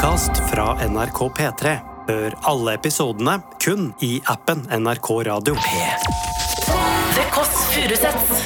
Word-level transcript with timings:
podkast 0.00 0.30
fra 0.50 0.88
NRK 0.88 1.18
P3. 1.36 1.72
Hør 2.08 2.34
alle 2.48 2.72
episodene 2.78 3.34
kun 3.60 3.90
i 4.00 4.14
appen 4.32 4.62
NRK 4.72 5.10
Radio. 5.28 5.54
P3. 5.60 6.08
Det 7.18 7.26
Kåss 7.34 7.58
Furuseths. 7.74 8.40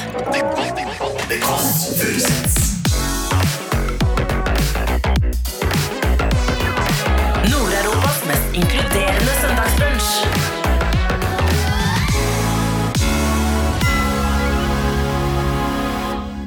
Nord-Europas 7.51 8.19
mest 8.27 8.59
inkluderende 8.59 9.33
søndagsbrunsj. 9.41 10.11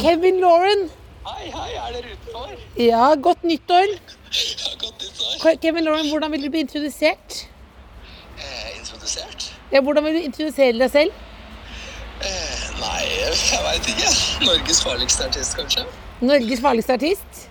Kevin 0.00 0.40
Lauren. 0.40 0.90
Hei, 1.28 1.50
hei, 1.52 1.70
er 1.76 1.92
dere 1.96 2.12
utenfor? 2.14 2.52
Ja, 2.78 3.14
godt 3.26 3.42
nyttår. 3.44 3.88
Ja, 3.88 4.74
godt 4.84 5.02
nyttår. 5.02 5.18
Ke- 5.18 5.27
Kevin 5.38 5.84
Lauren, 5.84 6.08
hvordan 6.10 6.32
vil 6.32 6.42
du 6.42 6.50
bli 6.50 6.60
introdusert? 6.66 7.46
Eh, 8.38 8.78
introdusert? 8.78 9.52
Ja, 9.72 9.80
hvordan 9.80 10.04
vil 10.04 10.14
du 10.18 10.24
introdusere 10.26 10.74
deg 10.78 10.90
selv? 10.90 11.12
Eh, 12.18 12.62
nei, 12.80 13.02
jeg 13.06 13.60
veit 13.66 13.90
ikke. 13.92 14.10
Norges 14.46 14.82
farligste 14.82 15.28
artist, 15.28 15.54
kanskje? 15.58 15.84
Norges 16.20 16.62
farligste 16.64 16.96
artist? 16.98 17.44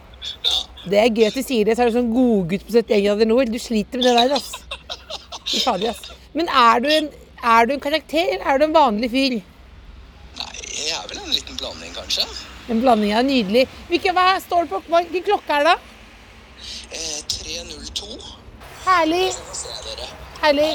Ja. 0.43 0.57
Det 0.87 0.99
er 0.99 1.13
gøy 1.15 1.29
at 1.29 1.39
du 1.39 1.43
sier 1.43 1.67
det, 1.67 1.77
så 1.77 1.85
er 1.85 1.91
du 1.91 1.97
sånn 1.97 2.11
godgutt 2.11 2.67
på 2.67 2.75
71 2.75 3.03
grader 3.07 3.31
nord. 3.31 3.51
Du 3.51 3.59
sliter 3.59 4.01
med 4.01 4.09
det 4.09 4.15
der, 4.17 4.35
ass. 4.35 4.51
Fy 5.47 5.63
fader, 5.63 5.91
ass. 5.93 6.11
Men 6.35 6.51
er 6.51 6.83
du, 6.83 6.91
en, 6.91 7.11
er 7.55 7.67
du 7.67 7.75
en 7.77 7.83
karakter, 7.87 8.33
eller 8.35 8.51
er 8.51 8.59
du 8.59 8.67
en 8.67 8.75
vanlig 8.75 9.11
fyr? 9.15 9.39
Nei, 10.37 10.53
jeg 10.75 10.95
er 10.99 11.07
vel 11.11 11.21
en 11.23 11.35
liten 11.35 11.59
blanding, 11.59 11.95
kanskje? 11.95 12.27
En 12.67 12.83
blanding 12.83 13.15
av 13.15 13.27
nydelig. 13.27 13.67
Hvilken, 13.87 14.15
hva 14.17 14.33
står 14.43 14.67
det 14.67 14.75
på, 14.75 14.83
hvilken 14.91 15.27
klokke 15.31 15.61
er 15.61 15.69
det? 15.69 15.75
da? 15.75 15.93
Eh, 16.91 17.19
302. 17.27 17.76
Herlig, 18.87 19.31
herlig. 20.41 20.69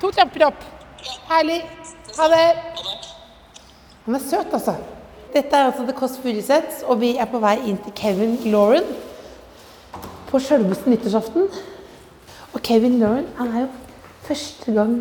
To 0.00 0.10
trapper 0.16 0.46
opp. 0.46 0.62
Herlig. 1.28 1.58
Ha 2.16 2.28
det. 2.32 2.44
Han 4.06 4.16
er 4.16 4.22
søt, 4.24 4.54
altså. 4.56 4.74
Dette 5.34 5.52
er 5.56 5.66
altså 5.68 5.84
The 5.84 5.92
Kåss 5.98 6.16
Furuseth, 6.22 6.86
og 6.88 7.02
vi 7.02 7.10
er 7.20 7.28
på 7.28 7.40
vei 7.42 7.58
inn 7.68 7.76
til 7.84 7.92
Kevin 7.98 8.38
Lauren 8.48 8.86
på 10.30 10.40
sjølveste 10.40 10.88
nyttårsaften. 10.88 11.50
Og 12.54 12.62
Kevin 12.64 12.96
Lauren, 13.02 13.28
han 13.36 13.52
er 13.52 13.66
jo 13.66 13.68
første 14.24 14.72
gang 14.72 14.94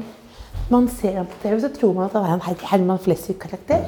man 0.70 0.90
ser 0.92 1.16
ham 1.22 1.30
på 1.32 1.40
TV, 1.46 1.62
så 1.64 1.72
tror 1.78 1.96
man 1.96 2.10
at 2.10 2.18
han 2.18 2.26
er 2.28 2.34
en 2.36 2.44
Her- 2.50 2.68
Herman 2.74 3.00
Flesvig-karakter 3.00 3.88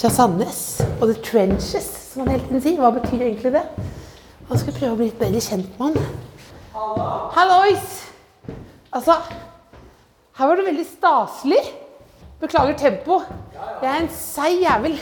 fra 0.00 0.08
Sandnes. 0.08 0.62
Og 1.02 1.12
The 1.12 1.20
Trenches, 1.20 1.90
som 2.14 2.24
han 2.24 2.32
hele 2.32 2.46
tiden 2.48 2.64
sier. 2.64 2.80
Hva 2.80 2.94
betyr 2.96 3.26
egentlig 3.28 3.52
det? 3.58 3.66
Han 4.48 4.64
skal 4.64 4.72
prøve 4.80 4.94
å 4.94 5.00
bli 5.02 5.10
litt 5.10 5.20
bedre 5.20 5.44
kjent 5.44 5.76
med 5.76 6.00
han. 6.00 6.27
Hallois! 7.34 7.86
Altså, 8.92 9.14
her 10.38 10.46
var 10.46 10.54
det 10.60 10.66
veldig 10.66 10.86
staselig. 10.86 11.60
Beklager 12.40 12.76
tempo. 12.78 13.20
Jeg 13.82 13.88
er 13.90 14.02
en 14.04 14.10
seig 14.14 14.60
jævel. 14.62 14.94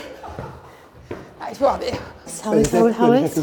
Nei, 1.37 1.53
fader. 1.55 1.99
Sorry, 2.25 2.63
sorry, 2.65 2.91
Hallois. 2.97 3.37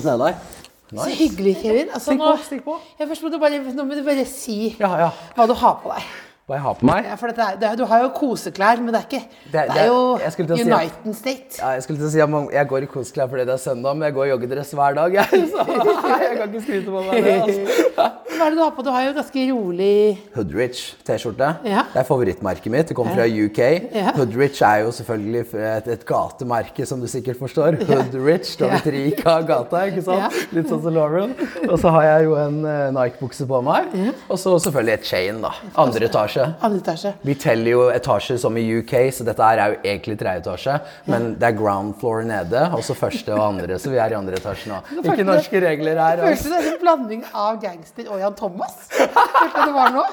Så 0.95 1.09
hyggelig, 1.11 1.57
Kevin. 1.63 1.89
Altså, 1.95 2.15
nå, 2.15 2.35
på, 2.37 2.43
stikk 2.47 2.65
på. 2.67 2.77
Ja, 2.99 3.07
først 3.11 3.23
må 3.25 3.31
du 3.33 3.39
bare, 3.43 3.59
nå 3.75 3.87
må 3.87 3.97
du 3.99 4.03
bare 4.07 4.27
si 4.31 4.75
Ja, 4.81 4.91
ja. 5.01 5.09
hva 5.35 5.47
du 5.51 5.55
har 5.59 5.79
på 5.83 5.95
deg. 5.95 6.11
Hva 6.45 6.59
jeg 6.59 6.61
har 6.61 6.75
på 6.77 6.85
meg? 6.85 7.07
Ja, 7.09 7.15
for 7.17 7.33
er, 7.33 7.55
det 7.57 7.65
er, 7.71 7.77
du 7.81 7.87
har 7.89 8.03
jo 8.03 8.09
koseklær, 8.19 8.81
men 8.85 8.93
det 8.93 8.99
er 8.99 9.07
ikke 9.07 9.21
Det, 9.25 9.53
det 9.53 9.63
er 9.65 9.79
er- 9.81 9.87
jo 9.89 10.19
si 10.29 10.43
United 10.61 11.15
State. 11.17 11.57
Ja, 11.57 11.71
jeg 11.73 11.85
skulle 11.87 12.03
til 12.03 12.09
å 12.11 12.11
si 12.13 12.21
at 12.21 12.29
man, 12.29 12.51
jeg 12.53 12.69
går 12.69 12.85
i 12.85 12.89
koseklær 12.93 13.31
fordi 13.33 13.47
det 13.49 13.55
er 13.55 13.63
søndag, 13.63 13.97
men 13.97 14.11
jeg 14.11 14.15
går 14.19 14.27
i 14.27 14.29
joggedress 14.35 14.75
hver 14.77 14.99
dag. 14.99 15.17
Jeg, 15.17 15.25
så 15.55 15.65
jeg 15.65 16.37
kan 16.37 16.53
ikke 16.53 16.61
skryte 16.67 16.93
på 16.93 17.05
meg 17.07 17.25
det. 17.25 17.39
Altså. 17.47 17.81
Hva 18.35 18.49
er 18.49 18.51
det 18.51 18.59
du 18.59 18.63
har 18.65 18.75
på? 18.75 18.85
Du 18.85 18.91
har 18.91 19.07
jo 19.07 19.15
ganske 19.17 19.43
rolig 19.55 20.19
Hoodrich 20.35 20.83
T-skjorte. 21.07 21.49
Ja. 21.65 21.87
Det 21.95 22.01
er 22.03 22.09
favorittmerket 22.11 22.73
mitt. 22.75 22.91
Det 22.91 22.97
kommer 22.99 23.17
fra 23.17 23.25
UK. 23.25 23.61
Ja. 23.95 24.13
Hoodrich 24.19 24.61
er 24.67 24.83
jo 24.83 24.93
selvfølgelig 24.99 25.45
et, 25.55 25.89
et 25.95 26.05
gatemerke, 26.09 26.85
som 26.91 27.01
du 27.01 27.09
sikkert 27.09 27.41
forstår. 27.41 27.79
Hoodrich, 27.89 28.51
står 28.59 28.75
litt 28.75 28.91
rik 28.93 29.25
av 29.31 29.47
gata, 29.49 29.87
ikke 29.89 30.05
sant? 30.05 30.37
Litt 30.53 30.69
sånn 30.69 30.83
som 30.85 30.93
Lauren. 30.93 31.33
Og 31.71 31.79
så 31.81 31.95
har 31.95 32.09
jeg 32.11 32.29
jo 32.29 32.37
en 32.43 32.61
uh, 32.67 32.91
Nike-bukse 32.99 33.49
på 33.49 33.63
meg. 33.65 33.97
Og 34.27 34.37
så 34.37 34.59
selvfølgelig 34.67 34.99
et 34.99 35.09
chain, 35.15 35.41
da. 35.47 35.55
Andre 35.81 36.11
etasje. 36.11 36.34
Andre 36.63 36.79
etasje. 36.83 37.13
Vi 37.23 37.35
teller 37.35 37.71
jo 37.71 37.83
etasjer 37.95 38.39
som 38.43 38.57
i 38.61 38.65
UK, 38.79 38.95
så 39.15 39.25
dette 39.29 39.43
her 39.49 39.59
er 39.63 39.75
jo 39.75 39.79
egentlig 39.85 40.17
tredje 40.21 40.43
etasje. 40.45 40.75
Men 41.07 41.35
det 41.41 41.49
er 41.51 41.57
ground 41.59 41.95
floor 42.01 42.23
nede, 42.29 42.65
og 42.75 42.83
så 42.87 42.95
første 42.99 43.33
og 43.37 43.43
andre, 43.53 43.79
så 43.79 43.91
vi 43.93 43.99
er 44.03 44.11
i 44.15 44.19
andre 44.19 44.37
etasje 44.41 44.71
nå. 44.73 44.81
Ikke 45.05 45.25
norske 45.29 45.61
regler 45.65 46.01
her. 46.01 46.25
Følte 46.25 46.33
Altså. 46.35 46.49
det 46.55 46.59
er 46.65 46.73
en 46.73 46.81
blanding 46.83 47.23
av 47.33 47.61
gangster 47.63 48.09
og 48.11 48.19
Jan 48.25 48.35
Thomas. 48.39 48.75
Følte 48.91 49.69
det 49.69 49.75
var 49.77 49.95
nå. 49.95 50.05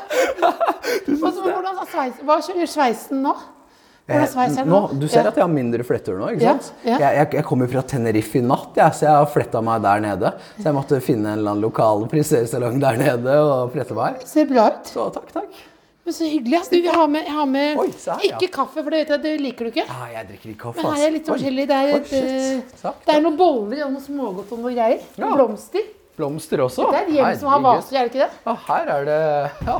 Hva 2.28 2.38
gjør 2.46 2.70
sveisen 2.70 3.22
nå? 3.26 3.34
Eh, 4.12 4.66
Nå, 4.68 4.80
du 5.00 5.06
ser 5.08 5.28
at 5.30 5.38
jeg 5.38 5.44
har 5.46 5.52
mindre 5.52 5.86
fletter 5.88 6.18
nå, 6.20 6.32
ikke 6.34 6.44
sant? 6.58 6.72
ja. 6.84 6.98
Jeg, 7.00 7.16
jeg, 7.16 7.28
jeg 7.38 7.46
kommer 7.48 7.70
fra 7.72 7.84
Tenerife 7.88 8.40
i 8.40 8.44
natt, 8.44 8.74
ja, 8.76 8.90
så 8.92 9.06
jeg 9.06 9.14
har 9.14 9.30
fletta 9.32 9.62
meg 9.64 9.84
der 9.86 10.02
nede. 10.04 10.32
Så 10.58 10.66
jeg 10.68 10.76
måtte 10.76 11.00
finne 11.06 11.32
en 11.32 11.40
eller 11.40 11.54
annen 11.54 11.64
lokal 11.64 12.04
frisersalong 12.12 12.82
der 12.82 13.00
nede 13.00 13.38
og 13.46 13.72
flette 13.76 13.96
meg. 13.96 14.20
Ser 14.28 14.50
bra 14.50 14.66
ut. 14.74 14.90
Så 14.92 15.06
takk, 15.16 15.30
takk. 15.38 15.62
Men 16.06 16.14
så 16.18 16.26
hyggelig. 16.26 16.60
Du, 16.72 16.76
jeg 16.82 16.94
har 16.98 17.08
med, 17.14 17.26
jeg 17.28 17.36
har 17.38 17.46
med 17.50 17.78
Oi, 17.78 17.88
her, 17.94 18.24
ja. 18.26 18.38
ikke 18.40 18.48
kaffe, 18.56 18.82
for 18.82 18.90
det 18.90 19.04
vet 19.04 19.12
jeg, 19.14 19.22
det 19.22 19.34
liker 19.42 19.68
du 19.68 19.70
ikke. 19.70 19.84
Ja, 19.86 20.08
jeg 20.16 20.28
drikker 20.32 20.50
ikke 20.54 20.62
kaffe, 20.64 20.82
Men 20.82 20.96
her 20.98 21.06
er 21.06 21.12
litt 21.14 21.28
forskjellig. 21.30 21.66
Det 21.70 21.78
er, 21.78 21.92
et, 22.00 22.14
eh, 22.18 22.78
Takk, 22.82 23.02
det 23.06 23.16
er 23.16 23.22
noen 23.22 23.38
boller 23.38 23.84
og 23.86 23.92
noe 23.94 24.02
smågodt 24.02 24.56
og 24.56 24.64
noe 24.64 24.74
greier. 24.74 25.04
Ja. 25.22 25.30
Blomster. 25.36 25.86
Blomster 26.18 26.64
også. 26.66 26.88
Det 26.92 27.02
er 27.04 27.06
et 27.12 27.14
hjem 27.20 27.38
som 27.44 27.52
har 27.54 27.62
vaser, 27.68 27.98
er 28.00 28.08
det 28.10 28.14
ikke 28.16 28.24
det? 28.26 28.32
Ja, 28.50 28.56
her 28.68 28.94
er 28.98 29.06
det 29.12 29.20
Ja. 29.70 29.78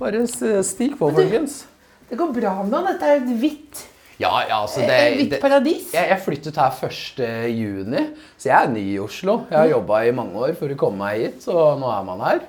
Bare 0.00 0.22
stig 0.64 0.94
på, 0.96 1.10
folkens. 1.12 1.64
Det 2.08 2.16
går 2.18 2.30
bra 2.38 2.54
med 2.62 2.72
han. 2.78 2.86
Dette 2.94 3.10
er 3.10 3.18
et 3.20 3.34
hvitt, 3.42 3.82
Ja, 4.20 4.30
ja, 4.46 4.62
altså 4.62 4.80
det, 4.84 4.96
hvitt 5.16 5.30
det 5.34 5.40
paradis. 5.42 5.90
jeg, 5.94 6.08
jeg 6.10 6.20
flyttet 6.24 6.56
her 6.56 6.78
1. 6.86 7.20
juni, 7.56 8.06
så 8.36 8.50
jeg 8.50 8.56
er 8.56 8.70
ny 8.72 8.86
i 8.94 8.98
Oslo. 9.00 9.46
Jeg 9.50 9.58
har 9.58 9.68
jobba 9.74 10.00
i 10.06 10.14
mange 10.16 10.36
år 10.46 10.54
for 10.58 10.68
å 10.72 10.76
komme 10.80 10.98
meg 11.04 11.20
hit, 11.24 11.42
så 11.44 11.54
nå 11.80 11.88
er 11.90 12.04
man 12.08 12.20
her. 12.24 12.40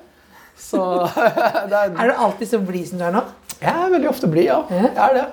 Så 0.58 0.80
det 1.70 1.78
er, 1.78 1.94
Er 1.94 2.12
du 2.12 2.18
alltid 2.26 2.50
så 2.50 2.60
blid 2.62 2.90
som 2.90 2.98
du 2.98 3.06
er 3.08 3.14
nå? 3.14 3.22
jeg 3.62 3.70
er 3.70 3.90
veldig 3.92 4.08
ofte 4.10 4.26
blid, 4.26 4.48
ja. 4.48 4.58
Jeg 4.70 4.90
er 4.98 5.14
det. 5.14 5.24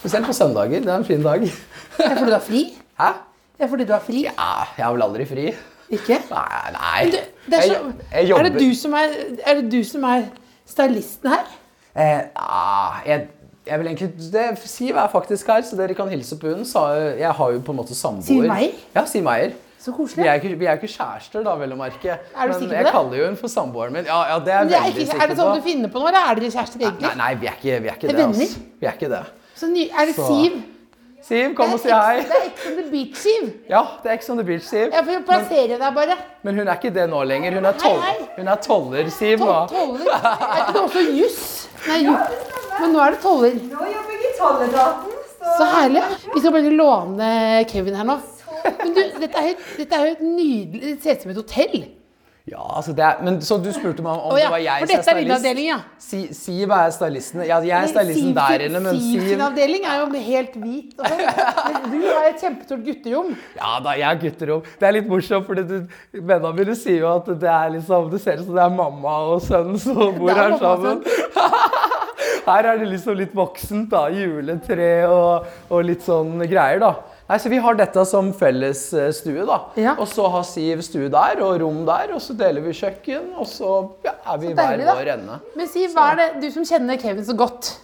Spesielt 0.00 0.26
på 0.26 0.32
søndager. 0.36 0.80
Det 0.84 0.88
er 0.88 0.96
en 0.96 1.04
fin 1.04 1.22
dag. 1.22 1.40
Det 1.40 2.06
er 2.06 2.16
fordi 2.16 2.26
du 2.30 2.36
har 2.36 2.44
fri? 2.44 2.62
Hæ? 3.00 3.10
Det 3.56 3.64
er 3.64 3.68
fordi 3.68 3.84
du 3.84 3.92
har 3.92 4.02
fri? 4.04 4.22
Ja, 4.24 4.50
jeg 4.76 4.84
har 4.84 4.92
vel 4.92 5.02
aldri 5.02 5.26
fri. 5.28 5.46
Ikke? 5.90 6.20
Nei, 6.30 6.70
nei. 6.76 7.10
Du, 7.10 7.16
det 7.46 7.58
er, 7.58 7.62
så, 7.62 7.72
jeg, 8.12 8.28
jeg 8.28 8.38
er, 8.38 8.48
det 8.48 8.60
du 8.60 8.74
som 8.78 8.92
er, 8.94 9.16
er 9.46 9.60
det 9.60 9.72
du 9.72 9.80
som 9.84 10.04
er 10.06 10.28
stylisten 10.68 11.32
her? 11.32 11.48
Eh, 11.96 12.20
ah, 12.36 13.00
jeg, 13.06 13.26
jeg 13.66 13.78
vil 13.80 13.90
egentlig 13.90 14.10
det, 14.32 14.44
Siv 14.70 14.96
er 14.96 15.08
faktisk 15.12 15.50
her, 15.50 15.64
så 15.66 15.76
dere 15.76 15.96
kan 15.98 16.08
hilse 16.08 16.38
på 16.38 16.52
henne. 16.52 16.84
Jeg 17.18 17.32
har 17.32 17.50
jo 17.56 17.64
på 17.66 17.74
en 17.74 17.80
måte 17.80 17.96
samboer. 17.98 18.28
Siv 18.28 18.46
Meier? 18.46 18.78
Ja, 18.94 19.04
Siv 19.06 19.26
Meyer. 19.26 19.56
Så 19.80 19.90
Vi 19.92 19.96
koselig. 19.96 20.26
er, 20.28 20.34
ikke, 20.40 20.58
vi 20.60 20.66
er 20.68 20.76
ikke 20.76 20.90
kjærester, 20.92 21.42
da, 21.44 21.54
vel 21.56 21.72
å 21.72 21.76
merke. 21.80 22.10
Er 22.12 22.18
du 22.20 22.52
Men 22.52 22.52
sikker 22.60 22.68
på 22.68 22.74
jeg 22.76 22.84
det? 22.84 22.92
kaller 22.92 23.16
jo 23.16 23.26
hun 23.30 23.36
for 23.40 23.48
samboeren 23.48 23.92
min. 23.96 24.04
Ja, 24.04 24.18
ja, 24.28 24.38
det 24.44 24.52
er 24.52 24.58
jeg 24.58 24.72
er, 24.76 24.82
veldig 24.82 24.90
ikke, 25.00 25.06
sikker 25.12 25.22
er 25.24 25.28
det 25.32 25.36
sånn 25.38 25.54
du 25.56 25.62
finner 25.64 25.88
på 25.88 26.02
nå, 26.02 26.08
eller 26.10 26.20
er 26.30 26.34
dere 26.40 26.50
kjærester 26.52 26.80
egentlig? 26.84 27.16
nei, 27.16 27.30
vi 27.40 27.46
er 27.48 27.54
ikke, 27.56 27.78
vi 27.80 27.88
er 27.88 27.94
ikke 27.96 28.08
Det 28.10 28.16
det. 28.16 28.20
er 28.20 28.26
Altså. 28.26 28.40
venner? 28.40 28.76
Vi 28.80 28.86
er 28.86 28.92
ikke 28.98 29.08
det. 29.14 29.22
Så 29.56 29.66
ny, 29.72 29.84
er 29.88 30.04
det 30.06 30.14
Så- 30.16 30.26
Siv? 30.28 30.60
Siv, 31.22 31.54
kom 31.54 31.72
og 31.72 31.80
si 31.80 31.88
hei. 31.90 32.20
Det 32.20 32.30
er 32.32 32.44
Ex 32.46 32.66
on 32.66 32.76
the 32.76 32.90
Beach, 32.90 33.16
Siv. 33.16 33.52
Ja, 33.68 33.82
det 34.02 34.08
er 34.10 34.14
Ex 34.14 34.28
on 34.30 34.36
the 34.36 34.44
Beach, 34.44 34.64
Siv. 34.64 34.88
Jeg 34.92 35.04
får 35.04 35.24
plassere 35.26 35.78
deg 35.78 35.94
bare. 35.94 36.16
Men 36.42 36.54
hun 36.58 36.68
er 36.68 36.76
ikke 36.76 36.92
det 36.94 37.08
nå 37.10 37.22
lenger. 37.28 37.52
Hun 37.58 37.64
er 37.66 37.72
tol 37.72 38.00
Hei, 38.00 38.14
hei. 38.20 38.28
hun 38.38 38.48
er 38.48 38.56
toller, 38.56 39.10
Siv. 39.10 39.38
Tol- 39.38 39.68
Toller. 39.68 40.12
Er 40.12 40.60
ikke 40.60 40.72
det 40.72 40.82
også 40.82 41.02
juss? 41.16 41.68
Nei, 41.88 41.98
ju. 42.04 42.16
Men 42.80 42.92
nå 42.94 43.00
er 43.06 43.10
det 43.16 43.20
toller. 43.20 43.52
Nå 43.52 43.84
jobber 43.84 44.12
jeg 44.12 44.28
i 44.28 44.34
tolletaten, 44.40 45.16
så 45.40 45.56
Så 45.58 45.64
herlig. 45.74 46.02
Vi 46.34 46.40
skal 46.40 46.52
bare 46.52 46.72
låne 46.72 47.64
Kevin 47.68 47.94
her 47.94 48.04
nå. 48.04 48.18
Men 48.64 48.92
du, 48.96 49.00
dette 49.20 49.40
er 49.40 49.48
jo 49.52 49.86
er 49.86 50.12
et 50.12 50.22
nydelig 50.24 50.82
Det 50.82 50.98
ser 51.02 51.18
ut 51.18 51.26
som 51.26 51.34
et 51.34 51.42
hotell. 51.42 51.80
Ja, 52.48 52.76
altså 52.76 52.92
det 52.96 53.04
er, 53.04 53.18
men 53.22 53.42
Så 53.44 53.58
du 53.62 53.68
spurte 53.72 54.02
meg 54.02 54.12
om 54.16 54.32
oh, 54.32 54.38
ja, 54.38 54.48
det 54.48 54.52
var 54.54 54.62
jeg 54.64 54.88
som 55.04 55.12
er 55.12 55.20
din 55.20 55.32
avdeling, 55.34 55.66
ja. 55.68 55.76
Si, 56.00 56.20
Siv 56.34 56.72
er 56.74 56.94
stylisten. 56.94 57.42
Ja, 57.46 57.60
jeg 57.62 57.76
er 57.76 57.90
stylisten 57.92 58.32
der 58.34 58.64
inne, 58.66 58.80
men 58.80 58.98
Siv 59.00 59.26
sin 59.28 59.44
avdeling 59.44 59.84
er 59.86 60.00
jo 60.00 60.22
helt 60.30 60.56
hvit. 60.62 60.96
Og 60.96 61.06
sånn. 61.06 61.20
Men 61.76 61.92
du 61.92 62.08
har 62.08 62.30
et 62.30 62.42
kjempestort 62.42 62.82
gutterom. 62.86 63.30
Ja 63.58 63.74
da, 63.84 63.94
jeg 64.00 64.08
har 64.08 64.18
gutterom. 64.24 64.64
Det 64.80 64.88
er 64.88 64.96
litt 64.96 65.12
morsomt, 65.12 65.46
for 65.46 65.60
vennene 65.60 66.54
mine 66.56 66.76
sier 66.80 67.04
jo 67.04 67.12
at 67.12 67.30
det 67.44 67.52
er 67.52 67.76
liksom, 67.76 68.10
det 68.14 68.22
ser 68.24 68.40
ut 68.40 68.48
som 68.48 68.58
det 68.58 68.64
er 68.64 68.74
mamma 68.80 69.16
og 69.34 69.44
sønn 69.44 69.76
som 69.84 70.02
bor 70.18 70.32
er 70.32 70.42
her 70.42 70.58
sammen. 70.64 71.04
Her 72.50 72.66
er 72.66 72.80
det 72.80 72.88
liksom 72.88 73.18
litt 73.18 73.34
voksent, 73.36 73.90
da. 73.92 74.06
Juletre 74.10 74.90
og, 75.12 75.48
og 75.70 75.84
litt 75.86 76.02
sånn 76.06 76.40
greier, 76.48 76.80
da. 76.82 76.94
Nei, 77.30 77.38
så 77.38 77.50
Vi 77.52 77.58
har 77.62 77.76
dette 77.78 78.02
som 78.10 78.32
felles 78.34 78.80
eh, 78.90 79.12
stue, 79.14 79.44
da. 79.46 79.60
Ja. 79.78 79.92
Og 80.02 80.08
så 80.10 80.24
har 80.34 80.42
Siv 80.48 80.80
stue 80.82 81.06
der 81.12 81.38
og 81.46 81.60
rom 81.62 81.84
der, 81.86 82.10
og 82.16 82.22
så 82.24 82.34
deler 82.34 82.64
vi 82.64 82.74
kjøkken, 82.74 83.28
og 83.38 83.46
så 83.46 83.74
ja, 84.02 84.16
er 84.32 84.40
vi 84.42 84.50
hver 84.58 84.82
vår 84.88 85.12
ende. 85.14 85.38
Men 85.54 85.70
Siv, 85.70 85.92
hva 85.94 86.08
er 86.10 86.18
det 86.24 86.28
du 86.42 86.48
som 86.56 86.66
kjenner 86.66 86.98
Kevin 86.98 87.22
så 87.28 87.36
godt? 87.38 87.76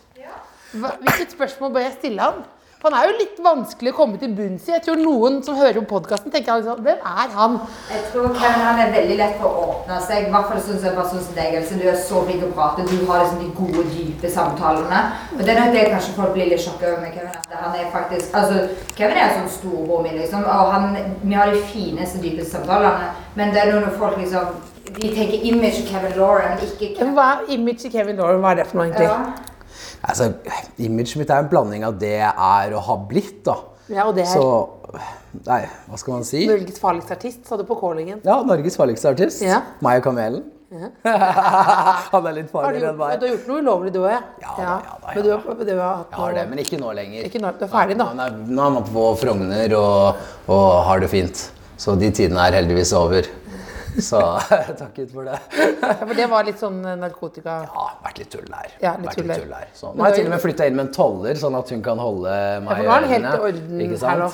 Hva, 0.75 0.91
hvilket 0.99 1.37
spørsmål 1.37 1.77
bør 1.77 1.87
jeg 1.87 1.95
stille 2.01 2.27
han? 2.27 2.43
For 2.77 2.93
han 2.93 3.01
er 3.01 3.09
jo 3.09 3.15
litt 3.19 3.39
vanskelig 3.41 3.93
å 3.93 3.97
komme 3.97 4.19
til 4.21 4.35
bunns 4.37 4.67
i. 4.69 4.73
Jeg 4.75 4.83
tror 4.85 4.99
noen 5.01 5.39
som 5.43 5.57
hører 5.57 5.81
på 5.81 5.89
podkasten, 5.95 6.31
tenker 6.35 6.59
liksom, 6.61 6.83
hvem 6.85 6.99
er 7.09 7.31
han? 7.33 7.55
Jeg 7.89 8.03
tror 8.13 8.27
Kevin 8.37 8.65
han 8.67 8.81
er 8.83 8.93
veldig 8.93 9.17
lett 9.21 9.39
for 9.41 9.49
å 9.49 9.63
åpne 9.71 9.97
seg. 10.05 10.27
I 10.29 10.35
hvert 10.35 10.51
fall 10.51 10.61
sånn 10.67 10.83
som 10.83 10.99
bare 10.99 11.09
syns 11.15 11.31
deg. 11.39 11.57
Altså, 11.63 11.79
du 11.81 11.87
er 11.89 11.97
så 12.03 12.21
flink 12.27 12.43
til 12.45 12.51
å 12.51 12.57
prate. 12.59 12.85
Du 12.91 13.09
har 13.09 13.25
liksom 13.25 13.41
de 13.41 13.49
gode, 13.57 13.87
dype 13.95 14.33
samtalene. 14.37 15.01
Og 15.33 15.43
det 15.43 15.55
er 15.55 15.61
nok 15.63 15.73
det 15.79 15.87
kanskje 15.95 16.15
folk 16.21 16.37
blir 16.37 16.53
litt 16.53 16.65
sjokka 16.67 16.93
over 16.93 17.03
med 17.07 17.17
Kevin. 17.17 17.41
At 17.41 17.59
han 17.65 17.81
er 17.81 17.91
faktisk 17.97 18.37
Altså, 18.37 18.63
Kevin 18.93 19.23
er 19.25 19.35
sånn 19.39 19.51
storbror 19.57 20.05
min, 20.05 20.21
liksom. 20.21 20.45
Og 20.45 20.73
han, 20.77 20.97
vi 21.25 21.35
har 21.41 21.57
de 21.57 21.65
fineste, 21.73 22.21
dypeste 22.21 22.59
samtalene. 22.59 23.11
Men 23.41 23.57
det 23.57 23.65
er 23.65 23.73
når 23.75 23.97
folk 23.99 24.21
liksom 24.21 24.55
De 24.97 25.09
tenker 25.11 25.43
image 25.49 25.83
Kevin 25.89 26.13
Lauren, 26.17 26.61
ikke 26.63 26.93
Kevin 26.95 27.17
Hva 27.17 27.25
er 27.35 27.53
image 27.57 27.89
Kevin 27.91 28.21
Lauren? 28.21 28.39
Hva 28.45 28.53
er 28.55 28.61
det 28.61 28.67
for 28.71 28.79
noe, 28.79 28.87
egentlig? 28.93 29.09
ja. 29.11 29.56
Altså, 30.03 30.33
Imaget 30.79 31.17
mitt 31.21 31.31
er 31.31 31.45
en 31.45 31.49
blanding 31.51 31.87
av 31.87 31.97
det 32.01 32.17
jeg 32.19 32.33
er 32.33 32.75
og 32.77 32.83
har 32.89 33.01
blitt. 33.09 33.45
da. 33.47 33.57
Ja, 33.89 34.09
og 34.09 34.17
det 34.17 34.25
er 34.27 34.33
Så 34.35 34.47
Nei, 35.47 35.63
hva 35.91 35.99
skal 36.01 36.15
man 36.17 36.25
si? 36.25 36.47
Norges 36.49 36.79
farligste 36.81 37.13
artist, 37.13 37.43
sa 37.47 37.59
du 37.61 37.65
på 37.69 37.77
callingen. 37.79 38.21
Ja, 38.25 38.39
Norges 38.47 38.79
farligste 38.79 39.11
artist. 39.13 39.43
Ja. 39.45 39.61
Meg 39.85 40.01
og 40.01 40.07
Kamelen. 40.09 40.45
Han 41.07 42.27
er 42.27 42.35
litt 42.35 42.49
farligere 42.51 42.91
enn 42.91 42.97
meg. 42.99 43.21
du 43.21 43.27
har 43.27 43.35
gjort 43.37 43.51
noe 43.51 43.61
ulovlig, 43.63 43.93
du 43.95 44.01
òg? 44.03 44.17
Ja. 44.17 44.23
Ja 44.43 44.55
da, 44.57 44.65
ja 44.65 44.97
da, 45.03 45.13
Men 45.15 45.23
du 45.23 45.29
ja 45.31 45.37
har, 45.39 45.61
du 45.61 45.75
har 45.79 45.93
hatt 46.01 46.11
Jeg 46.11 46.21
har 46.23 46.35
det, 46.39 46.45
men 46.51 46.63
ikke 46.65 46.81
nå 46.81 46.93
lenger. 46.97 47.29
Ikke 47.29 47.43
nå, 47.43 47.53
du 47.55 47.67
er 47.67 47.71
ferdig 47.71 47.99
nå. 48.01 48.09
Nå 48.19 48.27
nå 48.49 48.65
er 48.67 48.75
man 48.79 48.89
på 48.89 49.05
Frogner 49.21 49.77
og, 49.79 50.25
og 50.51 50.65
har 50.89 51.05
det 51.05 51.11
fint. 51.13 51.45
Så 51.79 51.95
de 52.01 52.11
tidene 52.11 52.49
er 52.49 52.59
heldigvis 52.59 52.93
over. 52.99 53.29
Så 54.03 54.21
takket 54.81 55.13
for 55.15 55.25
det. 55.29 55.39
Ja, 55.81 55.93
for 56.03 56.15
det 56.19 56.27
var 56.31 56.45
litt 56.49 56.59
sånn 56.61 56.83
eh, 56.85 56.97
narkotika 57.01 57.61
Ja, 57.69 57.87
vært 58.05 58.19
litt 58.23 58.31
tull 58.35 58.45
der. 58.51 58.75
Ja, 58.83 58.97
litt 59.01 59.09
vært 59.11 59.21
tull 59.21 59.29
der. 59.31 59.39
litt 59.41 59.47
tull 59.47 59.55
der. 59.57 59.71
Så, 59.77 59.93
nå 59.95 60.05
har 60.05 60.13
jeg 60.13 60.21
til 60.23 60.29
og 60.29 60.35
med 60.35 60.43
flytta 60.45 60.67
inn 60.69 60.77
med 60.77 60.87
en 60.89 60.93
toller, 60.97 61.39
sånn 61.41 61.57
at 61.61 61.73
hun 61.73 61.83
kan 61.87 62.03
holde 62.03 62.35
meg 62.67 62.69
Ja, 62.69 62.77
for 62.77 62.85
i 62.85 62.91
nå 62.91 62.93
er 62.99 63.07
det 63.07 63.15
helt 63.15 63.31
ørene. 63.31 63.41
i 63.41 63.49
orden 63.49 63.81
Ikke 63.87 64.03
her 64.11 64.23
nå. 64.25 64.29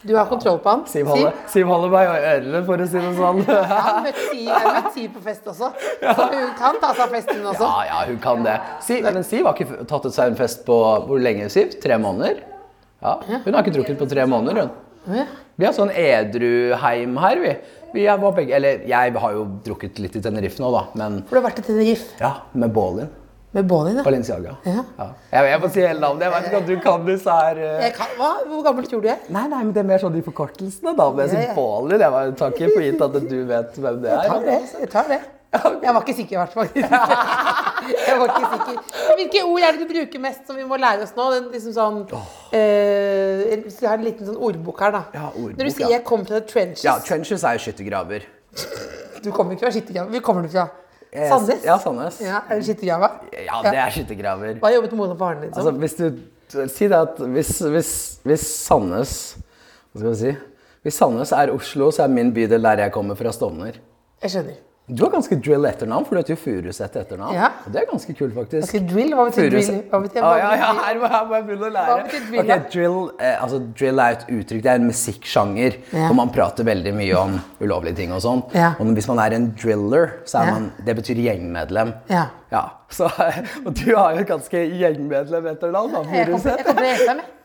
Du 0.00 0.14
har 0.16 0.24
kontroll 0.30 0.56
på 0.64 0.70
han. 0.72 0.82
Siv 0.88 1.08
holder, 1.12 1.34
Siv 1.52 1.66
holder 1.68 1.90
meg 1.92 2.06
i 2.08 2.20
ørene, 2.30 2.60
for 2.64 2.80
å 2.80 2.86
si 2.88 2.96
det 3.04 3.10
sånn. 3.18 3.40
Jeg 3.44 3.66
har 3.68 3.98
møtt 4.06 4.20
Siv, 4.30 4.46
møtt 4.48 4.86
Siv 4.94 5.10
på 5.18 5.24
fest 5.26 5.50
også. 5.52 5.68
Så 6.00 6.28
hun 6.32 6.54
kan 6.56 6.78
ta 6.80 6.94
seg 6.94 7.02
av 7.04 7.12
festen 7.18 7.42
også. 7.50 7.66
Ja, 7.68 7.82
ja, 7.90 7.98
hun 8.08 8.16
kan 8.24 8.40
det. 8.46 8.54
Siv, 8.86 9.04
men 9.12 9.26
Siv 9.28 9.44
har 9.44 9.58
ikke 9.60 9.84
tatt 9.90 10.08
seg 10.16 10.32
en 10.32 10.38
fest 10.40 10.64
på 10.64 10.78
hvor 11.04 11.20
lenge, 11.20 11.50
Siv? 11.52 11.76
Tre 11.84 11.98
måneder? 12.00 12.40
Ja, 13.04 13.18
Hun 13.28 13.52
har 13.52 13.60
ikke 13.60 13.76
drukket 13.76 14.00
på 14.00 14.08
tre 14.08 14.24
måneder, 14.28 14.62
hun. 14.64 15.28
Vi 15.60 15.64
har 15.68 15.72
sånn 15.76 15.92
edruheim 15.92 17.16
her, 17.20 17.38
vi. 17.44 17.52
Vi 17.94 18.04
er, 18.06 18.18
var 18.22 18.32
begge, 18.36 18.54
eller 18.56 18.84
jeg 18.88 19.14
har 19.22 19.32
jo 19.36 19.46
drukket 19.66 19.98
litt 20.02 20.16
i 20.16 20.22
Tenerife 20.24 20.60
nå, 20.62 20.70
da, 20.74 20.84
men 21.00 21.22
For 21.28 21.36
du 21.36 21.40
har 21.42 21.48
vært 21.50 21.62
i 21.62 21.66
Tenerife 21.70 22.20
ja, 22.20 22.34
med 22.54 22.72
Baalin. 22.76 23.08
med 23.52 23.66
Bålin, 23.66 23.96
ja. 23.98 24.02
Balenciaga. 24.06 24.52
Ja. 24.62 24.84
Jeg, 25.32 25.46
jeg 25.50 25.60
får 25.64 25.70
si 25.74 25.80
hele 25.82 25.98
navnet. 26.04 26.22
Jeg 26.22 26.30
vet 26.36 26.44
ikke 26.46 26.58
om 26.60 26.66
du 26.68 26.76
kan 26.84 27.06
disse 27.08 27.34
her 27.34 27.58
uh... 27.58 27.80
Jeg 27.82 27.94
kan, 27.96 28.12
hva? 28.20 28.28
Hvor 28.46 28.62
gammel 28.68 28.86
tror 28.86 29.02
du 29.02 29.08
jeg 29.08 29.16
er? 29.16 29.24
Nei, 29.34 29.42
nei, 29.50 29.62
men 29.64 29.72
det 29.74 29.82
er 29.82 29.88
mer 29.88 29.98
sånn 30.04 30.14
de 30.14 30.22
forkortelsene, 30.22 30.92
da. 30.94 31.08
Men 31.10 31.26
jeg 31.26 31.34
Ja, 31.34 31.48
sier. 31.48 31.56
Baalin. 31.58 31.98
Jeg 32.04 32.36
tar 32.38 32.54
ikke 32.54 32.68
for 32.76 32.86
gitt 32.86 33.02
at 33.08 33.16
du 33.32 33.36
vet 33.50 33.80
hvem 33.82 33.98
det 34.04 34.12
er. 34.12 34.22
Jeg 34.22 34.30
tar 34.30 34.46
det. 34.46 34.58
Jeg 34.84 34.90
tar 34.94 35.10
det. 35.10 35.20
Jeg 35.84 35.94
var 35.94 36.00
ikke 36.04 36.14
sikker, 36.14 36.34
i 36.36 36.38
hvert 36.38 36.52
fall. 36.54 36.68
Jeg 38.06 38.18
var 38.20 38.30
ikke 38.30 38.50
sikker. 38.52 38.98
Hvilke 39.18 39.40
ord 39.48 39.64
er 39.66 39.72
det 39.76 39.80
du 39.82 39.88
bruker 39.90 40.22
mest 40.22 40.46
som 40.46 40.58
vi 40.58 40.66
må 40.68 40.78
lære 40.78 41.02
oss 41.06 41.14
nå? 41.16 41.26
Den, 41.34 41.48
liksom 41.54 41.74
sånn, 41.74 41.96
eh, 42.54 43.56
hvis 43.64 43.80
vi 43.82 43.88
har 43.90 43.98
en 43.98 44.04
liten 44.06 44.28
sånn 44.28 44.38
ordbok 44.38 44.84
her, 44.84 44.94
da. 44.94 45.02
Ja, 45.16 45.24
ordbok, 45.32 45.56
Når 45.58 45.64
du 45.70 45.72
sier 45.74 45.86
ja. 45.88 45.96
'jeg 45.96 46.04
kom 46.06 46.22
fra 46.28 46.40
trenches', 46.52 46.84
Ja, 46.86 46.98
trenches 47.02 47.42
er 47.42 47.58
jo 47.58 47.64
skyttergraver. 47.66 48.28
du 49.24 49.30
kommer 49.32 49.56
ikke 49.56 49.66
fra 49.66 49.74
skyttergraver. 49.74 50.10
Hvor 50.14 50.22
kommer 50.28 50.42
du 50.46 50.48
fra? 50.54 50.68
Sandnes? 51.10 51.64
Ja, 51.64 51.78
Sandnes. 51.82 52.20
Ja, 52.22 52.40
er 52.48 52.60
det 52.60 52.64
skyttergraver? 52.68 53.10
Ja, 53.34 53.62
det 53.66 53.74
er 53.74 53.90
skyttergraver. 53.90 54.60
Hva 54.62 54.70
jobbet 54.76 54.92
moren 54.94 55.10
og 55.16 55.18
faren 55.18 55.42
din 55.42 55.52
som? 55.52 55.66
Altså, 55.66 55.78
hvis 55.78 55.94
du 55.94 56.20
Si 56.50 56.88
det 56.90 56.96
at 56.98 57.18
hvis, 57.18 57.58
hvis, 57.62 57.90
hvis 58.26 58.40
Sandnes 58.66 59.36
Hva 59.92 60.00
skal 60.00 60.10
vi 60.10 60.16
si? 60.18 60.32
Hvis 60.82 60.94
Sandnes 60.98 61.30
er 61.32 61.52
Oslo, 61.54 61.90
så 61.94 62.02
er 62.02 62.08
min 62.08 62.32
bydel 62.34 62.62
der 62.62 62.82
jeg 62.86 62.92
kommer 62.92 63.14
fra 63.14 63.30
Stovner. 63.32 63.76
Jeg 64.22 64.30
skjønner. 64.30 64.56
Du 64.90 65.04
har 65.04 65.10
ganske 65.12 65.36
drill 65.38 65.64
etternavn, 65.68 66.04
for 66.08 66.16
du 66.16 66.20
heter 66.20 66.34
jo 66.34 66.38
Furuset 66.40 66.96
etternavn. 66.98 67.34
Ja. 67.36 67.50
Og 67.66 67.72
det 67.74 67.82
er 67.82 67.86
ganske 67.90 68.14
kult, 68.18 68.32
faktisk. 68.34 68.66
Skal 68.72 68.86
drill? 68.90 69.12
Hva 69.14 69.26
betyr 69.28 69.46
drill? 69.52 69.78
Hva 69.92 70.00
betyr, 70.02 70.24
hva 70.24 70.32
ja, 70.40 70.48
ja, 70.58 70.70
her 70.80 70.98
må 70.98 71.10
her 71.12 71.24
må 71.28 71.36
jeg 71.38 71.46
begynne 71.46 71.68
å 71.68 71.72
lære. 71.76 71.86
Hva 71.92 72.04
betyr 72.08 72.24
drill, 72.26 72.40
Okay, 72.40 72.58
drill, 72.74 72.98
eh, 73.22 73.36
altså, 73.44 73.60
drill 73.78 74.02
er 74.02 74.16
et 74.18 74.24
uttrykk, 74.38 74.62
det 74.66 74.72
er 74.74 74.80
en 74.82 74.88
musikksjanger, 74.90 75.78
Ja. 75.92 76.06
hvor 76.08 76.16
man 76.18 76.32
prater 76.34 76.66
veldig 76.66 76.94
mye 76.98 77.16
om 77.20 77.38
ulovlige 77.60 77.96
ting 78.02 78.12
og 78.16 78.22
sånn. 78.26 78.42
Ja. 78.54 78.72
Og 78.80 78.90
hvis 78.98 79.08
man 79.08 79.18
er 79.22 79.36
en 79.38 79.50
driller, 79.62 80.10
så 80.26 80.42
er 80.42 80.50
man, 80.52 80.70
det 80.84 80.96
betyr 80.96 81.22
gjengmedlem. 81.26 81.94
Ja. 82.10 82.26
Ja, 82.50 82.64
så, 82.90 83.06
og 83.66 83.74
du 83.78 83.94
har 83.94 84.16
jo 84.16 84.24
et 84.24 84.28
ganske 84.28 84.64
gjengmedlem 84.80 85.46
etternavn, 85.54 85.92
da, 85.94 86.02
Jeg 86.10 86.26
kommer 86.26 86.40
Furuset. 86.40 86.56
jeg 86.56 86.66
kommer 86.66 86.82
Jessheim, 86.90 87.22
jeg. 87.22 87.36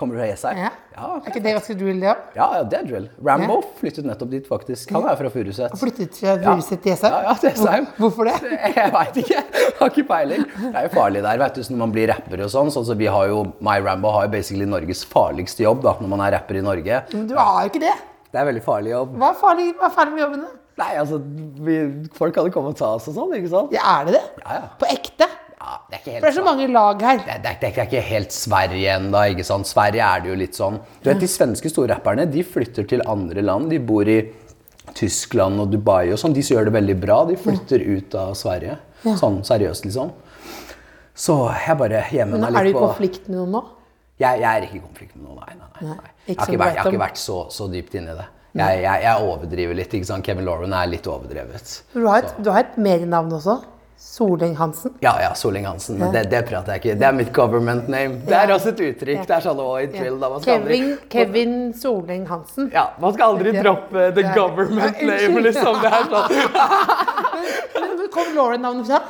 Kommer 0.00 0.16
du 0.16 0.20
fra 0.22 0.26
Jessheim? 0.30 0.56
Ja. 0.64 0.70
Ja, 0.96 1.08
Er 1.20 1.26
ikke 1.28 1.40
det 1.44 1.52
ganske 1.58 1.74
drill, 1.76 1.98
det 2.00 2.08
òg? 2.10 2.20
ja, 2.36 2.46
ja, 2.56 2.62
det 2.72 2.76
er 2.78 2.86
drill. 2.88 3.06
Rambo 3.26 3.56
flyttet 3.78 4.06
nettopp 4.08 4.30
dit, 4.32 4.46
faktisk. 4.48 4.90
Han 4.96 5.04
er 5.10 5.18
fra 5.20 5.28
Furuset. 5.32 5.74
Flyttet 5.80 6.16
fra 6.22 6.36
Furuset 6.44 6.80
til 6.84 6.92
Jessheim? 6.94 7.12
Ja, 7.14 7.20
ja, 7.28 7.34
til 7.42 7.50
Jessheim. 7.50 7.88
Hvorfor 8.00 8.30
det? 8.30 8.34
Jeg 8.80 8.92
veit 8.94 9.18
ikke. 9.22 9.42
Jeg 9.60 9.74
har 9.80 9.92
ikke 9.92 10.04
peiling. 10.08 10.46
Det 10.56 10.70
er 10.72 10.86
jo 10.88 10.92
farlig 10.94 11.22
der, 11.26 11.42
vet 11.44 11.58
du, 11.60 11.62
så 11.66 11.74
når 11.76 11.82
man 11.84 11.92
blir 11.98 12.08
rapper 12.14 12.44
og 12.46 12.52
sånn. 12.56 12.72
sånn 12.74 12.86
så 12.88 12.96
vi 13.00 13.10
har 13.12 13.28
jo, 13.28 13.42
My 13.64 13.76
Rambo 13.84 14.12
har 14.16 14.24
jo 14.28 14.32
basically 14.38 14.68
Norges 14.68 15.04
farligste 15.08 15.66
jobb 15.66 15.84
da, 15.84 15.94
når 16.00 16.12
man 16.14 16.24
er 16.26 16.34
rapper 16.38 16.60
i 16.60 16.64
Norge. 16.64 17.02
Men 17.12 17.28
du 17.28 17.36
har 17.36 17.60
jo 17.66 17.72
ikke 17.74 17.84
det. 17.84 17.92
Det 18.30 18.40
er 18.40 18.48
veldig 18.48 18.64
farlig 18.64 18.92
jobb. 18.94 19.14
Hva 19.20 19.30
er 19.34 19.38
farlig, 19.44 19.68
hva 19.76 19.88
er 19.90 19.94
farlig 20.00 20.16
med 20.16 20.24
jobben? 20.24 20.42
da? 20.48 20.56
Nei, 20.80 20.90
altså, 20.96 21.18
vi, 21.66 21.76
folk 22.16 22.32
kan 22.36 22.46
jo 22.48 22.52
komme 22.54 22.72
og 22.72 22.78
ta 22.80 22.94
oss 22.96 23.08
og 23.10 23.16
sånn, 23.18 23.34
ikke 23.36 23.50
sant? 23.52 23.72
Ja, 23.76 23.98
er 24.00 24.08
det 24.08 24.14
det? 24.16 24.24
Ja, 24.46 24.60
ja. 24.62 24.68
På 24.80 24.88
ekte? 24.88 25.28
Ja, 25.70 25.76
det 25.86 25.94
er 25.94 26.00
ikke 26.00 26.10
helt 26.10 26.24
For 26.24 26.26
det 26.26 26.30
er 26.32 26.36
så 26.40 26.44
mange 26.46 26.66
lag 26.74 27.02
her. 27.06 27.20
Det 27.22 27.34
det, 27.44 27.50
er, 27.50 27.58
det 27.60 27.68
er 27.70 27.86
ikke 27.86 28.02
helt 28.08 28.34
Sverige 28.34 28.94
ennå, 28.96 29.22
sant? 29.46 29.68
Sverige 29.70 30.06
er 30.06 30.24
det 30.24 30.32
jo 30.32 30.38
litt 30.40 30.58
sånn. 30.58 30.80
Du 30.98 31.10
vet, 31.12 31.20
De 31.22 31.28
svenske 31.30 31.70
storrapperne 31.70 32.26
de 32.30 32.42
flytter 32.42 32.88
til 32.90 33.04
andre 33.06 33.44
land. 33.46 33.70
De 33.70 33.78
bor 33.78 34.08
i 34.10 34.18
Tyskland 34.98 35.62
og 35.62 35.70
Dubai 35.70 36.10
og 36.10 36.18
sånn. 36.18 36.34
De 36.34 36.42
som 36.42 36.56
gjør 36.56 36.70
det 36.70 36.74
veldig 36.80 36.96
bra, 36.98 37.20
de 37.28 37.38
flytter 37.38 37.84
ut 37.86 38.16
av 38.18 38.34
Sverige. 38.38 38.80
Sånn 39.20 39.40
seriøst, 39.46 39.86
liksom. 39.86 40.10
Så 41.20 41.36
jeg 41.52 41.78
bare 41.78 42.02
gjemmer 42.10 42.40
Men 42.40 42.50
på 42.50 42.58
er 42.58 42.66
du 42.66 42.72
i 42.72 42.80
konflikt 42.80 43.28
med 43.28 43.38
noen 43.38 43.54
nå? 43.58 43.62
jeg, 44.20 44.40
jeg 44.42 44.50
er 44.50 44.66
ikke 44.66 44.76
i 44.76 44.82
konflikt 44.82 45.16
med 45.16 45.24
noen, 45.28 45.40
nei. 45.40 45.54
nei, 45.56 45.68
nei, 45.72 45.94
nei. 45.96 46.12
Jeg, 46.26 46.36
har 46.36 46.50
vært, 46.50 46.74
jeg 46.74 46.82
har 46.82 46.92
ikke 46.92 47.02
vært 47.06 47.20
så, 47.20 47.38
så 47.52 47.68
dypt 47.72 47.96
inni 47.96 48.16
det. 48.18 48.26
Jeg, 48.58 48.80
jeg 48.82 49.26
overdriver 49.28 49.76
litt. 49.78 49.92
ikke 49.94 50.08
sant? 50.08 50.26
Kevin 50.26 50.48
Lauren 50.48 50.74
er 50.74 50.88
litt 50.90 51.06
overdrevet. 51.08 51.74
Du 51.94 52.02
har 52.08 52.24
et, 52.24 52.32
du 52.42 52.50
har 52.50 52.66
et 52.66 52.80
medienavn 52.82 53.32
også. 53.38 53.60
Soleng 54.00 54.56
Hansen. 54.56 54.94
Ja, 55.04 55.12
ja, 55.20 55.34
Soling 55.34 55.66
Hansen. 55.66 55.98
Men 55.98 56.12
det, 56.12 56.22
det 56.32 56.40
prater 56.48 56.72
jeg 56.72 56.80
ikke. 56.80 56.94
Det 56.98 57.06
er 57.06 57.12
mitt 57.18 57.32
government 57.36 57.88
name. 57.92 58.22
Det 58.24 58.36
er 58.36 58.52
også 58.54 58.72
et 58.72 58.80
uttrykk. 58.86 59.26
Det 59.28 59.34
er 59.36 59.44
sånn 59.44 59.60
å, 59.60 59.66
drill, 59.92 60.16
da. 60.22 60.30
Kevin, 60.46 60.86
Kevin 61.12 61.54
Soleng 61.76 62.24
Hansen. 62.30 62.70
ja, 62.72 62.86
man 63.02 63.12
skal 63.12 63.34
aldri 63.36 63.52
droppe 63.60 64.08
the 64.16 64.24
government 64.32 65.04
name, 65.04 65.44
liksom. 65.44 65.82
Det 65.84 65.92
er 65.92 66.08
sånn. 66.14 66.36
Men 67.80 67.96
men 68.00 68.08
kom 68.12 68.32
Lauren-navnet 68.36 68.88
fra? 68.88 69.02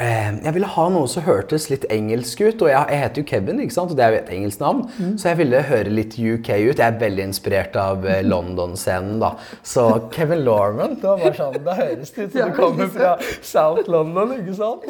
Eh, 0.00 0.30
Jeg 0.44 0.54
ville 0.56 0.66
ha 0.72 0.84
noe 0.88 1.08
som 1.12 1.22
hørtes 1.26 1.66
litt 1.70 1.84
engelsk 1.92 2.40
ut, 2.40 2.62
og 2.64 2.70
jeg, 2.70 2.86
jeg 2.88 3.00
heter 3.02 3.20
jo 3.20 3.26
Kevin, 3.28 3.58
ikke 3.60 3.74
sant? 3.76 3.90
og 3.92 3.98
det 3.98 4.04
er 4.06 4.14
jo 4.14 4.20
et 4.22 4.30
engelsk 4.38 4.60
navn, 4.62 4.80
Mm. 5.00 5.16
så 5.20 5.28
jeg 5.28 5.38
ville 5.42 5.60
høre 5.68 5.90
litt 5.92 6.14
UK 6.18 6.48
ut. 6.70 6.78
Jeg 6.80 6.86
er 6.86 6.98
veldig 7.00 7.24
inspirert 7.28 7.76
av 7.76 8.06
eh, 8.08 8.22
London-scenen, 8.24 9.18
da. 9.20 9.34
Så 9.62 9.84
Kevin 10.14 10.44
Lorman, 10.46 10.94
det 10.96 11.04
var 11.04 11.18
bare 11.20 11.34
sånn, 11.36 11.58
da 11.64 11.74
høres 11.76 12.10
det 12.16 12.24
ut 12.30 12.32
som 12.38 12.50
du 12.50 12.56
kommer 12.56 12.88
fra 12.94 13.12
South 13.42 13.88
London, 13.92 14.32
ikke 14.40 14.56
sant? 14.56 14.88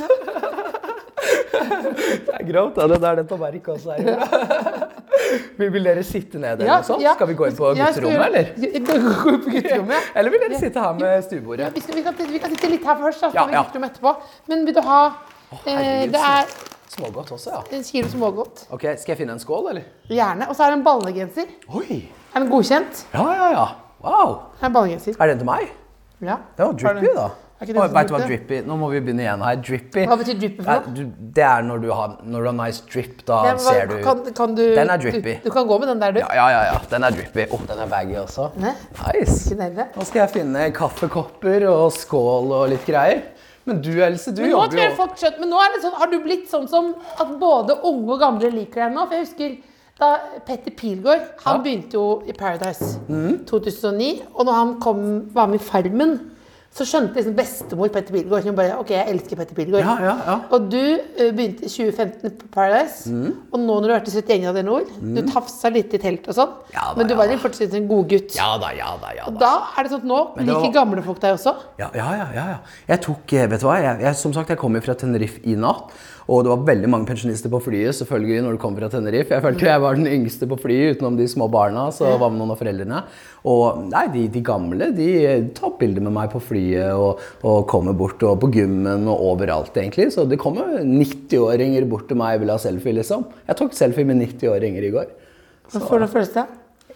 Det 1.51 2.35
er 2.37 2.45
grovt, 2.47 2.77
da. 2.79 2.87
Det 2.91 2.99
er 3.03 3.21
den 3.21 3.29
tallerkenen 3.31 3.77
også 3.77 3.97
her. 3.97 4.87
Vil 5.61 5.71
vil 5.75 5.85
dere 5.87 6.03
sitte 6.07 6.41
ned 6.43 6.61
eller 6.63 6.81
noe 6.81 6.87
sånt? 6.87 7.05
Skal 7.05 7.29
vi 7.31 7.37
gå 7.39 7.47
inn 7.51 7.57
på 7.59 7.71
Ja, 7.79 7.91
gutterommet, 7.91 8.27
eller? 8.27 8.49
Ja, 8.59 8.97
Gå 9.25 9.35
på 9.45 9.53
gutterommet? 9.55 10.09
Eller 10.15 10.35
vil 10.35 10.43
dere 10.47 10.61
sitte 10.63 10.83
her 10.83 10.97
med 10.99 11.27
stuebordet? 11.27 11.71
Vi, 11.77 11.83
skal, 11.85 11.99
vi, 11.99 12.05
kan, 12.07 12.17
vi 12.33 12.41
kan 12.43 12.55
sitte 12.55 12.71
litt 12.73 12.87
her 12.89 12.99
først, 13.03 13.23
da, 13.23 13.31
så 13.31 13.37
Ja, 13.37 13.45
tar 13.45 13.53
vi 13.53 13.59
gutterommet 13.59 13.95
etterpå. 13.95 14.15
Men 14.51 14.65
vil 14.69 14.77
du 14.79 14.83
ha 14.87 15.01
oh, 15.11 15.61
herregud, 15.67 16.17
Det 16.17 16.25
er 16.31 16.55
Smågodt 16.91 17.31
også, 17.37 17.53
ja. 17.55 17.61
en 17.77 17.85
kilo 17.87 18.09
smågodt. 18.11 18.65
Ok, 18.75 18.89
Skal 18.99 19.13
jeg 19.13 19.21
finne 19.21 19.37
en 19.37 19.43
skål, 19.43 19.69
eller? 19.71 19.85
Gjerne. 20.11 20.49
Og 20.51 20.57
så 20.59 20.67
er 20.67 20.73
det 20.73 20.81
en 20.81 20.87
ballegenser. 20.89 21.53
Oi! 21.71 22.01
Er 22.35 22.43
den 22.43 22.51
godkjent? 22.51 23.05
Ja, 23.15 23.29
ja, 23.39 23.47
ja. 23.55 23.69
Wow! 24.03 24.33
Er. 24.59 24.75
Er 24.75 25.31
den 25.31 25.39
til 25.39 25.47
meg? 25.47 25.71
Ja. 26.21 26.41
Det 26.59 26.67
var 26.67 26.75
drippy, 26.83 27.13
da. 27.15 27.29
Er 27.61 27.69
ikke 27.69 27.93
vet 27.93 28.09
du 28.09 28.15
hva 28.15 28.21
drippy? 28.25 28.59
Nå 28.65 28.77
må 28.81 28.87
vi 28.89 29.01
begynne 29.05 29.21
igjen 29.21 29.43
her. 29.45 29.57
Drippy. 29.61 30.05
Hva 30.09 30.17
betyr 30.17 30.39
drippy 30.41 30.65
for 30.65 30.87
noe? 30.89 31.03
Det 31.37 31.45
er 31.45 31.67
når 31.67 31.83
du 31.83 31.91
har, 31.93 32.15
når 32.25 32.41
du 32.47 32.49
har 32.49 32.55
nice 32.57 32.81
drip. 32.89 33.19
Da 33.29 33.41
Ja, 33.45 33.53
hva- 33.53 33.59
ser 33.75 33.87
du 33.91 33.97
kan, 34.03 34.23
kan 34.39 34.55
du, 34.57 34.63
Den 34.75 34.89
er 34.91 34.97
drippy. 34.97 35.35
Du, 35.43 35.51
du 35.51 35.51
kan 35.51 35.67
gå 35.69 35.79
med 35.79 35.89
den 35.93 36.01
der, 36.01 36.13
du. 36.17 36.21
Ja, 36.21 36.31
ja, 36.35 36.47
ja. 36.55 36.63
ja. 36.73 36.79
Den 36.89 37.05
er 37.05 37.11
drippy. 37.11 37.45
Å, 37.53 37.61
den 37.69 37.79
er 37.85 37.87
baggy 37.93 38.17
også. 38.23 38.51
Ne? 38.57 38.73
Nice. 39.13 39.53
Nå 39.61 40.05
skal 40.09 40.23
jeg 40.25 40.31
finne 40.39 40.71
kaffekopper 40.73 41.69
og 41.69 41.93
skål 41.93 42.51
og 42.63 42.69
litt 42.73 42.87
greier. 42.89 43.23
Men 43.69 43.83
du, 43.85 43.91
Else, 44.03 44.33
du 44.33 44.41
Men 44.41 44.51
nå 44.55 44.57
jobber 44.57 44.81
jo 44.81 44.95
folk 44.97 45.19
skjønt, 45.21 45.39
men 45.45 45.51
nå 45.53 45.59
er 45.61 45.75
det 45.77 45.83
sånn, 45.85 45.99
har 46.01 46.09
du 46.09 46.17
blitt 46.25 46.49
sånn 46.49 46.67
som 46.67 46.95
at 47.21 47.35
både 47.39 47.77
unge 47.85 48.15
og 48.17 48.21
gamle 48.25 48.49
liker 48.57 48.87
deg 48.87 48.95
nå? 48.97 49.05
For 49.07 49.15
jeg 49.21 49.27
husker 49.27 49.59
da 50.01 50.09
Petter 50.49 50.73
Pilgaard, 50.73 51.27
han 51.45 51.59
Ja. 51.59 51.63
begynte 51.63 51.93
jo 52.01 52.23
i 52.25 52.33
Paradise 52.33 52.97
2009, 53.47 54.23
og 54.35 54.47
når 54.49 54.53
han 54.57 54.81
kom, 54.81 55.29
var 55.35 55.47
med 55.47 55.61
i 55.61 55.65
Farmen, 55.65 56.30
så 56.71 56.85
skjønte 56.87 57.19
liksom 57.19 57.35
bestemor 57.35 57.89
Petter 57.91 58.15
Pilgaard 58.15 58.45
Hun 58.47 58.55
bare 58.55 58.77
Ok, 58.79 58.93
jeg 58.95 59.11
elsker 59.11 59.39
Petter 59.41 59.57
Pilgaard. 59.59 59.83
Ja, 59.83 59.95
ja, 60.07 60.13
ja. 60.29 60.37
Og 60.55 60.69
du 60.71 60.79
uh, 60.79 61.33
begynte 61.35 61.67
i 61.67 61.71
2015 61.73 62.37
på 62.39 62.51
Paradise. 62.55 63.11
Mm. 63.11 63.33
Og 63.51 63.59
nå 63.59 63.79
når 63.81 63.89
du 63.89 63.91
har 63.91 63.99
vært 63.99 64.11
i 64.13 64.15
71 64.15 64.45
grader 64.45 64.67
nord, 64.69 64.93
du 65.03 65.21
tafsa 65.33 65.73
litt 65.75 65.97
i 65.99 66.01
telt 66.03 66.29
og 66.31 66.37
sånn, 66.39 66.53
Ja 66.71 66.85
da, 66.93 66.95
men 67.01 67.11
du 67.11 67.17
var 67.19 67.27
da. 67.27 67.35
jo 67.35 67.43
fortsatt 67.43 67.75
en 67.75 67.89
godgutt. 67.91 68.37
Ja 68.39 68.53
da, 68.63 68.71
ja 68.79 68.93
da, 69.03 69.11
ja 69.19 69.27
Og 69.27 69.35
da. 69.41 69.51
da 69.51 69.81
er 69.81 69.89
det 69.89 69.93
sånn 69.97 70.05
at 70.05 70.11
nå 70.13 70.21
Men 70.37 70.47
liker 70.47 70.69
var- 70.69 70.77
gamle 70.79 71.03
folk 71.11 71.19
deg 71.27 71.35
også. 71.41 71.57
Ja, 71.83 71.91
ja, 71.99 72.07
ja, 72.21 72.29
ja, 72.39 72.47
ja. 72.55 72.59
Jeg 72.93 73.03
tok, 73.09 73.35
eh, 73.35 73.51
vet 73.51 73.61
du 73.61 73.67
hva, 73.67 73.81
jeg, 73.83 74.01
jeg, 74.07 74.21
som 74.23 74.33
sagt, 74.39 74.55
jeg 74.55 74.63
kom 74.63 74.79
jo 74.79 74.85
fra 74.87 74.95
Tenerife 74.95 75.43
i 75.43 75.59
natt. 75.59 75.91
Og 76.31 76.45
det 76.47 76.51
var 76.53 76.67
veldig 76.69 76.89
mange 76.93 77.09
pensjonister 77.09 77.51
på 77.51 77.59
flyet 77.65 77.97
selvfølgelig 77.99 78.43
når 78.45 78.55
du 78.55 78.61
kom 78.63 78.77
fra 78.77 78.87
Tenerife. 78.93 79.35
Jeg 79.35 79.43
følte 79.43 79.67
jeg 79.67 79.83
var 79.83 79.97
den 79.99 80.07
yngste 80.07 80.47
på 80.51 80.59
flyet 80.63 80.99
utenom 80.99 81.17
de 81.19 81.27
små 81.31 81.49
barna. 81.51 81.89
så 81.91 82.13
var 82.21 82.31
med 82.31 82.39
noen 82.39 82.53
av 82.55 82.61
foreldrene. 82.61 83.01
Og 83.51 83.81
nei, 83.89 84.05
de, 84.15 84.23
de 84.31 84.43
gamle 84.47 84.93
de 84.95 85.09
tar 85.57 85.75
bilder 85.81 86.07
med 86.07 86.15
meg 86.15 86.31
på 86.31 86.43
flyet 86.53 86.95
og, 86.95 87.25
og 87.43 87.67
kommer 87.71 87.99
bort 87.99 88.23
og 88.23 88.39
på 88.45 88.53
gymmen 88.55 89.09
og 89.11 89.25
overalt 89.33 89.75
egentlig. 89.83 90.13
Så 90.15 90.29
det 90.31 90.39
kommer 90.43 90.79
90-åringer 90.87 91.89
bort 91.91 92.07
til 92.13 92.21
meg 92.23 92.39
og 92.39 92.45
vil 92.45 92.55
ha 92.55 92.61
selfie 92.63 93.01
liksom. 93.01 93.27
Jeg 93.51 93.59
tok 93.59 93.75
selfie 93.75 94.07
med 94.07 94.23
90-åringer 94.23 94.87
i 94.87 94.95
går. 94.95 95.11
Hvordan 95.75 96.15
føles 96.15 96.33
det? 96.39 96.47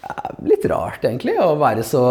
Ja, 0.04 0.16
litt 0.46 0.64
rart 0.70 1.04
egentlig 1.06 1.34
å 1.40 1.54
være 1.58 1.82
så 1.86 2.06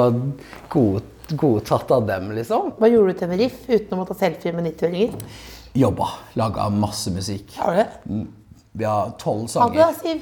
god, 0.74 1.04
godtatt 1.40 1.92
av 1.96 2.08
dem 2.10 2.32
liksom. 2.36 2.76
Hva 2.80 2.92
gjorde 2.92 3.14
du 3.14 3.20
til 3.20 3.28
Tenerife 3.30 3.80
utenom 3.80 4.04
å 4.04 4.12
ta 4.12 4.20
selfie 4.26 4.56
med 4.56 4.74
90-åringer? 4.74 5.62
Jobba. 5.74 6.08
Laga 6.34 6.70
masse 6.70 7.12
musikk. 7.12 7.56
Har 7.58 7.72
du 7.72 7.78
det? 7.82 8.26
Vi 8.72 8.86
har 8.86 9.12
tolv 9.22 9.50
Ha 9.58 9.70
det, 9.70 9.80
da, 9.80 9.94
sanger. 9.94 10.00
Siv. 10.02 10.22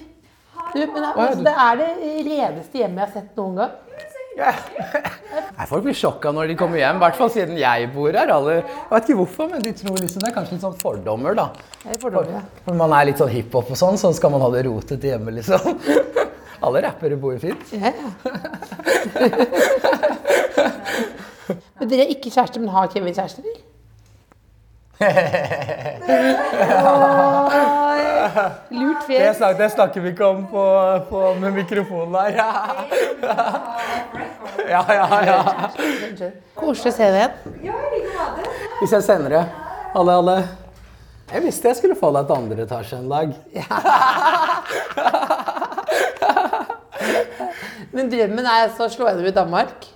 Du, 0.73 0.79
men, 0.93 1.03
altså, 1.03 1.43
det 1.43 1.53
er 1.59 1.79
det 1.79 1.89
redeste 2.27 2.77
hjemmet 2.79 3.01
jeg 3.01 3.07
har 3.07 3.13
sett 3.15 3.39
noen 3.39 3.55
gang. 3.59 3.71
Nei, 5.57 5.65
folk 5.67 5.83
blir 5.83 5.95
sjokka 5.97 6.31
når 6.31 6.53
de 6.53 6.55
kommer 6.59 6.79
hjem, 6.79 6.95
i 7.01 7.03
hvert 7.03 7.17
fall 7.19 7.31
siden 7.33 7.57
jeg 7.59 7.89
bor 7.91 8.15
her. 8.15 8.31
Alle, 8.31 8.53
jeg 8.61 8.87
vet 8.93 9.09
ikke 9.09 9.17
hvorfor, 9.19 9.49
men 9.51 9.65
de 9.65 9.73
tror 9.75 9.97
liksom 9.99 10.23
det 10.23 10.29
er 10.29 10.35
kanskje 10.37 10.55
litt 10.55 10.63
sånn 10.63 10.77
fordommer, 10.79 11.35
da. 11.37 11.49
Det 11.81 11.97
er 11.97 11.99
fordommer, 12.01 12.37
ja. 12.37 12.43
For, 12.63 12.77
man 12.79 12.95
er 12.95 13.09
litt 13.09 13.19
sånn 13.19 13.33
hiphop 13.33 13.73
og 13.75 13.77
sånn, 13.81 13.99
så 13.99 14.13
skal 14.15 14.31
man 14.33 14.43
ha 14.45 14.49
det 14.55 14.63
rotet 14.69 15.03
hjemme, 15.09 15.35
liksom. 15.35 15.61
Alle 16.65 16.85
rappere 16.85 17.17
bor 17.19 17.35
fint. 17.41 17.75
Ja, 17.75 17.91
ja. 17.91 18.09
Men 21.81 21.89
dere 21.89 22.05
er 22.05 22.11
ikke 22.13 22.29
kjærester, 22.31 22.61
men 22.61 22.69
har 22.71 22.87
Kevin 22.93 23.15
kjæreste, 23.17 23.41
eller? 23.41 23.57
Oi, 23.57 23.80
Lurt 28.69 29.03
fjes. 29.07 29.37
snakker, 29.37 29.57
det 29.57 29.69
snakker 29.73 30.01
vi 30.01 30.09
ikke 30.13 30.25
om 30.25 30.47
på, 30.47 30.63
med 31.41 31.53
mikrofonen 31.57 32.15
her. 32.15 32.31
Ja, 34.71 34.83
ja, 34.93 35.07
ja. 35.25 35.39
Koselig 36.55 36.91
å 36.93 36.95
se 36.95 37.07
deg 37.11 37.21
igjen. 37.63 37.75
Vi 38.81 38.87
ses 38.87 39.05
senere. 39.09 39.41
Alle, 39.97 40.13
alle. 40.21 40.37
Jeg 41.31 41.41
visste 41.45 41.71
jeg 41.71 41.77
skulle 41.79 41.95
få 41.99 42.11
deg 42.15 42.23
til 42.27 42.35
andre 42.37 42.59
etasje 42.65 42.95
en 42.99 43.09
dag. 43.11 43.29
Men 47.91 48.07
drømmen 48.11 48.45
er 48.47 48.67
altså 48.69 48.87
å 48.87 48.91
slå 48.91 49.09
gjennom 49.09 49.27
i 49.27 49.35
Danmark. 49.35 49.87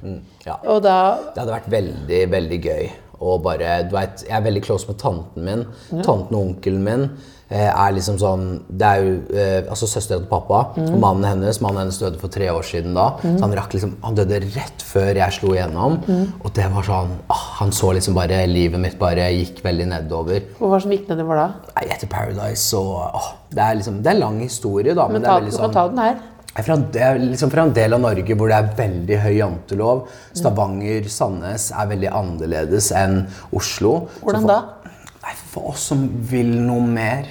Ja. 0.46 0.56
Og 0.68 0.82
da 0.84 0.96
Det 1.34 1.40
hadde 1.44 1.54
vært 1.54 1.70
veldig, 1.72 2.22
veldig 2.34 2.60
gøy. 2.66 2.86
Og 3.20 3.42
bare, 3.46 3.84
du 3.88 3.96
veit, 3.96 4.26
Jeg 4.28 4.36
er 4.38 4.44
veldig 4.44 4.62
close 4.66 4.88
med 4.90 5.00
tanten 5.00 5.46
min. 5.48 5.66
Tanten 6.04 6.36
og 6.36 6.42
onkelen 6.42 6.84
min 6.84 7.04
eh, 7.50 7.70
er 7.70 7.94
liksom 7.96 8.18
sånn 8.20 8.44
Det 8.68 8.88
er 8.90 9.04
jo 9.06 9.14
eh, 9.32 9.70
altså 9.72 9.88
søstera 9.88 10.20
til 10.20 10.28
pappa 10.30 10.60
og 10.76 10.98
mannen 11.00 11.24
hennes. 11.30 11.62
Mannen 11.64 11.86
hennes 11.86 12.00
døde 12.02 12.20
for 12.20 12.34
tre 12.34 12.50
år 12.52 12.66
siden 12.68 12.98
da. 12.98 13.08
Så 13.24 13.40
han 13.46 13.56
rakk 13.56 13.76
liksom, 13.78 13.96
han 14.04 14.18
døde 14.20 14.42
rett 14.58 14.84
før 14.86 15.16
jeg 15.22 15.38
slo 15.38 15.54
igjennom. 15.56 15.98
Og 16.44 16.52
det 16.58 16.68
var 16.74 16.88
sånn 16.88 17.16
ah, 17.32 17.46
Han 17.62 17.72
så 17.76 17.94
liksom 17.96 18.18
bare 18.18 18.44
Livet 18.52 18.82
mitt 18.84 19.00
bare 19.00 19.30
gikk 19.34 19.64
veldig 19.66 19.88
nedover. 19.94 20.44
Og 20.60 20.70
hva 20.74 20.82
som 20.84 20.92
gikk 20.94 21.08
nedover 21.12 21.40
da? 21.40 21.48
Nei, 21.78 21.88
Etter 21.96 22.12
Paradise 22.12 22.76
og 22.78 22.96
ah, 23.16 23.32
Det 23.52 23.64
er 23.64 23.80
liksom, 23.80 24.02
det 24.04 24.12
er 24.12 24.20
lang 24.20 24.40
historie, 24.44 24.94
da. 24.96 25.08
Men, 25.08 25.22
Men 25.22 25.28
det 25.28 25.32
er 25.32 25.44
veldig 25.44 25.54
du 25.54 25.58
kan 25.58 25.70
sånn 25.70 25.78
ta 25.80 25.88
den 25.94 26.04
her. 26.04 26.24
Jeg 26.56 26.62
er 26.62 26.68
fra, 26.70 26.76
jeg 26.96 27.04
er 27.04 27.18
liksom 27.20 27.52
fra 27.52 27.64
en 27.68 27.74
del 27.76 27.94
av 27.98 28.00
Norge 28.00 28.36
hvor 28.40 28.48
det 28.48 28.56
er 28.56 28.70
veldig 28.78 29.18
høy 29.26 29.34
jantelov. 29.42 30.06
Stavanger, 30.40 31.10
Sandnes 31.12 31.66
er 31.76 31.90
veldig 31.92 32.12
annerledes 32.16 32.92
enn 32.96 33.26
Oslo. 33.52 34.08
Hvordan 34.22 34.46
for- 34.46 34.48
da? 34.48 34.90
Nei, 35.26 35.34
For 35.52 35.72
oss 35.74 35.88
som 35.90 36.08
vil 36.30 36.52
noe 36.62 36.82
mer, 36.86 37.26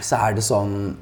så 0.00 0.18
er 0.28 0.34
det 0.34 0.44
sånn 0.46 0.96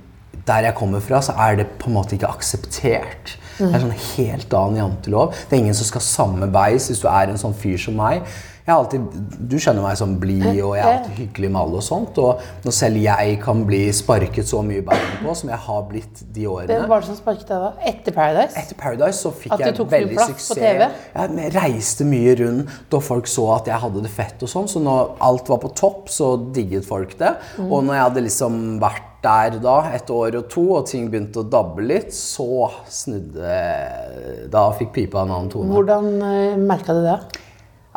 Der 0.49 0.63
jeg 0.63 0.75
kommer 0.79 1.01
fra, 1.05 1.19
så 1.21 1.35
er 1.37 1.57
det 1.57 1.67
på 1.79 1.89
en 1.91 1.95
måte 1.99 2.15
ikke 2.17 2.29
akseptert. 2.31 3.35
Det 3.59 3.67
er 3.75 3.81
sånn 3.83 3.91
helt 4.17 4.55
annen 4.55 4.79
jantelov. 4.81 5.35
Det 5.51 5.53
er 5.53 5.61
ingen 5.61 5.75
som 5.77 5.85
skal 5.85 6.01
samme 6.01 6.47
veis 6.55 6.87
hvis 6.89 7.03
du 7.03 7.09
er 7.11 7.29
en 7.29 7.37
sånn 7.37 7.53
fyr 7.59 7.77
som 7.77 7.97
meg. 7.99 8.23
Jeg 8.69 8.75
har 8.75 8.83
alltid, 8.83 9.05
du 9.49 9.55
kjenner 9.57 9.81
meg 9.81 9.95
som 9.97 10.11
blid, 10.21 10.43
og 10.61 10.75
jeg 10.77 10.83
er 10.83 10.91
alltid 10.91 11.15
hyggelig 11.23 11.49
med 11.55 11.61
alle 11.63 11.79
og 11.79 11.85
sånt. 11.87 12.19
Og 12.21 12.67
når 12.67 12.75
selv 12.77 13.01
jeg 13.01 13.39
kan 13.41 13.63
bli 13.65 13.79
sparket 13.97 14.51
så 14.51 14.61
mye 14.61 14.83
i 14.83 14.85
på 14.85 15.37
som 15.41 15.49
jeg 15.49 15.61
har 15.65 15.87
blitt 15.89 16.21
de 16.37 16.45
årene 16.51 16.77
Hvem 16.77 16.91
var 16.91 17.01
det 17.01 17.09
som 17.09 17.17
sparket 17.17 17.49
deg 17.49 17.65
da? 17.65 17.71
Etter 17.89 18.13
Paradise? 18.13 18.61
etter 18.61 18.77
Paradise 18.77 19.23
så 19.23 19.33
fikk 19.33 19.55
At 19.57 19.63
du 19.63 19.65
jeg 19.71 19.79
tok 19.79 19.89
mye 19.89 19.95
veldig 19.95 20.19
plass 20.19 20.35
på 20.35 20.37
suksess. 20.51 20.61
TV? 20.61 20.85
Jeg 21.39 21.55
reiste 21.57 22.09
mye 22.11 22.37
rundt, 22.43 22.77
og 22.93 23.07
folk 23.09 23.33
så 23.33 23.49
at 23.57 23.73
jeg 23.73 23.85
hadde 23.87 24.05
det 24.05 24.13
fett. 24.19 24.45
og 24.45 24.53
sånn, 24.53 24.69
Så 24.69 24.85
når 24.85 25.17
alt 25.31 25.49
var 25.49 25.65
på 25.65 25.73
topp, 25.73 26.13
så 26.13 26.31
digget 26.37 26.85
folk 26.93 27.17
det. 27.17 27.35
Mm. 27.57 27.73
Og 27.73 27.89
når 27.89 27.97
jeg 27.97 28.07
hadde 28.11 28.27
liksom 28.29 28.63
vært 28.85 29.05
der 29.25 29.59
da, 29.65 29.81
et 29.97 30.13
år 30.13 30.37
og 30.43 30.47
to, 30.53 30.69
og 30.77 30.87
ting 30.93 31.09
begynte 31.09 31.41
å 31.41 31.49
dabbe 31.57 31.83
litt, 31.89 32.13
så 32.15 32.69
snudde 32.93 33.59
Da 34.53 34.69
fikk 34.77 34.93
pipa 35.01 35.25
en 35.25 35.33
annen 35.33 35.53
tone. 35.57 35.73
Hvordan 35.73 36.13
uh, 36.21 36.59
merka 36.69 36.93
du 36.93 37.07
det? 37.09 37.21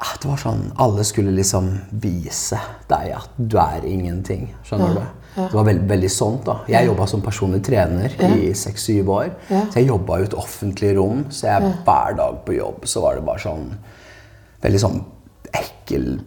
Ah, 0.02 0.16
Det 0.22 0.28
var 0.28 0.38
sånn, 0.42 0.72
Alle 0.82 1.04
skulle 1.06 1.32
liksom 1.36 1.68
vise 2.02 2.58
deg 2.90 3.12
at 3.14 3.30
du 3.38 3.58
er 3.62 3.84
ingenting. 3.86 4.48
Skjønner 4.66 4.96
du? 4.96 5.02
Det 5.36 5.54
var 5.54 5.64
veldig, 5.68 5.88
veldig 5.88 6.10
sånt. 6.12 6.44
da. 6.46 6.56
Jeg 6.68 6.88
jobba 6.90 7.06
som 7.08 7.22
personlig 7.22 7.62
trener 7.64 8.10
i 8.36 8.50
seks-syv 8.58 9.10
år. 9.14 9.30
Så 9.48 9.78
jeg 9.80 9.88
jobba 9.88 10.18
i 10.20 10.24
et 10.26 10.34
offentlig 10.34 10.96
rom. 10.98 11.26
Så 11.30 11.48
jeg, 11.48 11.62
hver 11.86 12.18
dag 12.18 12.42
på 12.46 12.58
jobb 12.58 12.84
så 12.90 13.02
var 13.06 13.16
det 13.16 13.26
bare 13.26 13.40
sånn 13.46 13.70
Veldig 14.62 14.80
sånn 14.84 15.00
ekkel 15.58 16.20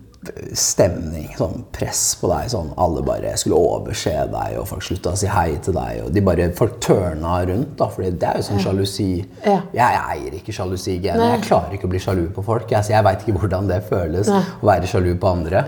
stemning. 0.57 1.29
Sånn 1.39 1.65
press 1.75 2.03
på 2.21 2.29
deg. 2.31 2.51
sånn 2.53 2.73
Alle 2.81 3.03
bare 3.07 3.33
skulle 3.41 3.59
overse 3.59 4.13
deg, 4.33 4.59
og 4.61 4.69
folk 4.71 4.83
slutta 4.87 5.13
å 5.15 5.19
si 5.19 5.27
hei 5.31 5.57
til 5.65 5.77
deg. 5.77 6.05
og 6.05 6.13
de 6.15 6.21
bare, 6.25 6.51
Folk 6.57 6.79
tørna 6.85 7.41
rundt, 7.49 7.77
da, 7.81 7.89
for 7.89 8.03
det 8.05 8.23
er 8.29 8.41
jo 8.41 8.47
sånn 8.49 8.63
sjalusi. 8.63 9.09
Ja. 9.45 9.61
Jeg 9.75 10.01
eier 10.15 10.39
ikke 10.39 10.55
sjalusigenet. 10.55 11.27
Jeg 11.35 11.45
klarer 11.49 11.75
ikke 11.77 11.89
å 11.89 11.93
bli 11.95 12.03
sjalu 12.03 12.29
på 12.35 12.45
folk. 12.47 12.71
Jeg, 12.71 12.85
så 12.85 12.95
jeg 12.97 13.05
veit 13.05 13.27
ikke 13.27 13.39
hvordan 13.41 13.69
det 13.71 13.83
føles 13.89 14.31
å 14.31 14.41
være 14.67 14.87
sjalu 14.91 15.13
på 15.21 15.33
andre. 15.35 15.67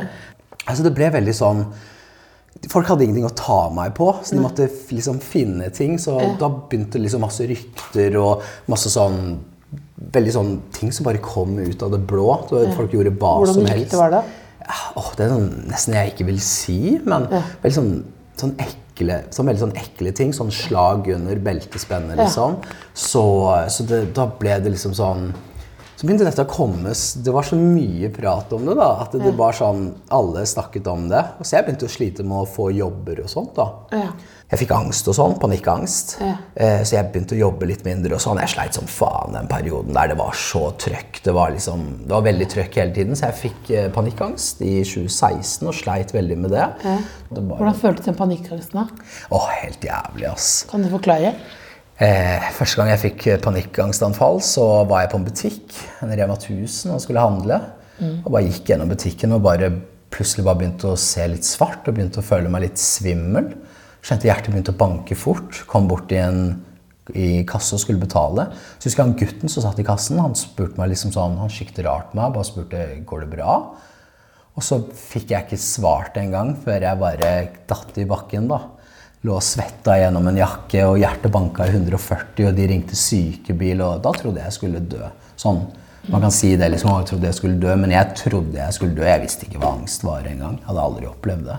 Altså 0.66 0.82
Det 0.86 0.94
ble 0.96 1.10
veldig 1.14 1.34
sånn 1.36 1.66
Folk 2.72 2.88
hadde 2.88 3.04
ingenting 3.04 3.26
å 3.28 3.34
ta 3.36 3.66
meg 3.70 3.92
på, 3.94 4.06
så 4.25 4.32
de 4.34 4.40
måtte 4.40 4.64
liksom 4.90 5.18
finne 5.20 5.68
ting. 5.76 5.98
Så 6.00 6.16
da 6.40 6.48
begynte 6.48 6.98
liksom 6.98 7.20
masse 7.20 7.44
rykter 7.46 8.16
og 8.22 8.42
masse 8.72 8.90
sånn 8.92 9.36
Veldig 9.96 10.32
sånn 10.32 10.50
ting 10.76 10.90
som 10.92 11.06
bare 11.06 11.18
kom 11.25 11.56
ut 11.58 11.82
av 11.82 11.90
det 11.90 11.98
blå. 12.08 12.28
Så 12.48 12.62
Folk 12.76 12.92
gjorde 12.94 13.12
hva 13.16 13.32
Hvordan 13.40 13.56
som 13.56 13.66
rykte 13.66 13.98
var 13.98 14.12
det? 14.12 14.20
Ja, 14.66 14.78
åh, 14.99 15.11
det 15.16 15.26
er 15.26 15.32
sånn, 15.32 15.50
nesten 15.70 15.94
jeg 15.94 16.12
ikke 16.12 16.26
vil 16.28 16.40
si, 16.42 16.78
men 17.06 17.28
veldig 17.30 17.76
sånn, 17.76 17.92
sånn 18.40 18.54
ekle, 18.62 19.20
sånn 19.35 19.46
veldig 19.50 19.62
sånn 19.62 19.76
ekle 19.78 20.12
ting. 20.18 20.32
Sånn 20.35 20.50
slag 20.54 21.06
under 21.14 21.38
beltespennet, 21.46 22.18
liksom. 22.18 22.58
Så, 22.92 23.23
så 23.70 23.87
det, 23.87 24.00
da 24.16 24.26
ble 24.40 24.58
det 24.64 24.75
liksom 24.75 24.96
sånn 24.99 25.30
Så 25.97 26.05
begynte 26.05 26.26
dette 26.26 26.45
å 26.45 26.49
komme 26.50 26.93
Det 26.93 27.33
var 27.33 27.47
så 27.47 27.57
mye 27.57 28.11
prat 28.12 28.50
om 28.53 28.67
det, 28.69 28.75
da. 28.76 28.88
At 29.00 29.15
det, 29.17 29.25
ja. 29.31 29.35
var 29.37 29.57
sånn 29.57 29.87
Alle 30.12 30.45
snakket 30.49 30.88
om 30.93 31.07
det. 31.09 31.23
Og 31.41 31.49
så 31.49 31.57
jeg 31.57 31.67
begynte 31.67 31.88
å 31.88 31.93
slite 31.93 32.26
med 32.26 32.43
å 32.43 32.49
få 32.49 32.69
jobber 32.76 33.23
og 33.25 33.31
sånt, 33.33 33.55
da. 33.57 33.71
Ja. 33.97 34.11
Jeg 34.47 34.61
fikk 34.61 34.76
angst 34.76 35.09
og 35.11 35.17
sånn, 35.19 35.33
panikkangst. 35.43 36.12
Ja. 36.23 36.35
Eh, 36.55 36.83
så 36.87 36.99
jeg 36.99 37.09
begynte 37.11 37.35
å 37.35 37.41
jobbe 37.41 37.67
litt 37.67 37.83
mindre 37.87 38.15
og 38.15 38.23
sånn. 38.23 38.38
Jeg 38.45 38.53
sleit 38.53 38.76
som 38.79 38.87
faen 38.87 39.35
den 39.35 39.49
perioden 39.50 39.97
der 39.97 40.12
det 40.12 40.19
var 40.21 40.37
så 40.38 40.69
trøkk. 40.79 41.19
Det 41.25 41.35
var 41.35 41.50
liksom, 41.57 41.83
det 42.05 42.15
var 42.15 42.26
veldig 42.29 42.49
trøkk 42.53 42.79
hele 42.79 42.95
tiden, 42.95 43.19
så 43.19 43.33
jeg 43.33 43.41
fikk 43.41 43.75
eh, 43.75 43.91
panikkangst 43.97 44.62
i 44.62 44.76
2016 44.87 45.67
og 45.67 45.75
sleit 45.75 46.15
veldig 46.15 46.38
med 46.45 46.55
det. 46.55 46.69
det 46.85 47.43
var, 47.43 47.57
Hvordan 47.57 47.81
føltes 47.81 48.07
den 48.07 48.21
panikkangsten? 48.21 48.85
da? 48.85 49.12
Åh, 49.35 49.49
helt 49.65 49.88
jævlig, 49.91 50.29
ass. 50.31 50.50
Kan 50.71 50.87
du 50.87 50.93
forklare? 50.93 51.35
Eh, 51.97 52.49
første 52.53 52.76
gang 52.76 52.91
jeg 52.93 53.00
fikk 53.07 53.26
eh, 53.31 53.41
panikkangstanfall, 53.41 54.43
så 54.45 54.65
var 54.88 55.05
jeg 55.05 55.12
på 55.15 55.21
en 55.21 55.26
butikk, 55.26 55.76
en 56.05 56.12
Rema 56.12 56.37
1000, 56.37 56.93
og 56.93 57.00
skulle 57.00 57.25
handle. 57.25 57.61
Og 58.26 58.33
bare 58.35 58.45
gikk 58.50 58.69
gjennom 58.69 58.91
butikken 58.93 59.33
og 59.33 59.45
bare 59.47 59.71
plutselig 60.12 60.45
bare 60.45 60.61
begynte 60.61 60.91
å 60.93 60.99
se 61.00 61.25
litt 61.29 61.47
svart 61.49 61.88
og 61.88 61.97
begynte 61.97 62.21
å 62.21 62.26
føle 62.26 62.53
meg 62.53 62.67
litt 62.67 62.81
svimmel. 62.81 63.49
Kjente 64.05 64.29
hjertet 64.29 64.53
begynte 64.53 64.75
å 64.75 64.79
banke 64.79 65.17
fort. 65.19 65.62
Kom 65.71 65.88
bort 65.88 66.12
i 66.12 66.21
en 66.21 66.43
i 67.15 67.45
kasse 67.47 67.76
og 67.76 67.83
skulle 67.83 68.03
betale. 68.03 68.49
Så 68.76 68.88
husker 68.88 69.03
jeg 69.03 69.07
han 69.07 69.19
gutten 69.21 69.53
som 69.53 69.62
satt 69.65 69.79
i 69.79 69.87
kassen, 69.87 70.19
han 70.19 70.35
spurte 70.38 70.81
meg 70.81 70.91
liksom 70.91 71.12
sånn, 71.15 71.37
han 71.38 71.53
kikket 71.53 71.85
rart 71.87 72.11
på 72.11 72.19
meg, 72.19 72.33
bare 72.35 72.49
spurte 72.49 72.81
går 73.07 73.23
det 73.23 73.29
bra. 73.37 73.59
Og 74.57 74.65
så 74.65 74.81
fikk 74.91 75.31
jeg 75.31 75.47
ikke 75.47 75.61
svart 75.61 76.17
engang 76.19 76.55
før 76.65 76.83
jeg 76.83 77.00
bare 77.00 77.31
datt 77.71 78.00
i 78.00 78.09
bakken. 78.09 78.49
da. 78.50 78.61
Lå 79.26 79.35
og 79.35 79.42
svetta 79.42 79.97
gjennom 79.99 80.28
en 80.30 80.38
jakke, 80.38 80.85
og 80.87 81.00
hjertet 81.00 81.33
banka 81.35 81.66
i 81.66 81.73
140, 81.75 82.47
og 82.47 82.54
de 82.54 82.68
ringte 82.71 82.99
sykebil, 82.99 83.83
og 83.83 84.04
da 84.04 84.12
trodde 84.14 84.45
jeg 84.45 84.54
skulle 84.54 84.85
dø. 84.87 85.09
Sånn 85.40 85.64
Man 86.06 86.23
kan 86.23 86.30
si 86.30 86.52
det 86.54 86.68
liksom, 86.71 86.92
jeg 87.00 87.09
trodde 87.09 87.26
jeg 87.26 87.35
skulle 87.35 87.59
dø, 87.59 87.73
men 87.75 87.90
jeg 87.90 88.12
trodde 88.14 88.54
jeg 88.54 88.75
skulle 88.76 88.95
dø. 88.95 89.02
Jeg 89.09 89.25
visste 89.25 89.49
ikke 89.49 89.59
hva 89.59 89.73
angst 89.75 90.04
var 90.06 90.23
engang. 90.30 90.61
Jeg 90.61 90.68
hadde 90.68 90.85
aldri 90.85 91.09
opplevd 91.11 91.49
det. 91.49 91.56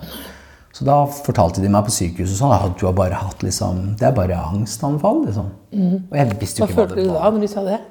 Så 0.77 0.85
da 0.87 0.95
fortalte 1.09 1.59
de 1.59 1.71
meg 1.73 1.83
på 1.83 1.91
sykehuset 1.91 2.37
sånn 2.39 2.53
at 2.55 2.77
du 2.79 2.85
har 2.85 2.95
bare 2.95 3.17
hatt 3.19 3.43
liksom, 3.43 3.97
det 3.99 4.07
er 4.07 4.15
bare 4.15 4.37
angstanfall. 4.53 5.25
liksom. 5.25 5.49
Og 5.73 6.15
jeg 6.15 6.37
visste 6.39 6.61
jo 6.61 6.63
Hva 6.63 6.69
ikke 6.69 6.77
hva 6.77 6.85
følte 6.85 7.03
du 7.03 7.11
da 7.11 7.31
når 7.33 7.43
de 7.43 7.49
sa 7.51 7.63
det? 7.67 7.81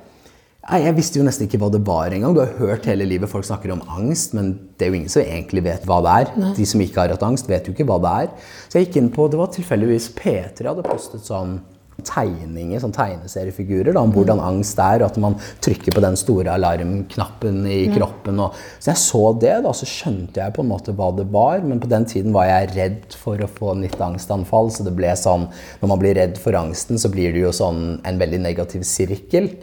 Nei, 0.67 0.81
Jeg 0.83 0.97
visste 0.97 1.21
jo 1.21 1.27
nesten 1.27 1.47
ikke 1.47 1.61
hva 1.63 1.71
det 1.71 1.83
var 1.87 2.11
engang. 2.11 2.35
Du 2.35 2.43
har 2.43 2.57
hørt 2.59 2.89
hele 2.91 3.07
livet 3.07 3.31
folk 3.31 3.47
snakker 3.47 3.71
om 3.71 3.85
angst, 3.87 4.35
men 4.35 4.57
det 4.75 4.87
er 4.87 4.91
jo 4.91 4.99
ingen 4.99 5.13
som 5.13 5.23
egentlig 5.23 5.63
vet 5.63 5.87
hva 5.87 6.01
det 6.03 6.17
er. 6.23 6.35
De 6.59 6.67
som 6.67 6.83
ikke 6.83 7.05
har 7.05 7.15
hatt 7.15 7.23
angst, 7.23 7.47
vet 7.51 7.69
jo 7.69 7.75
ikke 7.77 7.87
hva 7.87 8.01
det 8.03 8.15
er. 8.25 8.35
Så 8.67 8.81
jeg 8.81 8.89
gikk 8.89 9.01
inn 9.03 9.15
på, 9.15 9.31
Det 9.31 9.39
var 9.39 9.55
tilfeldigvis 9.55 10.11
P3 10.19 10.67
hadde 10.67 10.87
postet 10.87 11.23
sånn 11.23 11.61
tegninger, 12.07 12.81
sånn 12.83 12.93
tegneseriefigurer 12.95 13.95
da, 13.95 14.03
om 14.05 14.13
hvordan 14.13 14.41
angst 14.43 14.79
er, 14.83 15.01
og 15.01 15.09
at 15.09 15.17
man 15.23 15.39
trykker 15.65 15.95
på 15.97 16.03
den 16.05 16.19
store 16.19 16.53
alarmknappen 16.53 17.63
i 17.71 17.79
kroppen. 17.95 18.43
Og, 18.45 18.59
så 18.83 18.93
jeg 18.93 19.03
så 19.03 19.23
det, 19.41 19.55
da, 19.65 19.73
så 19.73 19.89
skjønte 19.89 20.43
jeg 20.43 20.55
på 20.57 20.65
en 20.65 20.71
måte 20.75 20.95
hva 20.99 21.13
det 21.17 21.29
var, 21.33 21.63
men 21.65 21.81
på 21.83 21.91
den 21.91 22.07
tiden 22.11 22.37
var 22.37 22.51
jeg 22.51 22.73
redd 22.75 23.17
for 23.17 23.41
å 23.41 23.51
få 23.51 23.75
nytt 23.81 24.01
angstanfall, 24.03 24.71
så 24.75 24.87
det 24.87 24.97
ble 24.99 25.15
sånn 25.17 25.49
Når 25.81 25.91
man 25.91 26.01
blir 26.03 26.17
redd 26.19 26.39
for 26.43 26.59
angsten, 26.59 26.99
så 27.01 27.11
blir 27.13 27.33
det 27.33 27.47
jo 27.47 27.53
sånn 27.55 28.01
en 28.07 28.19
veldig 28.21 28.43
negativ 28.45 28.85
sirkel. 28.87 29.55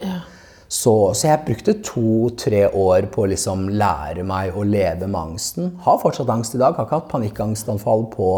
Så, 0.68 0.94
så 1.14 1.28
jeg 1.28 1.44
brukte 1.46 1.76
to-tre 1.84 2.64
år 2.68 3.08
på 3.12 3.24
å 3.24 3.28
liksom 3.30 3.68
lære 3.76 4.24
meg 4.26 4.56
å 4.56 4.64
leve 4.66 5.06
med 5.06 5.20
angsten. 5.20 5.74
Har 5.84 6.00
fortsatt 6.02 6.32
angst 6.32 6.56
i 6.56 6.60
dag. 6.62 6.74
Har 6.76 6.88
ikke 6.88 6.98
hatt 7.02 7.12
panikkangstanfall 7.12 8.08
på 8.14 8.30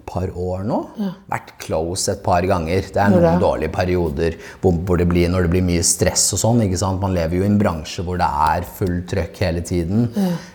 et 0.00 0.06
par 0.08 0.32
år 0.32 0.64
nå. 0.66 0.80
Vært 1.30 1.54
close 1.62 2.14
et 2.14 2.24
par 2.24 2.46
ganger. 2.48 2.88
Det 2.88 3.02
er 3.02 3.12
noen 3.12 3.26
da? 3.26 3.36
dårlige 3.42 3.74
perioder 3.74 4.38
hvor, 4.62 4.96
det 4.98 5.08
blir, 5.10 5.30
når 5.32 5.46
det 5.46 5.54
blir 5.54 5.66
mye 5.68 5.84
stress 5.86 6.26
og 6.36 6.42
sånn. 6.42 6.64
ikke 6.66 6.80
sant? 6.80 7.02
Man 7.02 7.14
lever 7.16 7.40
jo 7.40 7.46
i 7.46 7.50
en 7.50 7.60
bransje 7.60 8.04
hvor 8.06 8.20
det 8.20 8.28
er 8.50 8.66
fullt 8.80 9.08
trøkk 9.12 9.40
hele 9.44 9.64
tiden. 9.66 10.08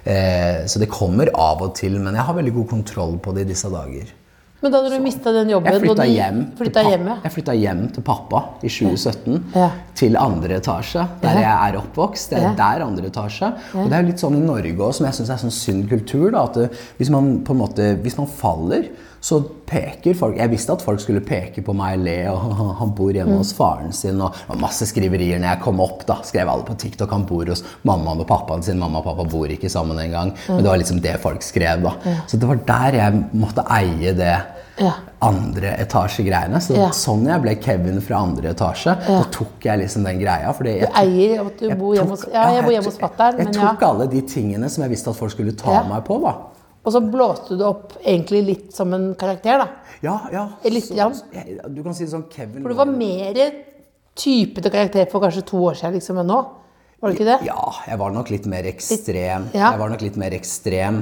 Eh, 0.03 0.65
så 0.69 0.81
det 0.81 0.91
kommer 0.91 1.31
av 1.31 1.63
og 1.65 1.75
til, 1.77 1.99
men 2.01 2.17
jeg 2.17 2.27
har 2.27 2.37
veldig 2.37 2.55
god 2.59 2.71
kontroll 2.77 3.19
på 3.21 3.35
det 3.35 3.45
i 3.45 3.53
disse 3.53 3.71
dager. 3.71 4.11
Men 4.65 4.73
da 4.73 4.79
du 4.81 4.95
mista 4.97 5.29
den 5.29 5.51
jobben 5.53 5.75
Jeg 5.75 5.81
flytta 5.83 6.05
hjem, 6.09 6.37
flytta 6.57 6.83
hjem, 6.87 7.03
ja. 7.11 7.15
jeg 7.21 7.33
flytta 7.35 7.53
hjem 7.53 7.83
til 7.93 8.05
pappa 8.07 8.39
i 8.65 8.71
2017. 8.73 9.35
Ja. 9.53 9.67
Til 9.93 10.17
andre 10.17 10.57
etasje, 10.57 11.05
der 11.21 11.37
jeg 11.37 11.53
er 11.69 11.77
oppvokst. 11.83 12.33
Det 12.33 12.41
er 12.41 12.57
der 12.57 12.81
andre 12.87 13.11
etasje. 13.11 13.51
Og 13.77 13.91
det 13.93 13.99
er 13.99 14.07
litt 14.09 14.23
sånn 14.25 14.39
i 14.39 14.41
Norge 14.41 14.73
òg, 14.73 14.95
som 14.97 15.05
jeg 15.05 15.19
syns 15.19 15.29
er 15.35 15.43
sånn 15.43 15.53
synd 15.53 15.85
kultur. 15.91 16.31
da, 16.33 16.47
at 16.49 16.57
det, 16.57 16.69
hvis, 16.97 17.13
man 17.13 17.35
på 17.45 17.53
en 17.53 17.61
måte, 17.61 17.91
hvis 18.01 18.17
man 18.17 18.25
faller, 18.25 18.89
så 19.25 19.39
peker 19.65 20.13
folk 20.13 20.35
Jeg 20.37 20.51
visste 20.51 20.73
at 20.75 20.83
folk 20.85 20.99
skulle 21.01 21.21
peke 21.25 21.63
på 21.65 21.73
meg 21.73 21.95
og 21.97 22.03
le, 22.05 22.17
og 22.29 22.57
han- 22.79 22.91
bor 22.95 23.13
hjemme 23.13 23.37
hos 23.37 23.53
faren 23.57 23.93
sin. 23.93 24.21
Og 24.21 24.33
det 24.33 24.49
var 24.49 24.61
masse 24.61 24.85
skriverier 24.85 25.39
når 25.41 25.49
jeg 25.55 25.61
kom 25.61 25.79
opp. 25.81 26.05
da, 26.05 26.19
Skrev 26.23 26.49
alle 26.49 26.65
på 26.65 26.77
TikTok. 26.77 27.09
Han 27.11 27.25
bor 27.25 27.45
hos 27.45 27.63
mammaen 27.83 28.19
og 28.19 28.27
pappaen 28.27 28.63
sin. 28.63 28.79
Mamma 28.79 28.99
og 28.99 29.05
pappa 29.05 29.29
bor 29.29 29.45
ikke 29.45 29.69
sammen 29.69 29.97
engang. 30.01 30.33
Men 30.49 30.63
det 30.63 30.69
var 30.69 30.77
liksom 30.77 31.01
det 31.01 31.19
folk 31.21 31.41
skrev. 31.41 31.81
da. 31.85 31.93
Så 32.27 32.37
det 32.39 32.47
var 32.47 32.55
der 32.65 32.97
jeg 32.97 33.25
måtte 33.33 33.65
eie 33.69 34.13
det 34.13 34.35
Ja. 34.77 34.91
andre 35.21 35.77
etasje-greiene. 35.79 36.59
Så 36.61 36.75
Ja. 36.75 36.89
sånn 36.89 37.25
jeg 37.25 37.41
ble 37.41 37.55
Kevin 37.55 38.01
fra 38.01 38.17
andre 38.17 38.49
etasje, 38.53 38.95
da 39.07 39.23
tok 39.31 39.61
jeg 39.63 39.79
liksom 39.79 40.03
den 40.03 40.19
greia. 40.19 40.53
Fordi 40.53 40.79
jeg 40.79 40.89
Du 40.89 40.99
eier 40.99 41.45
at 41.45 41.57
du 41.57 41.69
bor 41.75 41.95
hjemme 41.95 42.09
hos 42.09 42.25
Ja, 42.31 42.49
jeg 42.51 42.63
bor 42.63 42.71
hjemme 42.71 42.85
hos 42.85 42.97
fatter'n, 42.97 43.37
Jeg 43.37 43.45
jeg 43.47 43.55
ja. 43.55 43.69
tok 43.73 43.83
alle 43.83 44.07
de 44.07 44.21
tingene 44.21 44.69
som 44.69 44.83
jeg 44.83 44.91
visste 44.91 45.07
at 45.09 45.15
folk 45.15 45.31
skulle 45.31 45.55
ta 45.55 45.71
Ja. 45.71 45.83
meg 45.83 46.03
på. 46.03 46.21
da. 46.21 46.35
Og 46.85 46.93
så 46.93 46.99
blåste 47.11 47.49
du 47.49 47.57
det 47.57 47.65
opp 47.65 47.93
egentlig 48.05 48.45
litt 48.45 48.73
som 48.73 48.93
en 48.93 49.15
karakter, 49.15 49.57
da. 49.57 49.67
Ja, 50.03 50.19
ja. 50.31 50.49
Litt 50.65 50.83
så-. 50.83 51.73
Du 51.73 51.81
kan 51.81 51.93
si 51.93 52.03
det 52.05 52.11
sånn 52.13 52.29
Kevin 52.29 52.61
For 52.61 52.69
du 52.69 52.75
var 52.75 52.85
mer 52.85 53.33
typete 54.15 54.69
karakter 54.71 55.09
for 55.09 55.19
kanskje 55.21 55.43
to 55.45 55.57
år 55.57 55.73
siden 55.75 55.93
liksom 55.93 56.19
enn 56.19 56.27
nå. 56.27 56.45
Var 57.01 57.11
det 57.11 57.17
ikke 57.17 57.27
det? 57.27 57.37
Ja, 57.45 57.63
jeg 57.89 57.99
var 57.99 58.13
nok 58.15 58.29
litt 58.31 58.45
mer 58.49 58.65
ekstrem. 58.69 59.49
Ja. 59.53 59.73
Jeg 59.73 59.81
var 59.81 59.91
nok 59.91 60.01
litt 60.05 60.15
mer 60.17 60.33
ekstrem. 60.33 61.01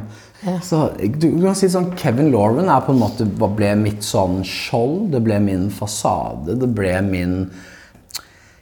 Så 0.66 0.80
du, 0.98 1.28
du 1.38 1.44
kan 1.46 1.56
si 1.56 1.70
sånn, 1.72 1.92
Kevin 2.00 2.32
Lauren 2.34 2.68
er 2.72 2.82
på 2.84 2.96
en 2.96 3.00
måte, 3.04 3.28
ble 3.30 3.70
mitt 3.80 4.04
sånn 4.04 4.42
skjold. 4.48 5.12
Det 5.14 5.22
ble 5.24 5.38
min 5.44 5.70
fasade. 5.72 6.58
Det 6.60 6.70
ble 6.76 6.96
min 7.08 7.38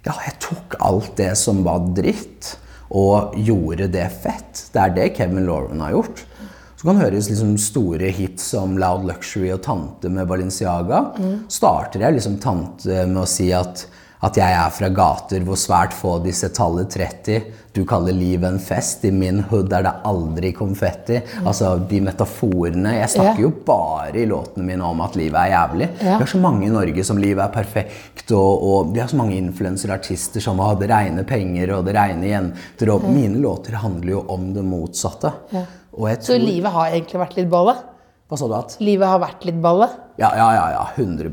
Ja, 0.05 0.15
jeg 0.25 0.35
tok 0.41 0.75
alt 0.81 1.15
det 1.17 1.31
som 1.38 1.61
var 1.65 1.83
dritt, 1.97 2.55
og 2.91 3.35
gjorde 3.39 3.88
det 3.93 4.07
fett. 4.23 4.65
Det 4.73 4.81
er 4.83 4.93
det 4.97 5.11
Kevin 5.17 5.45
Lauren 5.47 5.81
har 5.85 5.95
gjort. 5.95 6.25
Så 6.81 6.88
kan 6.89 6.97
høres 6.97 7.27
liksom 7.29 7.53
store 7.61 8.09
hits 8.09 8.47
som 8.56 8.73
Loud 8.82 9.06
Luxury 9.06 9.51
og 9.53 9.62
Tante 9.62 10.10
med 10.10 10.25
Balenciaga. 10.27 11.03
Starter 11.47 12.01
jeg 12.01 12.17
liksom 12.17 12.39
Tante 12.41 13.03
med 13.06 13.21
å 13.21 13.27
si 13.29 13.51
at, 13.53 13.86
at 14.21 14.38
jeg 14.38 14.53
er 14.53 14.69
fra 14.73 14.89
gater 14.93 15.41
hvor 15.45 15.57
svært 15.57 15.95
få 15.97 16.19
disse 16.21 16.51
tallet 16.53 16.93
30. 16.93 17.47
Du 17.73 17.81
kaller 17.89 18.13
livet 18.13 18.45
en 18.51 18.60
fest. 18.62 19.05
I 19.07 19.12
min 19.15 19.39
hood 19.49 19.71
er 19.73 19.86
det 19.88 19.93
aldri 20.05 20.51
konfetti. 20.53 21.17
Altså 21.41 21.73
de 21.89 22.01
metaforene. 22.05 22.93
Jeg 22.99 23.10
snakker 23.15 23.41
Ja. 23.41 23.47
jo 23.47 23.51
bare 23.65 24.21
i 24.21 24.27
låtene 24.29 24.67
mine 24.67 24.86
om 24.86 25.01
at 25.01 25.15
livet 25.17 25.39
er 25.39 25.53
jævlig. 25.55 25.89
Ja. 26.03 26.17
Vi 26.19 26.23
har 26.25 26.31
så 26.36 26.41
mange 26.41 26.67
i 26.67 26.69
Norge 26.69 27.03
som 27.03 27.17
livet 27.17 27.43
er 27.43 27.53
perfekt, 27.55 28.31
og, 28.31 28.63
og 28.63 28.93
vi 28.93 28.99
har 29.01 29.07
så 29.10 29.17
mange 29.17 29.38
influenserartister 29.39 30.41
som 30.43 30.60
har 30.60 30.75
det 30.75 30.89
reine 30.91 31.23
penger 31.23 31.73
og 31.77 31.86
det 31.89 31.95
reine 31.97 32.27
jenter. 32.29 32.93
Og 32.93 33.10
mine 33.10 33.41
låter 33.41 33.79
handler 33.81 34.19
jo 34.19 34.25
om 34.29 34.53
det 34.53 34.63
motsatte. 34.63 35.34
Og 35.97 36.10
jeg 36.10 36.21
Så 36.23 36.38
livet 36.38 36.71
har 36.71 36.91
egentlig 36.91 37.19
vært 37.25 37.38
litt 37.39 37.49
balle? 37.49 37.79
Hva 38.29 38.38
sa 38.38 38.47
du 38.47 38.53
at? 38.55 38.77
Livet 38.79 39.07
har 39.07 39.19
vært 39.19 39.43
litt 39.49 39.57
balle? 39.62 39.89
Ja, 40.21 40.29
ja, 40.38 40.51
ja. 40.55 40.67
ja 40.77 40.86
100 40.95 41.31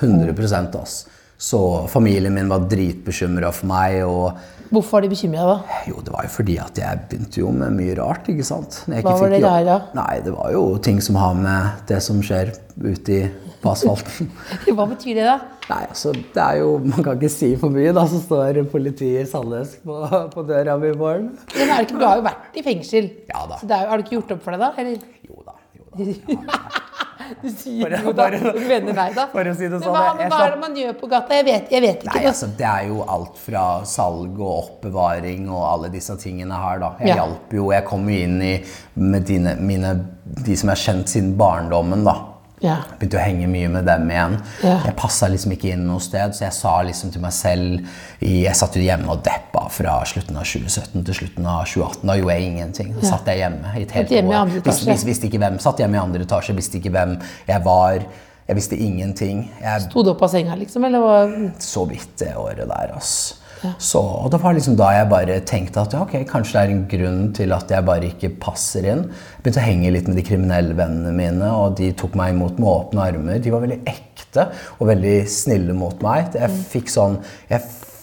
100% 0.00 0.80
ass. 0.80 1.04
Så 1.42 1.58
familien 1.90 2.34
min 2.34 2.50
var 2.50 2.68
dritbekymra 2.70 3.50
for 3.54 3.66
meg. 3.66 3.98
og 4.06 4.38
Hvorfor 4.72 4.96
var 4.96 5.04
de 5.04 5.08
bekymra 5.10 5.46
da? 5.48 5.78
Jo, 5.90 5.98
det 6.04 6.12
var 6.14 6.26
jo 6.28 6.30
fordi 6.32 6.54
at 6.62 6.78
jeg 6.78 7.00
begynte 7.10 7.40
jo 7.42 7.50
med 7.52 7.74
mye 7.74 7.96
rart, 7.98 8.28
ikke 8.30 8.46
sant? 8.46 8.78
Jeg 8.86 9.02
Hva 9.02 9.16
ikke 9.16 9.24
var 9.24 9.32
det 9.34 9.40
der, 9.42 9.64
da? 9.66 9.78
Nei, 9.98 10.20
det 10.22 10.34
var 10.36 10.52
jo 10.54 10.62
ting 10.86 11.00
som 11.02 11.18
har 11.18 11.34
med 11.36 11.82
det 11.90 11.98
som 12.06 12.20
skjer 12.24 12.54
ute 12.78 13.16
i, 13.16 13.24
på 13.60 13.72
asfalten. 13.72 14.30
Hva 14.78 14.86
betyr 14.92 15.18
det, 15.18 15.26
da? 15.26 15.34
Nei, 15.66 15.80
altså, 15.88 16.14
det 16.14 16.44
er 16.44 16.60
jo, 16.62 16.70
Man 16.78 17.02
kan 17.02 17.18
ikke 17.18 17.32
si 17.34 17.50
for 17.58 17.74
mye, 17.74 17.90
da, 17.98 18.06
så 18.08 18.22
står 18.22 18.62
politiet 18.70 19.26
i 19.26 19.28
Sandnes 19.28 19.74
på, 19.82 19.98
på 20.32 20.46
døra 20.46 20.78
mi 20.78 20.92
i 20.94 20.96
morgen. 21.02 21.32
Men 21.56 21.66
er 21.66 21.74
det 21.74 21.88
ikke, 21.90 21.98
du 21.98 22.06
har 22.06 22.22
jo 22.22 22.28
vært 22.30 22.62
i 22.62 22.64
fengsel. 22.70 23.10
Ja 23.34 23.42
da. 23.50 23.58
Så 23.58 23.66
det 23.66 23.80
er, 23.80 23.90
har 23.90 23.98
du 23.98 24.06
ikke 24.06 24.20
gjort 24.20 24.38
opp 24.38 24.46
for 24.46 24.54
deg, 24.54 24.62
da? 24.62 24.72
Eller? 24.78 25.04
Jo 25.26 25.42
da. 25.42 25.58
jo 25.74 26.38
da. 26.46 26.81
Du 27.42 27.48
sier 27.50 27.82
Bare- 27.88 28.02
jo 28.02 28.12
da. 28.12 28.22
bare- 28.30 28.52
Du 28.52 28.60
mener 28.68 28.92
nei, 28.92 29.12
da. 29.12 29.26
for 29.32 29.44
å 29.44 29.54
si 29.56 29.68
det 29.68 29.80
sånn, 29.80 29.92
hva, 29.94 30.16
men 30.16 30.30
hva 30.30 30.40
er 30.46 30.50
det 30.50 30.60
man 30.60 30.74
gjør 30.76 30.92
på 31.00 31.08
gata? 31.10 31.34
Jeg 31.34 31.44
vet, 31.44 31.70
jeg 31.70 31.82
vet 31.82 32.02
ikke. 32.04 32.14
Nei, 32.14 32.24
altså, 32.30 32.46
Det 32.56 32.66
er 32.66 32.86
jo 32.88 33.02
alt 33.08 33.36
fra 33.38 33.64
salg 33.84 34.38
og 34.40 34.64
oppbevaring 34.64 35.48
og 35.50 35.62
alle 35.72 35.88
disse 35.90 36.16
tingene 36.16 36.52
her. 36.54 36.78
da. 36.78 36.94
Jeg 37.00 37.08
Ja. 37.08 37.14
hjalp 37.26 37.52
jo, 37.52 37.70
jeg 37.70 37.84
kom 37.84 38.08
jo 38.08 38.18
inn 38.24 38.40
i 38.42 38.62
med 38.96 39.24
dine, 39.26 39.56
mine, 39.60 39.94
de 40.44 40.54
som 40.56 40.68
jeg 40.70 40.76
har 40.78 40.94
kjent 40.94 41.08
siden 41.08 41.36
barndommen. 41.36 42.04
da. 42.04 42.31
Ja. 42.62 42.76
Begynte 42.98 43.18
å 43.18 43.22
henge 43.22 43.48
mye 43.50 43.68
med 43.72 43.86
dem 43.88 44.10
igjen. 44.10 44.36
Ja. 44.62 44.76
Jeg 44.86 44.94
passa 44.98 45.28
liksom 45.30 45.54
ikke 45.56 45.72
inn 45.74 45.84
noe 45.88 46.02
sted, 46.02 46.34
så 46.36 46.46
jeg 46.46 46.56
sa 46.56 46.74
liksom 46.86 47.12
til 47.14 47.24
meg 47.24 47.34
selv 47.34 47.88
Jeg 48.22 48.54
satt 48.58 48.76
jo 48.78 48.82
hjemme 48.84 49.10
og 49.10 49.24
deppa 49.26 49.64
fra 49.72 49.96
slutten 50.06 50.38
av 50.38 50.46
2017 50.46 51.02
til 51.08 51.18
slutten 51.22 51.48
av 51.48 51.64
2018. 51.66 52.06
Da 52.06 52.18
gjorde 52.20 52.38
jeg 52.38 52.50
ingenting. 52.52 52.92
Da 52.98 53.10
satt 53.10 53.30
jeg 53.32 53.42
hjemme 53.42 53.74
i 53.74 53.82
et 53.86 53.96
helt 53.98 54.14
år. 54.22 54.52
Visste, 54.62 54.98
visste, 55.08 55.30
ikke 55.30 55.42
hvem. 55.42 55.58
Satt 55.62 55.82
hjemme 55.82 55.98
i 55.98 56.02
andre 56.02 56.26
etasje, 56.26 56.54
visste 56.56 56.78
ikke 56.78 56.94
hvem 56.94 57.18
jeg 57.50 57.66
var. 57.66 58.06
Jeg 58.48 58.58
visste 58.58 58.78
ingenting. 58.78 59.44
Jeg 59.62 59.86
Sto 59.88 60.02
du 60.06 60.14
opp 60.14 60.22
av 60.26 60.32
senga, 60.32 60.56
liksom? 60.58 60.84
Eller 60.86 61.52
så 61.62 61.86
vidt 61.90 62.14
det 62.22 62.34
året 62.38 62.66
der, 62.68 62.94
ass. 62.98 63.41
Så, 63.78 64.00
og 64.00 64.30
det 64.32 64.40
var 64.42 64.56
liksom 64.56 64.76
da 64.78 64.88
jeg 64.96 65.10
bare 65.10 65.38
tenkte 65.48 65.84
at 65.84 65.94
ja, 65.94 66.02
ok, 66.04 66.16
kanskje 66.28 66.56
det 66.56 66.62
er 66.62 66.72
en 66.72 66.82
grunn 66.90 67.20
til 67.36 67.54
at 67.54 67.70
jeg 67.72 67.86
bare 67.86 68.08
ikke 68.10 68.32
passer 68.42 68.88
inn. 68.90 69.04
Begynte 69.42 69.62
å 69.62 69.66
henge 69.66 69.92
litt 69.94 70.10
med 70.10 70.18
de 70.18 70.26
kriminelle 70.26 70.76
vennene 70.78 71.14
mine, 71.16 71.52
og 71.52 71.76
de 71.78 71.92
tok 71.98 72.16
meg 72.18 72.34
imot 72.34 72.58
med 72.58 72.72
åpne 72.72 73.06
armer. 73.06 73.40
De 73.42 73.54
var 73.54 73.64
veldig 73.64 73.80
ekte 73.92 74.48
og 74.78 74.90
veldig 74.90 75.16
snille 75.30 75.76
mot 75.78 76.02
meg. 76.04 76.34
Jeg 76.38 76.60
fikk 76.72 76.92
sånn 76.92 77.20
Jeg 77.50 77.62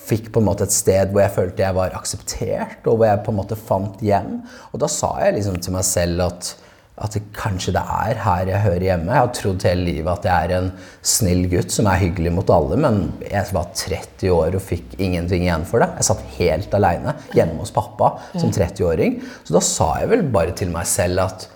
fikk 0.10 0.32
på 0.34 0.42
en 0.42 0.48
måte 0.48 0.66
et 0.66 0.74
sted 0.74 1.12
hvor 1.12 1.22
jeg 1.22 1.36
følte 1.36 1.62
jeg 1.62 1.78
var 1.78 1.94
akseptert, 1.98 2.80
og 2.86 2.98
hvor 2.98 3.10
jeg 3.12 3.22
på 3.26 3.34
en 3.34 3.40
måte 3.44 3.60
fant 3.60 4.02
hjem. 4.02 4.40
Og 4.74 4.82
da 4.82 4.90
sa 4.90 5.14
jeg 5.26 5.38
liksom 5.38 5.60
til 5.62 5.76
meg 5.76 5.86
selv 5.86 6.26
at 6.30 6.56
at 7.00 7.16
det, 7.16 7.22
kanskje 7.36 7.74
det 7.76 7.82
er 7.82 8.20
her 8.26 8.50
jeg 8.52 8.64
hører 8.66 8.86
hjemme. 8.90 9.14
Jeg 9.14 9.24
har 9.24 9.34
trodd 9.36 9.66
hele 9.68 9.86
livet 9.88 10.12
at 10.12 10.28
jeg 10.30 10.48
er 10.50 10.56
en 10.58 10.72
snill 11.14 11.46
gutt 11.52 11.74
som 11.74 11.88
er 11.92 12.02
hyggelig 12.02 12.34
mot 12.36 12.52
alle, 12.54 12.80
men 12.80 13.00
jeg 13.24 13.56
var 13.56 13.70
30 13.76 14.34
år 14.36 14.58
og 14.60 14.66
fikk 14.66 14.98
ingenting 15.00 15.46
igjen 15.48 15.68
for 15.70 15.84
det. 15.84 15.92
Jeg 16.00 16.10
satt 16.10 16.26
helt 16.40 16.76
aleine 16.76 17.16
hjemme 17.36 17.62
hos 17.62 17.74
pappa 17.76 18.16
som 18.34 18.52
30-åring. 18.52 19.20
Så 19.48 19.56
da 19.56 19.64
sa 19.64 19.94
jeg 20.02 20.12
vel 20.12 20.26
bare 20.34 20.56
til 20.58 20.74
meg 20.74 20.90
selv 20.90 21.24
at 21.28 21.48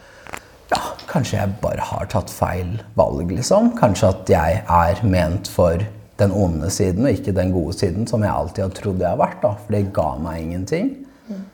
ja, 0.74 0.80
kanskje 1.10 1.38
jeg 1.38 1.58
bare 1.62 1.84
har 1.86 2.08
tatt 2.10 2.32
feil 2.34 2.80
valg, 2.98 3.30
liksom. 3.30 3.74
Kanskje 3.78 4.10
at 4.10 4.32
jeg 4.32 4.64
er 4.64 5.04
ment 5.06 5.52
for 5.52 5.84
den 6.22 6.34
onde 6.34 6.70
siden 6.74 7.08
og 7.08 7.18
ikke 7.18 7.34
den 7.36 7.52
gode 7.54 7.76
siden, 7.78 8.08
som 8.10 8.24
jeg 8.24 8.34
alltid 8.34 8.64
har 8.68 8.76
trodd 8.78 9.02
jeg 9.02 9.10
har 9.10 9.20
vært. 9.22 9.42
da, 9.44 9.56
For 9.60 9.76
det 9.76 9.90
ga 9.96 10.14
meg 10.22 10.42
ingenting. 10.46 10.94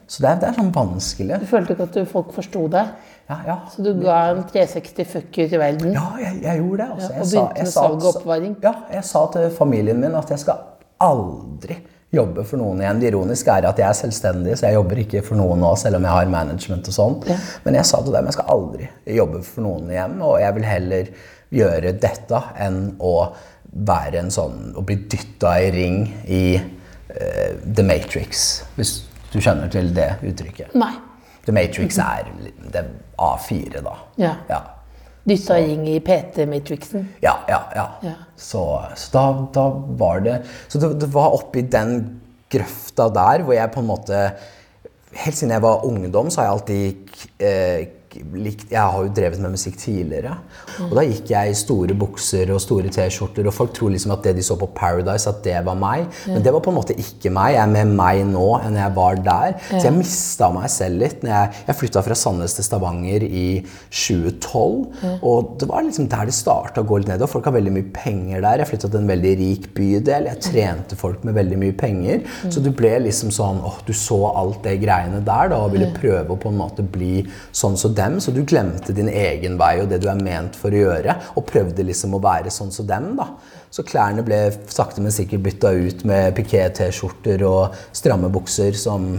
Så 0.08 0.22
det 0.24 0.30
er, 0.32 0.40
det 0.42 0.48
er 0.50 0.58
sånn 0.60 0.72
vanskelig. 0.76 1.40
Du 1.42 1.46
følte 1.50 1.76
ikke 1.76 1.88
at 1.90 2.00
folk 2.12 2.34
forsto 2.34 2.68
deg? 2.74 2.88
Ja, 3.30 3.38
ja. 3.46 3.58
Så 3.70 3.84
du 3.86 3.92
ga 4.02 4.18
en 4.32 4.44
360 4.50 5.06
fuck 5.06 5.38
you 5.38 5.48
til 5.52 5.60
verden? 5.62 5.94
Ja, 5.94 6.08
jeg, 6.22 6.42
jeg 6.44 6.62
gjorde 6.64 6.78
det. 6.82 6.90
Altså. 6.96 7.12
Ja, 7.12 7.16
Jeg 7.16 7.22
og 7.22 7.28
sa- 7.28 7.40
begynte 7.44 7.64
med 7.64 7.68
sa- 7.74 7.82
salg 7.84 8.04
og 8.04 8.16
oppbevaring. 8.16 8.56
Ja, 8.64 8.74
jeg 8.94 9.04
sa 9.06 9.26
til 9.36 9.50
familien 9.58 10.00
min 10.02 10.16
at 10.18 10.30
jeg 10.34 10.40
skal 10.40 10.66
aldri 11.00 11.78
jobbe 12.12 12.44
for 12.50 12.58
noen 12.58 12.80
igjen. 12.82 13.00
Det 13.04 13.12
ironiske 13.12 13.54
er 13.54 13.68
at 13.70 13.78
jeg 13.78 13.86
er 13.86 13.98
selvstendig, 14.00 14.56
så 14.58 14.66
jeg 14.66 14.74
jobber 14.80 14.98
ikke 15.04 15.22
for 15.24 15.38
noen 15.38 15.62
nå, 15.62 15.70
selv 15.78 16.00
om 16.00 16.08
jeg 16.08 16.16
har 16.16 16.32
management 16.34 16.88
og 16.90 16.96
sånn. 16.96 17.20
Ja. 17.30 17.38
Men 17.68 17.78
jeg 17.78 17.86
sa 17.86 18.02
til 18.02 18.16
dem 18.18 18.26
jeg 18.32 18.34
skal 18.40 18.50
aldri 18.56 18.90
jobbe 19.20 19.44
for 19.46 19.62
noen 19.68 19.92
igjen, 19.94 20.16
og 20.26 20.40
jeg 20.42 20.56
vil 20.58 20.66
heller 20.72 21.12
gjøre 21.54 21.94
dette 22.02 22.42
enn 22.66 22.82
å 23.02 23.14
være 23.70 24.18
en 24.24 24.32
sånn 24.34 24.72
Å 24.78 24.82
bli 24.86 24.96
dytta 25.10 25.52
i 25.62 25.70
ring 25.74 26.00
i 26.26 26.42
uh, 26.58 27.52
The 27.76 27.84
Matrix, 27.86 28.64
hvis 28.78 28.96
du 29.34 29.40
skjønner 29.42 29.72
til 29.72 29.94
det 29.96 30.10
uttrykket. 30.26 30.76
Nei. 30.80 30.94
The 31.46 31.56
Matrix 31.56 31.98
er 32.02 32.28
det 32.70 32.82
er 32.84 32.92
A4, 33.20 33.82
da. 33.86 33.96
Ja. 34.22 34.34
ja. 34.50 34.60
Dytta 35.30 35.60
inn 35.62 35.86
i 35.90 35.98
PT-matrixen. 36.04 37.10
Ja, 37.24 37.36
ja, 37.50 37.60
ja. 37.76 37.86
Ja. 38.06 38.16
Så, 38.40 38.64
så 38.98 39.12
da, 39.14 39.26
da 39.54 39.66
var 40.00 40.24
det 40.26 40.40
Så 40.68 40.82
det, 40.82 40.94
det 41.04 41.10
var 41.14 41.36
oppi 41.38 41.66
den 41.70 42.00
grøfta 42.50 43.10
der 43.14 43.44
hvor 43.46 43.54
jeg 43.58 43.72
på 43.74 43.84
en 43.84 43.90
måte 43.92 44.24
Helt 45.20 45.38
siden 45.38 45.56
jeg 45.56 45.64
var 45.64 45.86
ungdom, 45.86 46.28
så 46.30 46.42
har 46.42 46.46
jeg 46.46 46.54
alltid 46.54 47.22
eh, 47.42 47.80
likt 48.40 48.72
Jeg 48.74 48.82
har 48.82 49.06
jo 49.06 49.12
drevet 49.14 49.42
med 49.44 49.54
musikk 49.56 49.78
tidligere. 49.80 50.36
Og 50.88 50.96
da 50.98 51.04
gikk 51.06 51.32
jeg 51.34 51.52
i 51.52 51.58
store 51.58 51.96
bukser 51.98 52.50
og 52.54 52.62
store 52.64 52.92
T-skjorter, 52.94 53.48
og 53.48 53.56
folk 53.56 53.74
tror 53.78 53.94
liksom 53.94 54.14
at 54.16 54.26
det 54.26 54.36
de 54.40 54.46
så 54.46 54.58
på 54.60 54.70
Paradise, 54.76 55.30
at 55.30 55.44
det 55.46 55.58
var 55.66 55.78
meg. 55.80 56.08
Men 56.28 56.44
det 56.46 56.54
var 56.54 56.64
på 56.66 56.74
en 56.74 56.80
måte 56.80 56.98
ikke 56.98 57.32
meg. 57.36 57.56
Jeg 57.56 57.64
er 57.64 57.74
mer 57.74 57.92
meg 58.00 58.24
nå 58.30 58.48
enn 58.64 58.80
jeg 58.80 58.96
var 58.98 59.20
der. 59.26 59.58
Så 59.70 59.84
jeg 59.86 59.96
mista 59.98 60.50
meg 60.54 60.70
selv 60.74 61.04
litt. 61.04 61.24
Når 61.24 61.36
jeg 61.36 61.66
jeg 61.70 61.78
flytta 61.78 62.04
fra 62.06 62.18
Sandnes 62.18 62.56
til 62.58 62.66
Stavanger 62.66 63.26
i 63.26 63.46
2012, 63.94 65.22
og 65.26 65.54
det 65.62 65.70
var 65.70 65.86
liksom 65.86 66.10
der 66.12 66.30
det 66.30 66.36
starta 66.38 66.84
å 66.84 66.88
gå 66.88 67.02
litt 67.02 67.12
ned. 67.12 67.24
Og 67.26 67.32
folk 67.32 67.50
har 67.50 67.56
veldig 67.56 67.74
mye 67.76 67.90
penger 67.96 68.44
der. 68.46 68.64
Jeg 68.64 68.72
flytta 68.72 68.90
til 68.90 69.02
en 69.02 69.12
veldig 69.12 69.34
rik 69.42 69.70
bydel. 69.78 70.30
Jeg 70.32 70.44
trente 70.50 70.98
folk 71.00 71.26
med 71.28 71.38
veldig 71.38 71.60
mye 71.62 71.76
penger. 71.78 72.24
Så 72.50 72.64
du 72.64 72.72
ble 72.76 72.96
liksom 73.06 73.34
sånn 73.36 73.62
åh, 73.66 73.80
du 73.86 73.94
så 73.98 74.20
alt 74.32 74.64
det 74.66 74.80
greiene 74.84 75.22
der 75.26 75.54
da, 75.54 75.62
og 75.62 75.74
ville 75.76 75.92
prøve 75.96 76.36
å 76.36 76.40
på 76.40 76.52
en 76.52 76.60
måte 76.60 76.86
bli 76.86 77.24
sånn 77.56 77.78
som 77.80 77.96
dem. 78.00 78.20
Så 78.24 78.34
du 78.36 78.42
glemte 78.48 78.96
din 78.96 79.12
egen 79.12 79.58
vei 79.60 79.76
og 79.84 79.90
det 79.92 80.02
du 80.04 80.10
er 80.12 80.20
ment 80.24 80.58
for 80.60 80.74
å 80.74 80.84
gjøre, 80.84 81.18
og 81.36 81.48
prøvde 81.50 81.86
liksom 81.86 82.16
å 82.16 82.24
være 82.24 82.54
sånn 82.54 82.72
som 82.74 82.88
dem. 82.90 83.12
da. 83.20 83.32
Så 83.70 83.86
klærne 83.86 84.24
ble 84.26 84.48
sakte, 84.72 85.04
men 85.04 85.14
sikkert 85.14 85.44
bytta 85.46 85.74
ut 85.78 86.06
med 86.10 86.34
piké-T-skjorter 86.40 87.44
og 87.46 87.76
stramme 87.94 88.32
bukser 88.34 88.74
som 88.78 89.12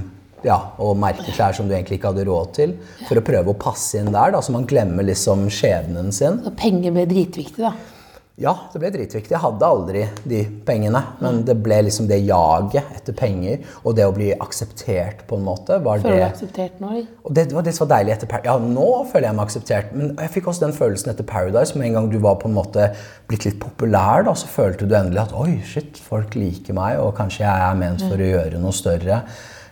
ja, 0.46 0.56
og 0.80 0.96
merkeklær 1.00 1.52
som 1.56 1.68
du 1.68 1.74
egentlig 1.76 1.98
ikke 1.98 2.14
hadde 2.14 2.26
råd 2.28 2.52
til, 2.56 2.74
for 3.08 3.20
å 3.20 3.24
prøve 3.24 3.52
å 3.52 3.58
passe 3.60 4.00
inn 4.00 4.10
der. 4.12 4.32
da, 4.32 4.40
Så 4.40 4.54
man 4.54 4.66
glemmer 4.68 5.04
liksom 5.06 5.48
skjebnen 5.52 6.12
sin. 6.16 6.40
Så 6.44 6.52
penger 6.56 6.94
ble 6.96 7.06
dritviktig, 7.10 7.60
da. 7.60 7.74
Ja, 8.40 8.54
det 8.72 8.80
ble 8.80 8.88
dritviktig. 8.94 9.34
Jeg 9.34 9.42
hadde 9.42 9.66
aldri 9.66 10.02
de 10.24 10.38
pengene. 10.64 11.02
Men 11.20 11.42
det 11.44 11.56
ble 11.60 11.76
liksom 11.84 12.06
det 12.08 12.22
jaget 12.24 12.94
etter 12.96 13.12
penger 13.16 13.66
og 13.82 13.96
det 13.98 14.06
å 14.08 14.14
bli 14.16 14.30
akseptert 14.32 15.26
på 15.28 15.36
en 15.36 15.44
måte. 15.44 15.76
var 15.84 16.00
Føler 16.00 16.14
du 16.14 16.22
deg 16.22 16.26
akseptert 16.30 16.78
nå? 16.80 17.02
Og 17.26 17.34
det 17.36 17.44
var 17.52 17.66
det 17.66 17.74
som 17.76 17.84
var 17.84 17.98
deilig 17.98 18.14
etter 18.14 18.30
Paradise. 18.30 18.48
Ja, 18.48 18.72
nå 18.78 18.88
føler 19.10 19.28
jeg 19.28 19.36
meg 19.36 19.44
akseptert. 19.50 19.92
Men 19.92 20.14
jeg 20.14 20.32
fikk 20.38 20.48
også 20.52 20.64
den 20.64 20.76
følelsen 20.78 21.12
etter 21.12 21.28
Paradise. 21.28 21.76
Med 21.76 21.90
en 21.90 21.98
gang 21.98 22.08
du 22.14 22.18
var 22.24 22.40
på 22.40 22.48
en 22.48 22.56
måte 22.56 22.88
blitt 23.28 23.44
litt 23.44 23.60
populær, 23.60 24.24
da, 24.24 24.32
så 24.38 24.48
følte 24.48 24.88
du 24.88 24.96
endelig 24.96 25.24
at 25.26 25.36
oi, 25.36 25.58
shit, 25.66 26.00
folk 26.00 26.38
liker 26.40 26.76
meg, 26.80 26.96
og 27.04 27.12
kanskje 27.20 27.44
jeg 27.44 27.68
er 27.68 27.78
ment 27.82 28.06
for 28.06 28.16
å 28.16 28.32
gjøre 28.32 28.62
noe 28.62 28.72
større. 28.76 29.20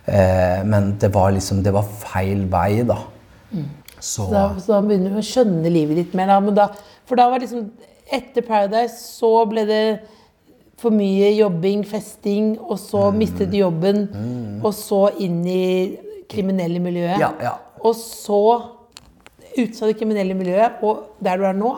Eh, 0.05 0.61
men 0.65 0.93
det 1.01 1.09
var 1.13 1.33
liksom 1.35 1.59
Det 1.65 1.73
var 1.73 1.89
feil 2.05 2.45
vei, 2.49 2.83
da. 2.85 3.01
Så 3.99 4.29
Så 4.29 4.31
da, 4.31 4.47
så 4.61 4.77
da 4.77 4.83
begynner 4.85 5.17
du 5.17 5.19
å 5.19 5.25
skjønne 5.25 5.73
livet 5.73 5.97
ditt 6.03 6.13
mer. 6.17 6.29
Da. 6.31 6.39
Men 6.43 6.55
da, 6.55 6.69
for 7.09 7.19
da 7.19 7.31
var 7.33 7.41
liksom 7.41 7.65
Etter 8.11 8.41
Paradise 8.41 8.95
så 8.97 9.45
ble 9.49 9.65
det 9.69 9.83
for 10.79 10.91
mye 10.95 11.33
jobbing, 11.35 11.83
festing, 11.85 12.53
og 12.59 12.77
så 12.79 13.09
Mm. 13.11 13.17
mistet 13.19 13.51
du 13.51 13.57
jobben. 13.57 14.05
Og 14.63 14.73
så 14.73 15.01
inn 15.19 15.41
i 15.47 15.97
kriminelle 16.29 16.79
miljøet. 16.79 17.19
Ja, 17.19 17.33
ja. 17.41 17.57
Og 17.83 17.95
så 17.95 18.39
ut 19.57 19.81
av 19.81 19.87
det 19.89 19.97
kriminelle 19.99 20.33
miljøet, 20.37 20.81
og 20.83 21.03
der 21.21 21.37
du 21.37 21.43
er 21.45 21.53
nå. 21.53 21.73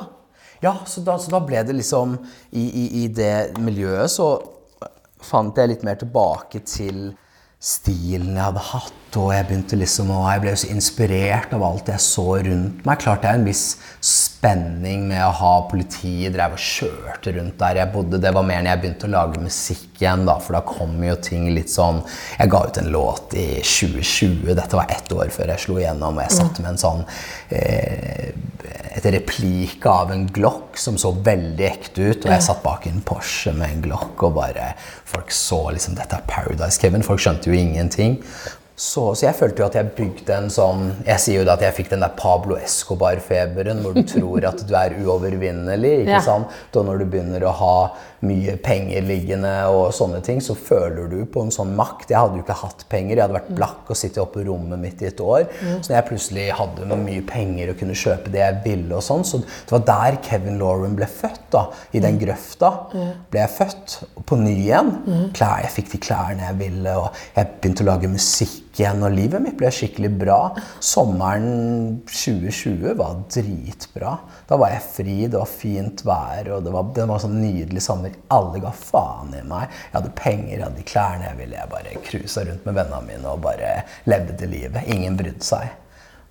Ja, 0.62 0.76
så 0.86 1.02
da, 1.04 1.16
så 1.18 1.32
da 1.32 1.40
ble 1.40 1.64
det 1.66 1.74
liksom 1.76 2.20
i, 2.54 2.62
i, 2.68 3.04
I 3.04 3.08
det 3.08 3.58
miljøet 3.58 4.10
så 4.14 4.28
fant 5.22 5.56
jeg 5.58 5.70
litt 5.70 5.84
mer 5.84 5.96
tilbake 5.96 6.60
til 6.66 7.16
stilen 7.62 8.34
jeg 8.34 8.42
hadde 8.42 8.64
hatt, 8.72 9.18
og 9.22 9.34
jeg 9.36 9.46
begynte 9.46 9.78
liksom 9.78 10.10
å 10.16 10.22
Jeg 10.32 10.42
ble 10.42 10.54
så 10.58 10.70
inspirert 10.74 11.52
av 11.54 11.66
alt 11.68 11.92
jeg 11.92 12.02
så 12.02 12.26
rundt 12.48 12.86
meg. 12.88 13.02
Klart 13.04 13.22
det 13.22 13.30
er 13.30 13.38
en 13.38 13.46
viss 13.46 13.66
spenning 14.02 15.06
med 15.12 15.22
å 15.22 15.34
ha 15.42 15.52
politiet 15.70 16.34
drev 16.34 16.56
og 16.58 16.64
kjørte 16.64 17.36
rundt 17.36 17.60
der 17.60 17.84
jeg 17.84 17.94
bodde. 17.94 18.22
Det 18.24 18.32
var 18.34 18.48
mer 18.48 18.64
når 18.64 18.74
jeg 18.74 18.82
begynte 18.86 19.10
å 19.10 19.14
lage 19.14 19.44
musikk 19.44 19.91
igjen, 20.02 20.26
da, 20.28 20.38
for 20.42 20.58
da 20.58 20.62
kom 20.68 20.96
jo 21.04 21.16
ting 21.24 21.48
litt 21.56 21.70
sånn 21.72 22.02
Jeg 22.40 22.50
ga 22.52 22.64
ut 22.68 22.78
en 22.82 22.92
låt 22.94 23.34
i 23.38 23.48
2020. 23.62 24.54
Dette 24.58 24.76
var 24.80 24.90
ett 24.92 25.12
år 25.16 25.30
før 25.34 25.54
jeg 25.54 25.66
slo 25.66 25.78
igjennom, 25.82 26.18
og 26.18 26.24
jeg 26.26 26.38
satt 26.38 26.60
med 26.64 26.74
en 26.74 26.82
sånn 26.82 27.04
eh, 27.50 28.32
et 28.92 29.06
replik 29.16 29.86
av 29.88 30.12
en 30.12 30.26
Glock 30.28 30.78
som 30.78 30.98
så 31.00 31.14
veldig 31.16 31.66
ekte 31.68 32.10
ut. 32.12 32.26
Og 32.26 32.32
jeg 32.34 32.44
satt 32.46 32.64
bak 32.64 32.88
en 32.90 33.02
Porsche 33.08 33.54
med 33.56 33.78
en 33.78 33.84
Glock, 33.86 34.20
og 34.28 34.36
bare 34.40 34.74
folk 35.08 35.32
så 35.32 35.62
liksom 35.76 35.96
Dette 36.00 36.18
er 36.20 36.26
Paradise 36.28 36.80
Kevin. 36.82 37.04
Folk 37.06 37.22
skjønte 37.24 37.48
jo 37.52 37.56
ingenting. 37.58 38.18
Så, 38.82 39.04
så 39.14 39.28
jeg 39.28 39.36
følte 39.38 39.62
jo 39.62 39.66
at 39.68 39.76
jeg 39.78 39.92
bygde 39.94 40.34
en 40.34 40.48
sånn 40.50 40.80
Jeg 41.06 41.22
sier 41.22 41.42
jo 41.42 41.46
da 41.46 41.54
at 41.54 41.62
jeg 41.62 41.76
fikk 41.78 41.92
den 41.92 42.02
der 42.02 42.16
Pablo 42.18 42.56
Escobar-feberen, 42.58 43.84
hvor 43.84 43.94
du 43.94 44.02
tror 44.14 44.48
at 44.50 44.64
du 44.68 44.74
er 44.78 44.96
uovervinnelig. 45.04 45.92
ikke 46.04 46.18
Ja. 46.18 46.22
sant? 46.26 46.50
Da 46.74 46.82
når 46.88 47.04
du 47.04 47.06
begynner 47.14 47.46
å 47.46 47.54
ha 47.60 47.76
mye 48.26 48.54
penger 48.62 49.02
liggende 49.06 49.52
og 49.74 49.94
sånne 49.98 50.22
ting, 50.26 50.42
så 50.44 50.54
føler 50.58 51.10
du 51.10 51.24
på 51.26 51.42
en 51.42 51.54
sånn 51.54 51.74
makt. 51.78 52.12
Jeg 52.12 52.20
hadde 52.20 52.38
jo 52.38 52.44
ikke 52.46 52.58
hatt 52.62 52.86
penger. 52.92 53.16
Jeg 53.16 53.24
hadde 53.26 53.38
vært 53.40 53.52
blakk 53.58 53.90
og 53.90 53.98
sittet 53.98 54.22
oppe 54.24 54.44
i 54.44 54.48
rommet 54.48 54.80
mitt 54.82 55.02
i 55.02 55.10
et 55.10 55.24
år. 55.26 55.48
Så 55.82 55.90
når 55.90 55.96
jeg 55.98 56.08
plutselig 56.12 56.48
hadde 56.60 57.00
mye 57.02 57.26
penger 57.28 57.74
og 57.74 57.80
kunne 57.82 57.98
kjøpe 57.98 58.34
det 58.34 58.44
jeg 58.44 58.60
ville, 58.66 58.94
og 58.98 59.06
sånn, 59.06 59.26
så 59.26 59.42
det 59.42 59.74
var 59.74 59.86
der 59.90 60.20
Kevin 60.26 60.60
Lauren 60.62 60.96
ble 60.98 61.10
født. 61.10 61.42
da, 61.52 61.66
I 61.92 62.00
den 62.00 62.20
grøfta 62.22 62.70
ble 62.94 63.42
jeg 63.42 63.52
født 63.58 63.98
på 64.30 64.38
ny 64.40 64.54
igjen. 64.54 64.92
Klær, 65.36 65.66
jeg 65.66 65.74
fikk 65.80 65.92
de 65.96 66.02
klærne 66.06 66.46
jeg 66.48 66.60
ville, 66.62 66.98
og 67.02 67.10
jeg 67.36 67.50
begynte 67.60 67.84
å 67.84 67.90
lage 67.90 68.12
musikk 68.12 68.71
igjen, 68.80 69.04
og 69.04 69.14
livet 69.16 69.44
mitt 69.44 69.58
ble 69.60 69.72
skikkelig 69.74 70.12
bra. 70.22 70.38
Sommeren 70.84 72.02
2020 72.08 72.96
var 73.00 73.20
dritbra. 73.34 74.16
Da 74.48 74.60
var 74.62 74.74
jeg 74.76 74.86
fri, 74.86 75.18
det 75.26 75.40
var 75.40 75.50
fint 75.50 76.06
vær, 76.08 76.54
og 76.56 76.64
det 76.66 76.76
var, 76.76 76.88
det 76.96 77.10
var 77.12 77.24
sånn 77.24 77.40
nydelig 77.42 77.84
sommer. 77.84 78.16
Alle 78.32 78.64
ga 78.64 78.72
faen 78.76 79.36
i 79.38 79.44
meg. 79.48 79.68
Jeg 79.90 79.98
hadde 80.00 80.16
penger, 80.22 80.56
jeg 80.56 80.66
hadde 80.68 80.88
klærne 80.94 81.30
jeg 81.30 81.40
ville. 81.42 81.60
Jeg 81.60 81.74
bare 81.76 82.02
cruisa 82.08 82.48
rundt 82.48 82.66
med 82.70 82.80
vennene 82.80 83.06
mine 83.10 83.36
og 83.36 83.46
bare 83.46 83.76
levde 84.10 84.40
det 84.40 84.52
livet. 84.52 84.90
Ingen 84.96 85.20
brydde 85.20 85.48
seg. 85.52 85.78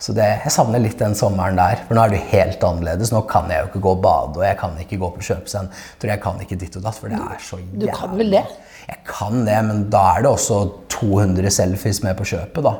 Så 0.00 0.14
det, 0.16 0.24
jeg 0.46 0.52
savner 0.54 0.80
litt 0.80 0.96
den 0.96 1.12
sommeren 1.16 1.58
der. 1.60 1.82
For 1.84 1.96
nå 1.96 2.06
er 2.06 2.14
det 2.14 2.22
helt 2.30 2.62
annerledes. 2.64 3.10
Nå 3.12 3.20
kan 3.28 3.50
jeg 3.52 3.60
jo 3.60 3.68
ikke 3.68 3.82
gå 3.84 3.92
og 3.98 4.04
bade, 4.06 4.38
og 4.38 4.44
jeg 4.46 4.56
kan 4.62 4.78
ikke 4.80 4.98
gå 5.02 5.10
på 5.12 5.26
kjøpesenter. 5.26 6.12
Jeg 6.14 6.22
kan 6.24 6.40
ikke 6.40 6.56
ditt 6.60 6.78
og 6.80 6.86
datt, 6.86 6.96
for 6.96 7.12
det 7.12 7.20
er 7.20 7.42
så 7.44 7.58
jævlig. 7.60 7.82
Du 7.84 7.90
kan 7.98 8.14
vel 8.16 8.32
det? 8.32 8.46
Jeg 8.90 9.02
kan 9.06 9.44
det, 9.46 9.56
men 9.68 9.86
da 9.92 10.02
er 10.16 10.24
det 10.24 10.32
også 10.32 10.60
200 10.90 11.52
selfies 11.54 12.02
med 12.04 12.18
på 12.18 12.26
kjøpet, 12.32 12.64
da. 12.66 12.74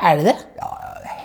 Er 0.00 0.20
det 0.20 0.30
det? 0.30 0.36
Ja, 0.60 0.70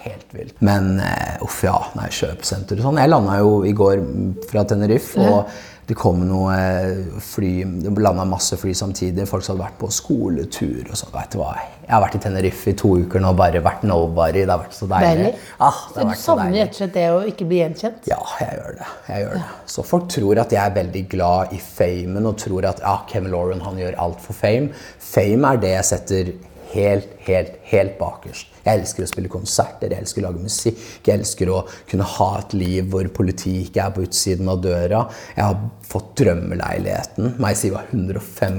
helt 0.05 0.35
vilt. 0.35 0.55
Men 0.65 0.95
eh, 1.03 1.35
uff, 1.43 1.61
ja. 1.65 1.75
Nei, 1.97 2.07
kjøpesenter 2.15 2.79
og 2.79 2.87
sånn. 2.87 2.99
Jeg 3.01 3.11
landa 3.11 3.39
jo 3.41 3.57
i 3.67 3.73
går 3.75 4.03
fra 4.49 4.63
Tenerife, 4.67 5.19
og 5.19 5.51
det 5.85 5.93
kom 5.97 6.23
noe 6.25 6.53
eh, 6.57 7.19
fly 7.21 7.51
Det 7.83 7.91
landa 8.01 8.23
masse 8.25 8.57
fly 8.57 8.73
samtidig. 8.73 9.27
Folk 9.29 9.45
som 9.45 9.53
hadde 9.55 9.67
vært 9.67 9.79
på 9.83 9.89
skoletur 9.93 10.87
og 10.89 10.97
sånn. 10.97 11.11
Vet 11.13 11.35
du 11.35 11.39
hva? 11.41 11.51
Jeg 11.85 11.91
har 11.93 12.01
vært 12.01 12.17
i 12.17 12.21
Tenerife 12.23 12.71
i 12.71 12.77
to 12.81 12.95
uker 13.03 13.21
nå, 13.21 13.33
bare 13.37 13.61
vært 13.61 13.83
nobody. 13.85 14.41
Det 14.41 14.49
har 14.49 14.63
vært 14.63 14.73
så 14.73 14.87
deilig. 14.89 15.35
Ah, 15.61 15.83
Så 15.93 16.07
du 16.07 16.15
savner 16.17 16.57
rett 16.57 16.73
og 16.73 16.79
slett 16.79 16.95
det 16.97 17.05
å 17.13 17.19
ikke 17.29 17.45
bli 17.51 17.59
gjenkjent? 17.61 18.09
Ja, 18.09 18.17
jeg 18.41 18.57
gjør 18.57 18.79
det. 18.79 18.89
Jeg 19.11 19.25
gjør 19.27 19.37
det. 19.37 19.43
Så 19.75 19.85
folk 19.85 20.09
tror 20.15 20.41
at 20.41 20.57
jeg 20.57 20.63
er 20.63 20.75
veldig 20.79 21.05
glad 21.13 21.53
i 21.53 21.61
famen 21.61 22.31
og 22.31 22.39
tror 22.41 22.69
at 22.71 22.81
ja, 22.81 22.95
Kevin 23.11 23.33
Lauren 23.35 23.61
han 23.67 23.77
gjør 23.77 23.99
alt 24.07 24.25
for 24.25 24.37
fame. 24.37 24.73
Fame 25.13 25.53
er 25.53 25.61
det 25.61 25.75
jeg 25.75 25.89
setter 25.93 26.33
helt, 26.75 27.15
helt, 27.25 27.57
helt 27.71 27.97
bakerst. 27.99 28.51
Jeg 28.65 28.79
elsker 28.79 29.05
å 29.05 29.09
spille 29.09 29.29
konserter, 29.29 29.93
jeg 29.93 30.01
elsker 30.01 30.23
å 30.23 30.25
lage 30.25 30.41
musikk, 30.41 30.79
jeg 31.05 31.19
elsker 31.19 31.51
å 31.53 31.59
kunne 31.89 32.07
ha 32.15 32.29
et 32.39 32.55
liv 32.57 32.87
hvor 32.89 33.07
politiet 33.13 33.67
ikke 33.67 33.83
er 33.83 33.93
på 33.93 34.05
utsiden 34.07 34.49
av 34.49 34.63
døra. 34.63 35.03
Jeg 35.35 35.43
har 35.43 35.59
fått 35.85 36.15
drømmeleiligheten. 36.23 37.35
Meg 37.43 37.59
sier 37.59 37.75
var 37.75 37.91
105 37.93 38.57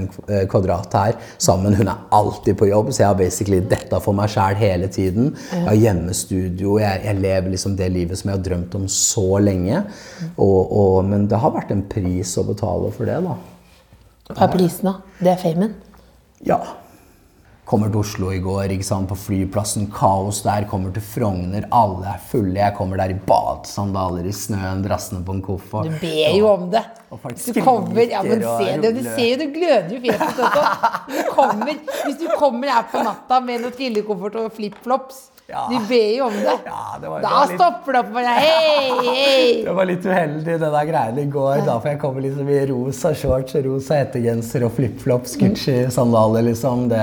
kvadrat 0.51 0.95
her 0.95 1.17
sammen. 1.43 1.75
Hun 1.75 1.91
er 1.91 2.05
alltid 2.15 2.55
på 2.59 2.69
jobb, 2.69 2.93
så 2.93 3.03
jeg 3.03 3.09
har 3.09 3.19
basically 3.19 3.59
dette 3.75 3.99
for 4.03 4.15
meg 4.15 4.31
sjæl 4.31 4.55
hele 4.61 4.87
tiden. 4.93 5.33
Jeg 5.51 5.67
har 5.67 5.81
hjemmestudio, 5.81 6.77
jeg, 6.83 7.03
jeg 7.09 7.23
lever 7.27 7.53
liksom 7.57 7.75
det 7.79 7.91
livet 7.93 8.21
som 8.21 8.31
jeg 8.31 8.39
har 8.39 8.47
drømt 8.47 8.79
om 8.79 8.87
så 8.91 9.27
lenge. 9.43 9.83
Og, 10.37 10.59
og, 10.63 10.97
men 11.11 11.27
det 11.27 11.43
har 11.43 11.55
vært 11.55 11.75
en 11.75 11.83
pris 11.91 12.37
å 12.39 12.47
betale 12.47 12.95
for 12.95 13.11
det, 13.11 13.19
da. 13.27 13.37
Hva 14.31 14.43
er 14.47 14.51
prisen, 14.55 14.89
da? 14.89 15.19
Det 15.19 15.35
er 15.35 15.39
famen. 15.39 15.75
Ja. 16.47 16.59
Kommer 17.67 17.89
til 17.91 17.99
Oslo 17.99 18.29
i 18.31 18.37
går, 18.39 18.71
ikke 18.77 18.85
sant, 18.87 19.09
på 19.11 19.15
flyplassen. 19.19 19.89
Kaos 19.91 20.37
der. 20.45 20.63
Kommer 20.71 20.93
til 20.95 21.03
Frogner. 21.03 21.65
Alle 21.75 22.13
er 22.13 22.21
fulle. 22.29 22.55
Jeg 22.61 22.75
kommer 22.77 23.01
der 23.01 23.11
i 23.11 23.17
badesandaler 23.27 24.29
i 24.29 24.31
snøen, 24.31 24.85
drassende 24.85 25.19
på 25.27 25.35
en 25.35 25.41
koffert. 25.43 25.89
Du 25.89 25.97
ber 25.99 26.37
jo 26.37 26.47
om 26.47 26.69
det. 26.71 26.85
Og 27.11 27.19
folk 27.19 27.35
Hvis 27.35 27.57
du 27.57 27.59
kommer, 27.65 28.05
ja, 28.07 28.21
men 28.23 28.39
se 28.43 28.77
det, 28.83 28.93
du 28.95 29.01
ser 29.03 29.27
jo 29.33 29.39
det 29.41 29.49
gløder 29.55 29.91
jo 29.97 29.99
fjeset 30.05 30.39
også. 30.47 30.63
Hvis 31.09 31.19
du 31.19 31.33
kommer, 31.35 31.73
hvis 32.05 32.17
du 32.21 32.27
kommer 32.39 32.71
her 32.71 32.87
på 32.91 33.03
natta 33.03 33.41
med 33.43 33.65
noe 33.65 33.75
trillekoffert 33.75 34.39
og 34.39 34.55
flipflops, 34.55 35.19
Ja. 35.47 35.61
De 35.71 35.77
ber 35.87 36.09
jo 36.17 36.25
om 36.27 36.33
det. 36.33 36.55
Ja, 36.65 36.97
det 37.01 37.07
var- 37.07 37.21
det 37.21 37.23
da 37.23 37.29
var 37.39 37.47
litt- 37.47 37.61
stopper 37.61 37.93
det 37.95 37.99
opp 38.01 38.07
for 38.11 38.21
deg. 38.21 38.39
Hei, 38.43 38.89
hei! 39.07 39.63
Det 39.67 39.73
var 39.77 39.85
litt 39.87 40.05
uheldig 40.05 40.43
det 40.59 40.71
der 40.73 40.85
greiene 40.89 41.21
i 41.23 41.29
går. 41.31 41.61
Da, 41.65 41.77
får 41.79 41.89
jeg 41.93 41.99
komme 42.01 42.21
liksom 42.25 42.49
i 42.51 42.59
rosa 42.67 43.13
shorts, 43.15 43.55
og 43.55 43.65
rosa 43.69 44.01
hettegenser 44.01 44.65
og 44.67 44.73
flipflops, 44.75 45.37
Gucci-sandaler, 45.39 46.43
liksom. 46.49 46.89
Det, 46.91 47.01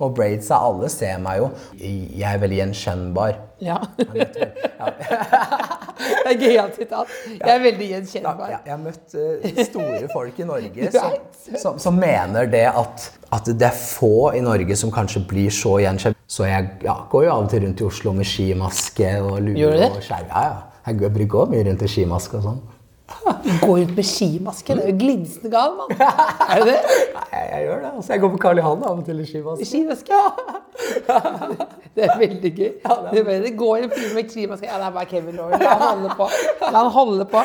og 0.00 0.14
braids. 0.18 0.50
Alle 0.50 0.88
ser 0.90 1.18
meg 1.22 1.38
jo. 1.44 1.50
Jeg 1.78 2.26
er 2.34 2.42
veldig 2.42 2.60
gjenkjennbar. 2.64 3.38
Ja. 3.62 3.78
Det 5.98 6.32
er 6.32 6.38
gøyalt 6.40 6.78
sitat. 6.78 7.12
Jeg 7.38 7.50
er 7.54 7.62
veldig 7.62 7.88
Ja, 7.88 7.96
gjenkjennbar. 7.98 8.50
jeg, 8.50 8.58
jeg 8.66 8.74
har 8.74 8.82
møtt 8.82 9.14
eh, 9.14 9.64
store 9.68 10.08
folk 10.12 10.40
i 10.40 10.46
Norge 10.48 10.90
som, 10.96 11.16
som, 11.62 11.78
som 11.78 11.98
mener 12.00 12.50
det 12.50 12.64
at, 12.70 13.08
at 13.38 13.50
det 13.52 13.68
er 13.68 13.78
få 13.78 14.32
i 14.34 14.42
Norge 14.44 14.76
som 14.80 14.92
kanskje 14.94 15.24
blir 15.30 15.54
så 15.54 15.76
gjenkjent. 15.84 16.18
Så 16.26 16.48
jeg 16.48 16.70
ja, 16.84 16.96
går 17.10 17.26
jo 17.28 17.32
av 17.34 17.46
og 17.46 17.50
til 17.52 17.66
rundt 17.66 17.82
i 17.82 17.88
Oslo 17.88 18.14
med 18.16 18.26
skimaske 18.28 19.10
og 19.22 19.42
lue 19.44 19.74
og 19.90 20.00
skjerf. 20.02 20.30
Ja, 20.30 20.46
ja. 20.50 20.62
Jeg 20.84 21.00
jeg 21.00 21.28
går 21.32 21.48
mye 21.48 21.64
rundt 21.64 21.82
i 21.82 21.88
skimaske 21.88 22.36
og 22.40 22.44
sånn. 22.44 22.58
Gå 23.24 23.76
rundt 23.76 23.94
med 23.96 24.06
skimaske. 24.06 24.74
Det 24.76 24.84
er 24.84 24.90
jo 24.90 24.96
glinsende 25.00 25.50
gal, 25.52 25.76
mann. 25.78 25.92
Er 25.96 26.60
du 26.60 26.68
det? 26.68 26.80
Nei, 27.14 27.40
jeg, 27.40 27.60
gjør 27.66 27.78
det. 27.84 27.92
Altså, 27.96 28.12
jeg 28.12 28.22
går 28.24 28.32
på 28.34 28.40
Karl 28.42 28.60
Johan 28.60 28.84
av 28.84 28.98
og 29.00 29.06
til 29.06 29.22
i 29.22 29.28
skimaske. 29.28 29.68
Skimaske? 29.70 30.18
Det 31.94 32.04
er 32.08 32.18
veldig 32.18 32.50
gøy. 32.50 32.72
Det, 33.12 33.22
er 33.22 33.44
det 33.44 33.54
går 33.58 33.84
en 33.84 33.94
fyr 33.94 34.12
med 34.16 34.32
skimaske. 34.32 34.66
Ja, 34.68 34.80
det 34.82 34.88
er 34.88 34.96
bare 34.96 35.08
Kevin 35.10 35.38
Lauren. 35.38 35.62
La 35.62 35.76
han 35.78 35.86
holde 35.86 36.16
på. 36.18 36.28
La 36.64 36.76
han 36.82 36.92
holde 36.98 37.28
på. 37.30 37.44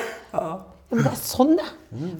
Men 0.90 1.04
det 1.06 1.12
er 1.12 1.20
sånn, 1.22 1.56
ja. 1.62 1.70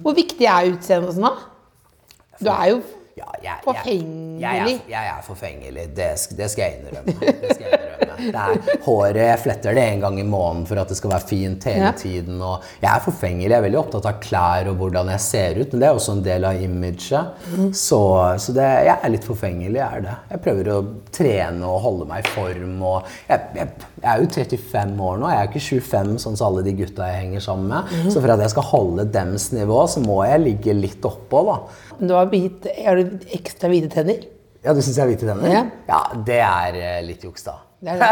Hvor 0.04 0.14
viktig 0.14 0.46
er 0.46 0.70
utseendet 0.70 1.10
og 1.10 1.16
sånn, 1.18 1.26
da? 1.26 2.38
Du 2.40 2.50
er 2.54 2.68
jo 2.70 2.80
Ja, 3.20 3.32
jeg, 3.44 3.56
Forfengelig. 3.64 4.40
Jeg, 4.40 4.66
jeg, 4.66 4.80
jeg 4.88 5.08
er 5.12 5.24
forfengelig. 5.24 5.86
Det, 5.96 6.08
det 6.38 6.48
skal 6.52 6.64
jeg 6.64 6.80
innrømme. 6.80 7.14
Det 7.20 7.54
skal 7.54 7.66
jeg 7.66 7.80
innrømme. 7.80 7.96
Det 8.20 8.42
er, 8.42 8.78
håret 8.84 9.18
jeg 9.20 9.40
fletter 9.40 9.76
det 9.76 9.84
en 9.94 10.02
gang 10.04 10.18
i 10.20 10.24
måneden 10.28 10.66
for 10.68 10.80
at 10.82 10.90
det 10.92 10.96
skal 10.98 11.12
være 11.14 11.28
fint 11.30 11.66
hele 11.68 11.92
tiden. 11.96 12.40
Og 12.44 12.66
jeg 12.82 12.90
er 12.92 13.04
forfengelig. 13.04 13.48
Jeg 13.50 13.58
er 13.58 13.66
veldig 13.66 13.80
opptatt 13.80 14.08
av 14.10 14.18
klær 14.24 14.70
og 14.72 14.80
hvordan 14.80 15.12
jeg 15.14 15.24
ser 15.24 15.60
ut, 15.60 15.72
men 15.72 15.82
det 15.84 15.88
er 15.88 16.00
også 16.00 16.16
en 16.18 16.24
del 16.26 16.48
av 16.48 16.64
imaget. 16.64 17.46
Så, 17.76 18.00
så 18.44 18.56
det, 18.56 18.68
jeg 18.88 18.96
er 18.96 19.14
litt 19.14 19.28
forfengelig, 19.28 19.78
jeg 19.80 20.00
er 20.00 20.06
det. 20.08 20.16
Jeg 20.34 20.44
prøver 20.46 20.72
å 20.74 20.80
trene 21.16 21.70
og 21.70 21.80
holde 21.86 22.08
meg 22.10 22.24
i 22.24 22.34
form. 22.34 22.76
Og 22.90 23.10
jeg, 23.28 23.48
jeg, 23.60 23.89
jeg 24.00 24.10
er 24.10 24.22
jo 24.22 24.28
35 24.32 25.02
år 25.04 25.18
nå, 25.20 25.28
jeg 25.28 25.40
er 25.40 25.48
ikke 25.50 25.62
25 25.66 26.12
sånn 26.22 26.38
som 26.38 26.46
alle 26.48 26.64
de 26.64 26.72
gutta 26.78 27.08
jeg 27.10 27.22
henger 27.26 27.44
sammen 27.44 27.68
med. 27.68 27.94
Så 28.12 28.20
for 28.22 28.32
at 28.32 28.40
jeg 28.40 28.52
skal 28.54 28.68
holde 28.70 29.06
dems 29.12 29.50
nivå, 29.52 29.80
så 29.92 30.02
må 30.04 30.22
jeg 30.24 30.44
ligge 30.44 30.76
litt 30.76 31.04
oppå, 31.04 31.42
da. 31.50 31.56
Du 32.00 32.14
har, 32.16 32.30
hvit, 32.32 32.68
har 32.80 32.96
du 32.96 33.26
ekstra 33.36 33.68
hvite 33.72 33.90
tenner? 33.92 34.24
Ja, 34.64 34.72
du 34.76 34.80
syns 34.80 34.96
jeg 34.96 35.04
har 35.04 35.10
hvite 35.12 35.28
tenner? 35.28 35.52
Ja. 35.52 35.66
ja, 35.88 36.00
det 36.26 36.40
er 36.44 36.80
eh, 36.80 37.02
litt 37.04 37.24
juks, 37.28 37.44
da. 37.48 37.58
Det 37.80 37.88
er 37.88 37.96
det. 38.00 38.08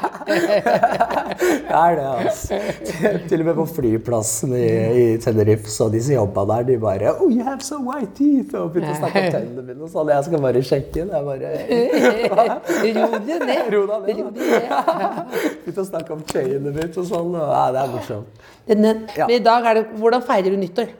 Det 0.30 1.74
er 1.74 1.94
det, 1.96 2.04
altså. 2.26 2.58
Til, 3.28 3.40
og 3.40 3.46
med 3.46 3.54
på 3.56 3.64
flyplassen 3.74 4.52
i, 4.54 4.66
i 5.00 5.04
Tenerife, 5.22 5.70
så 5.72 5.88
de 5.90 6.02
som 6.04 6.14
jobba 6.14 6.44
der, 6.50 6.66
de 6.68 6.76
bare 6.82 7.14
Oh, 7.14 7.30
you 7.32 7.42
have 7.46 7.64
so 7.64 7.78
white 7.86 8.12
teeth! 8.18 8.54
Og 8.58 8.70
begynte 8.74 8.92
å 8.92 8.98
snakke 9.00 9.22
om 9.24 9.34
tennene 9.34 9.64
mine 9.66 9.86
og 9.86 9.90
sånn. 9.92 10.12
Jeg 10.12 10.26
skal 10.28 10.44
bare 10.44 10.62
sjekke. 10.70 11.06
Det 11.08 11.16
er 11.18 11.24
bare 11.26 11.48
Ro 13.00 13.08
deg 13.26 13.44
ned. 13.50 13.72
Ro 13.74 13.82
deg 13.90 14.00
ned. 14.20 14.40
Begynte 15.64 15.82
å 15.82 15.88
snakke 15.88 16.14
om 16.14 16.24
tøyene 16.30 16.74
mitt 16.76 17.00
og 17.00 17.08
sånn. 17.10 17.34
Ja, 17.40 17.64
det 17.74 17.84
er 17.84 17.94
morsomt. 17.96 18.42
Ja. 18.68 18.74
Men 18.76 19.32
i 19.34 19.40
dag 19.42 19.66
er 19.66 19.80
det 19.80 19.86
Hvordan 19.98 20.22
feirer 20.26 20.54
du 20.54 20.60
nyttår? 20.60 20.92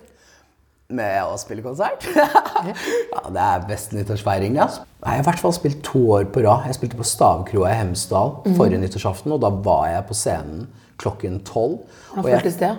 Med 0.90 1.22
å 1.22 1.37
spille 1.38 1.62
konsert? 1.62 2.07
ja, 2.16 3.22
det 3.31 3.42
er 3.46 3.66
beste 3.68 3.94
nyttårsfeiring. 3.94 4.57
Ja. 4.59 4.66
Jeg 5.00 5.07
har 5.07 5.22
i 5.22 5.26
hvert 5.29 5.42
fall 5.42 5.55
spilt 5.55 5.85
to 5.87 6.03
år 6.16 6.26
på 6.35 6.42
rad. 6.44 6.66
Jeg 6.66 6.81
spilte 6.81 6.98
på 6.98 7.07
Stavkroa 7.07 7.70
i 7.70 7.79
Hemsedal 7.79 8.40
forrige 8.59 8.83
nyttårsaften, 8.83 9.33
og 9.37 9.42
da 9.44 9.53
var 9.64 9.87
jeg 9.92 10.07
på 10.11 10.18
scenen 10.18 10.66
klokken 11.00 11.40
tolv. 11.46 11.85
Hvordan 12.12 12.35
føltes 12.35 12.59
det? 12.61 12.74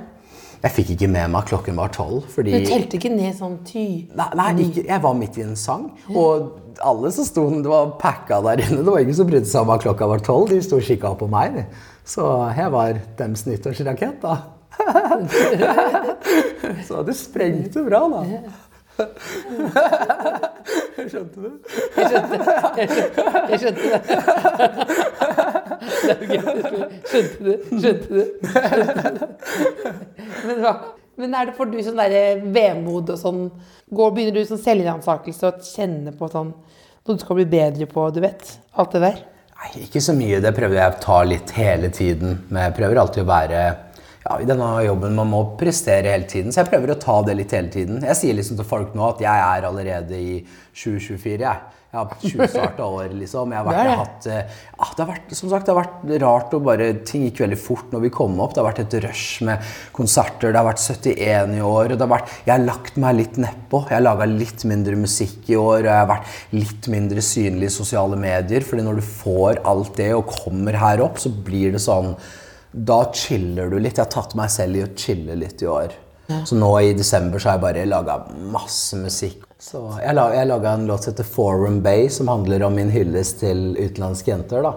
Jeg 0.62 0.74
fikk 0.76 0.92
ikke 0.94 1.08
med 1.10 1.32
meg 1.34 1.40
at 1.42 1.50
klokken 1.50 1.80
var 1.80 1.90
tolv. 1.96 2.28
Fordi 2.30 2.54
Du 2.54 2.68
telte 2.70 3.00
ikke 3.00 3.10
ned 3.16 3.34
sånn 3.38 3.56
ty... 3.66 3.86
Nei, 4.14 4.28
nei 4.38 4.50
ikke, 4.68 4.84
jeg 4.92 5.02
var 5.02 5.16
midt 5.18 5.40
i 5.42 5.46
en 5.48 5.56
sang. 5.58 5.88
Og 6.14 6.52
alle 6.86 7.10
som 7.16 7.26
sto 7.26 7.48
det 7.56 7.70
var 7.72 7.96
packa 8.02 8.38
der 8.46 8.62
inne. 8.68 8.84
Det 8.84 8.94
var 8.94 9.02
ingen 9.02 9.18
som 9.18 9.30
brydde 9.30 9.50
seg 9.50 9.66
om 9.66 9.74
at 9.74 9.82
klokka 9.88 10.10
var 10.12 10.22
tolv. 10.26 10.52
De 10.54 10.62
sto 10.62 10.78
og 10.78 10.86
kikka 10.86 11.16
på 11.18 11.30
meg. 11.32 11.64
Så 12.06 12.28
jeg 12.54 12.74
var 12.76 13.02
dems 13.18 13.48
nyttårsrakett, 13.50 14.22
da. 14.22 14.38
Så 16.88 16.96
det 17.08 17.16
sprengte 17.20 17.80
bra, 17.86 18.02
da. 18.12 18.22
Skjønte 21.12 21.38
du? 21.42 21.50
Jeg 21.98 22.06
skjønte 22.12 22.36
det. 22.38 22.46
skjønte, 23.62 23.84
jeg. 23.92 24.02
Skjønte 26.02 26.30
det. 26.32 26.38
Skjønte 27.12 27.40
du? 27.46 27.54
Skjønte 27.82 28.10
du? 28.16 28.24
Men. 30.48 30.58
Men 31.20 31.34
er 31.36 31.50
det 31.50 31.58
for 31.58 31.66
du 31.70 31.76
sånn 31.84 32.00
derre 32.00 32.40
vemod 32.56 33.10
og 33.14 33.20
sånn 33.20 33.42
går, 33.92 34.14
Begynner 34.16 34.40
du 34.40 34.48
sånn 34.48 34.62
selvransakelse 34.64 35.50
og 35.50 35.56
kjenne 35.68 36.12
på 36.18 36.26
sånn 36.32 36.52
noe 37.02 37.18
du 37.18 37.22
skal 37.22 37.38
bli 37.40 37.48
bedre 37.50 37.86
på, 37.90 38.02
du 38.14 38.20
vet? 38.24 38.44
Alt 38.80 38.94
det 38.96 39.02
der? 39.04 39.18
Nei, 39.62 39.70
ikke 39.86 40.02
så 40.02 40.14
mye. 40.18 40.40
Det 40.42 40.52
prøver 40.58 40.76
jeg 40.78 40.94
å 40.94 41.02
ta 41.02 41.18
litt 41.28 41.50
hele 41.58 41.90
tiden. 41.94 42.30
Men 42.50 42.68
jeg 42.68 42.76
prøver 42.78 43.02
alltid 43.02 43.24
å 43.24 43.30
være 43.30 43.62
ja, 44.22 44.38
I 44.38 44.46
denne 44.46 44.70
jobben 44.86 45.18
man 45.18 45.30
må 45.32 45.42
prestere 45.58 46.14
hele 46.14 46.30
tiden, 46.30 46.54
så 46.54 46.62
jeg 46.62 46.72
prøver 46.72 46.94
å 46.94 47.02
ta 47.02 47.20
det 47.26 47.38
litt 47.40 47.54
hele 47.58 47.74
tiden. 47.74 48.02
Jeg 48.06 48.20
sier 48.20 48.38
liksom 48.38 48.60
til 48.60 48.68
folk 48.70 48.96
nå 48.98 49.08
at 49.08 49.24
jeg 49.24 49.46
er 49.46 49.70
allerede 49.70 50.18
i 50.18 50.42
2024. 50.78 51.40
jeg. 51.42 51.78
Jeg 51.92 52.00
har 52.00 52.12
20-starta 52.24 52.86
år, 52.88 53.10
liksom. 53.20 53.52
Jeg 53.52 53.60
har, 53.60 53.66
vært, 53.68 53.80
jeg 53.82 53.90
har 53.90 53.98
hatt, 54.00 54.28
eh, 54.32 54.60
ja, 54.78 54.86
det 54.96 55.02
har 55.04 55.10
vært, 55.10 55.34
som 55.36 55.50
sagt, 55.52 55.66
det 55.68 55.74
har 55.74 55.80
vært 55.82 56.14
rart 56.24 56.54
og 56.56 56.62
bare 56.64 56.86
Ting 57.04 57.26
gikk 57.26 57.42
veldig 57.44 57.58
fort 57.60 57.92
når 57.92 58.06
vi 58.06 58.12
kom 58.16 58.38
opp. 58.40 58.54
Det 58.56 58.62
har 58.62 58.70
vært 58.70 58.80
et 58.86 58.96
rush 59.04 59.42
med 59.44 59.74
konserter. 59.92 60.54
Det 60.54 60.62
har 60.62 60.70
vært 60.70 60.80
71 60.86 61.58
i 61.58 61.66
år. 61.68 61.92
og 61.92 61.98
det 61.98 62.06
har 62.06 62.14
vært, 62.14 62.32
Jeg 62.46 62.54
har 62.54 62.64
lagt 62.64 62.96
meg 63.04 63.18
litt 63.18 63.42
nedpå. 63.44 63.82
Jeg 63.90 63.98
har 63.98 64.06
laga 64.06 64.30
litt 64.32 64.64
mindre 64.72 64.96
musikk 65.02 65.52
i 65.52 65.58
år. 65.60 65.82
Og 65.82 65.90
jeg 65.92 66.00
har 66.00 66.08
vært 66.14 66.38
litt 66.56 66.88
mindre 66.96 67.26
synlig 67.28 67.68
i 67.68 67.76
sosiale 67.76 68.16
medier. 68.16 68.64
fordi 68.64 68.88
når 68.88 69.02
du 69.02 69.10
får 69.10 69.60
alt 69.66 69.96
det 70.00 70.14
og 70.16 70.32
kommer 70.32 70.80
her 70.80 71.04
opp, 71.04 71.20
så 71.20 71.28
blir 71.28 71.76
det 71.76 71.84
sånn 71.84 72.16
Da 72.72 73.02
chiller 73.14 73.70
du 73.70 73.80
litt. 73.80 73.98
Jeg 74.00 74.06
har 74.06 74.12
tatt 74.14 74.36
meg 74.40 74.50
selv 74.54 74.80
i 74.80 74.86
å 74.86 74.92
chille 74.96 75.36
litt 75.36 75.62
i 75.64 75.68
år. 75.68 75.94
Så 76.48 76.56
nå 76.56 76.70
i 76.80 76.94
desember 76.96 77.42
så 77.44 77.50
har 77.50 77.58
jeg 77.58 77.64
bare 77.66 77.82
laga 77.92 78.14
masse 78.54 78.96
musikk. 78.96 79.42
Så 79.62 79.82
jeg, 80.00 80.14
la, 80.16 80.24
jeg 80.34 80.48
laga 80.48 80.72
en 80.78 80.86
låt 80.88 81.04
som 81.04 81.12
heter 81.12 81.28
Forum 81.28 81.82
Bay, 81.84 82.06
som 82.10 82.30
handler 82.32 82.64
om 82.66 82.74
min 82.80 82.88
hyllest 82.90 83.42
til 83.44 83.76
utenlandske 83.76 84.32
jenter. 84.32 84.64
da. 84.64 84.72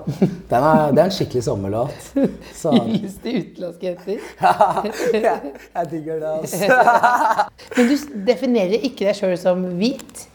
Den 0.51 0.67
er, 0.67 0.91
det 0.91 1.01
er 1.01 1.05
en 1.07 1.15
skikkelig 1.15 1.45
sommerlåt. 1.47 2.11
Så 2.59 2.75
Hyllest 2.91 3.23
til 3.23 3.39
utenlandske 3.45 3.93
jenter. 3.93 4.27
jeg, 5.15 5.55
jeg 5.79 5.91
digger 5.95 6.21
det, 6.25 6.35
altså. 6.43 6.83
Men 7.79 7.89
du 7.93 7.97
definerer 8.27 8.85
ikke 8.91 9.07
deg 9.07 9.17
sjøl 9.23 9.39
som 9.41 9.63
hvit? 9.79 10.27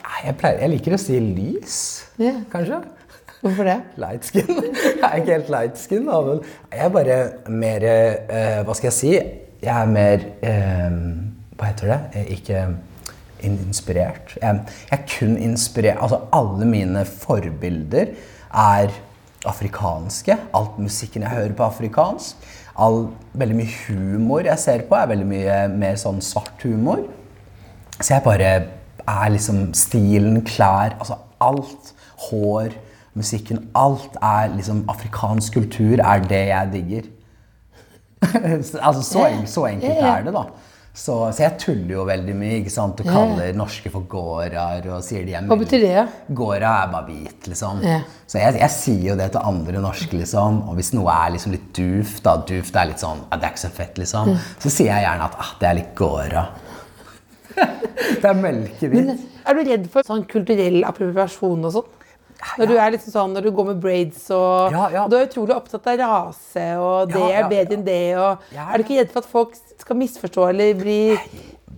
Nei, 0.00 0.18
Jeg, 0.30 0.38
pleier, 0.40 0.64
jeg 0.64 0.72
liker 0.78 0.96
å 0.96 1.02
si 1.04 1.20
lys, 1.20 1.78
Ja. 2.22 2.32
kanskje. 2.50 2.80
Hvorfor 3.42 3.68
det? 3.68 3.76
Light 4.00 4.26
skin. 4.26 4.48
Jeg 5.00 5.04
er 5.04 5.16
ikke 5.20 5.32
helt 5.36 5.50
light 5.52 5.78
skin, 5.78 6.06
da, 6.08 6.20
jeg 6.72 6.84
er 6.86 6.92
bare 6.94 7.16
mer 7.52 7.84
eh, 7.86 8.60
Hva 8.64 8.74
skal 8.74 8.88
jeg 8.88 8.96
si? 8.96 9.10
Jeg 9.62 9.72
er 9.72 9.90
mer 9.90 10.24
eh, 10.46 10.96
Hva 11.56 11.68
heter 11.70 11.92
det? 11.92 11.98
Eh, 12.14 12.30
Ikke 12.36 12.62
inspirert. 13.46 14.32
Jeg, 14.40 14.62
jeg 14.90 14.96
er 14.96 15.02
kun 15.12 15.36
inspirert 15.36 16.00
Altså, 16.02 16.22
alle 16.34 16.68
mine 16.68 17.04
forbilder 17.04 18.14
er 18.56 18.94
afrikanske. 19.46 20.36
Alt 20.56 20.78
musikken 20.82 21.22
jeg 21.22 21.30
hører 21.36 21.52
på, 21.54 21.62
er 21.62 21.74
afrikansk. 21.74 22.48
All, 22.82 23.06
veldig 23.38 23.56
mye 23.60 23.76
humor 23.86 24.48
jeg 24.48 24.58
ser 24.58 24.82
på, 24.88 24.96
er 24.98 25.12
veldig 25.12 25.28
mye 25.28 25.60
mer 25.76 26.00
sånn 26.00 26.18
svart 26.24 26.64
humor. 26.66 27.04
Så 28.00 28.16
jeg 28.16 28.24
bare 28.24 28.50
er 29.06 29.30
liksom 29.32 29.70
stilen, 29.76 30.40
klær, 30.48 30.96
altså 30.98 31.20
alt. 31.44 31.92
Hår, 32.26 32.72
musikken. 33.16 33.66
Alt 33.76 34.16
er 34.22 34.54
liksom 34.54 34.84
Afrikansk 34.92 35.58
kultur 35.58 36.00
er 36.00 36.24
det 36.28 36.44
jeg 36.50 36.72
digger. 36.72 37.12
altså 38.86 39.02
så, 39.02 39.26
så 39.46 39.66
enkelt 39.68 40.06
er 40.12 40.24
det, 40.26 40.34
da. 40.36 40.46
Så, 40.96 41.12
så 41.36 41.42
jeg 41.42 41.58
tuller 41.60 41.90
jo 41.92 42.04
veldig 42.08 42.34
mye 42.38 42.54
ikke 42.62 42.72
sant? 42.72 43.00
og 43.02 43.08
kaller 43.10 43.56
norske 43.56 43.90
for 43.92 44.06
gåraer. 44.08 44.86
og 44.88 45.02
sier 45.04 45.26
de 45.26 45.34
er 45.36 45.44
Hva 45.44 45.58
betyr 45.60 45.82
det? 45.82 46.04
Gåra 46.38 46.70
er 46.86 46.92
bare 46.94 47.04
hvit, 47.10 47.50
liksom. 47.52 47.82
Så 48.24 48.40
jeg, 48.40 48.56
jeg 48.62 48.72
sier 48.72 49.02
jo 49.10 49.16
det 49.20 49.26
til 49.34 49.44
andre 49.44 49.82
norske, 49.84 50.16
liksom. 50.16 50.62
Og 50.70 50.78
hvis 50.78 50.94
noe 50.96 51.12
er 51.12 51.34
liksom 51.34 51.52
litt 51.52 51.68
duft, 51.76 52.22
da 52.24 52.38
duft 52.48 52.80
er 52.80 52.88
litt 52.88 53.04
sånn 53.04 53.20
ah, 53.28 53.36
Det 53.36 53.44
er 53.44 53.52
ikke 53.52 53.64
så 53.66 53.72
fett, 53.76 54.00
liksom. 54.00 54.32
Så 54.64 54.72
sier 54.72 54.94
jeg 54.94 55.04
gjerne 55.04 55.28
at 55.28 55.36
ah, 55.44 55.52
det 55.60 55.68
er 55.68 55.78
litt 55.82 55.92
gåra. 56.00 56.46
Det 58.22 58.28
er 58.28 58.36
melkehvit. 58.36 59.12
Er 59.48 59.56
du 59.56 59.68
redd 59.68 59.86
for 59.92 60.04
sånn 60.04 60.24
kulturell 60.28 60.82
appropriasjon 60.88 61.68
og 61.68 61.76
sånn? 61.76 61.92
Når 62.56 62.70
du 62.70 62.74
er 62.76 62.92
liksom 62.94 63.12
sånn, 63.14 63.34
når 63.36 63.46
du 63.46 63.50
går 63.56 63.68
med 63.70 63.82
braids 63.82 64.28
og, 64.34 64.74
og 64.76 65.10
Du 65.10 65.16
er 65.18 65.26
utrolig 65.26 65.56
opptatt 65.56 65.88
av 65.92 66.00
rase, 66.02 66.66
og 66.80 67.12
det 67.12 67.24
er 67.32 67.48
bedre 67.50 67.78
enn 67.78 67.84
det. 67.86 68.00
Og, 68.20 68.46
Er 68.52 68.76
du 68.76 68.86
ikke 68.86 69.00
redd 69.00 69.12
for 69.14 69.24
at 69.24 69.30
folk 69.30 69.56
skal 69.56 70.00
misforstå 70.00 70.48
eller 70.50 70.76
bli 70.78 71.00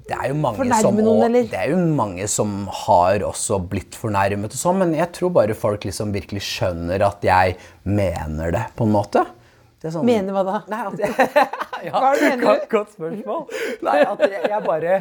Det 0.09 0.17
er 0.17 0.33
som, 0.81 0.97
noen, 0.97 1.25
eller? 1.29 1.49
Det 1.51 1.59
er 1.61 1.73
jo 1.75 1.81
mange 1.99 2.29
som 2.33 2.63
har 2.87 3.25
også 3.29 3.61
blitt 3.71 3.97
fornærmet 3.99 4.55
og 4.57 4.61
sånn, 4.61 4.79
men 4.83 4.95
jeg 4.97 5.13
tror 5.19 5.35
bare 5.37 5.57
folk 5.59 5.85
liksom 5.85 6.15
virkelig 6.17 6.47
skjønner 6.49 7.05
at 7.07 7.27
jeg 7.29 7.59
mener 7.85 8.55
det, 8.55 8.65
på 8.79 8.89
en 8.89 8.95
måte. 8.95 9.27
Sånn, 9.79 10.03
Mener 10.09 10.35
hva 10.35 10.43
da? 10.43 10.57
Nei, 10.73 10.79
at 10.89 10.99
jeg, 10.99 11.13
ja, 11.87 11.93
Hva 11.95 12.09
mener 12.19 12.41
du? 12.43 12.65
Godt, 12.73 12.97
spørsmål. 12.97 13.45
Nei, 13.87 13.99
at 14.03 14.23
jeg, 14.27 14.41
jeg 14.51 14.63
bare 14.65 14.97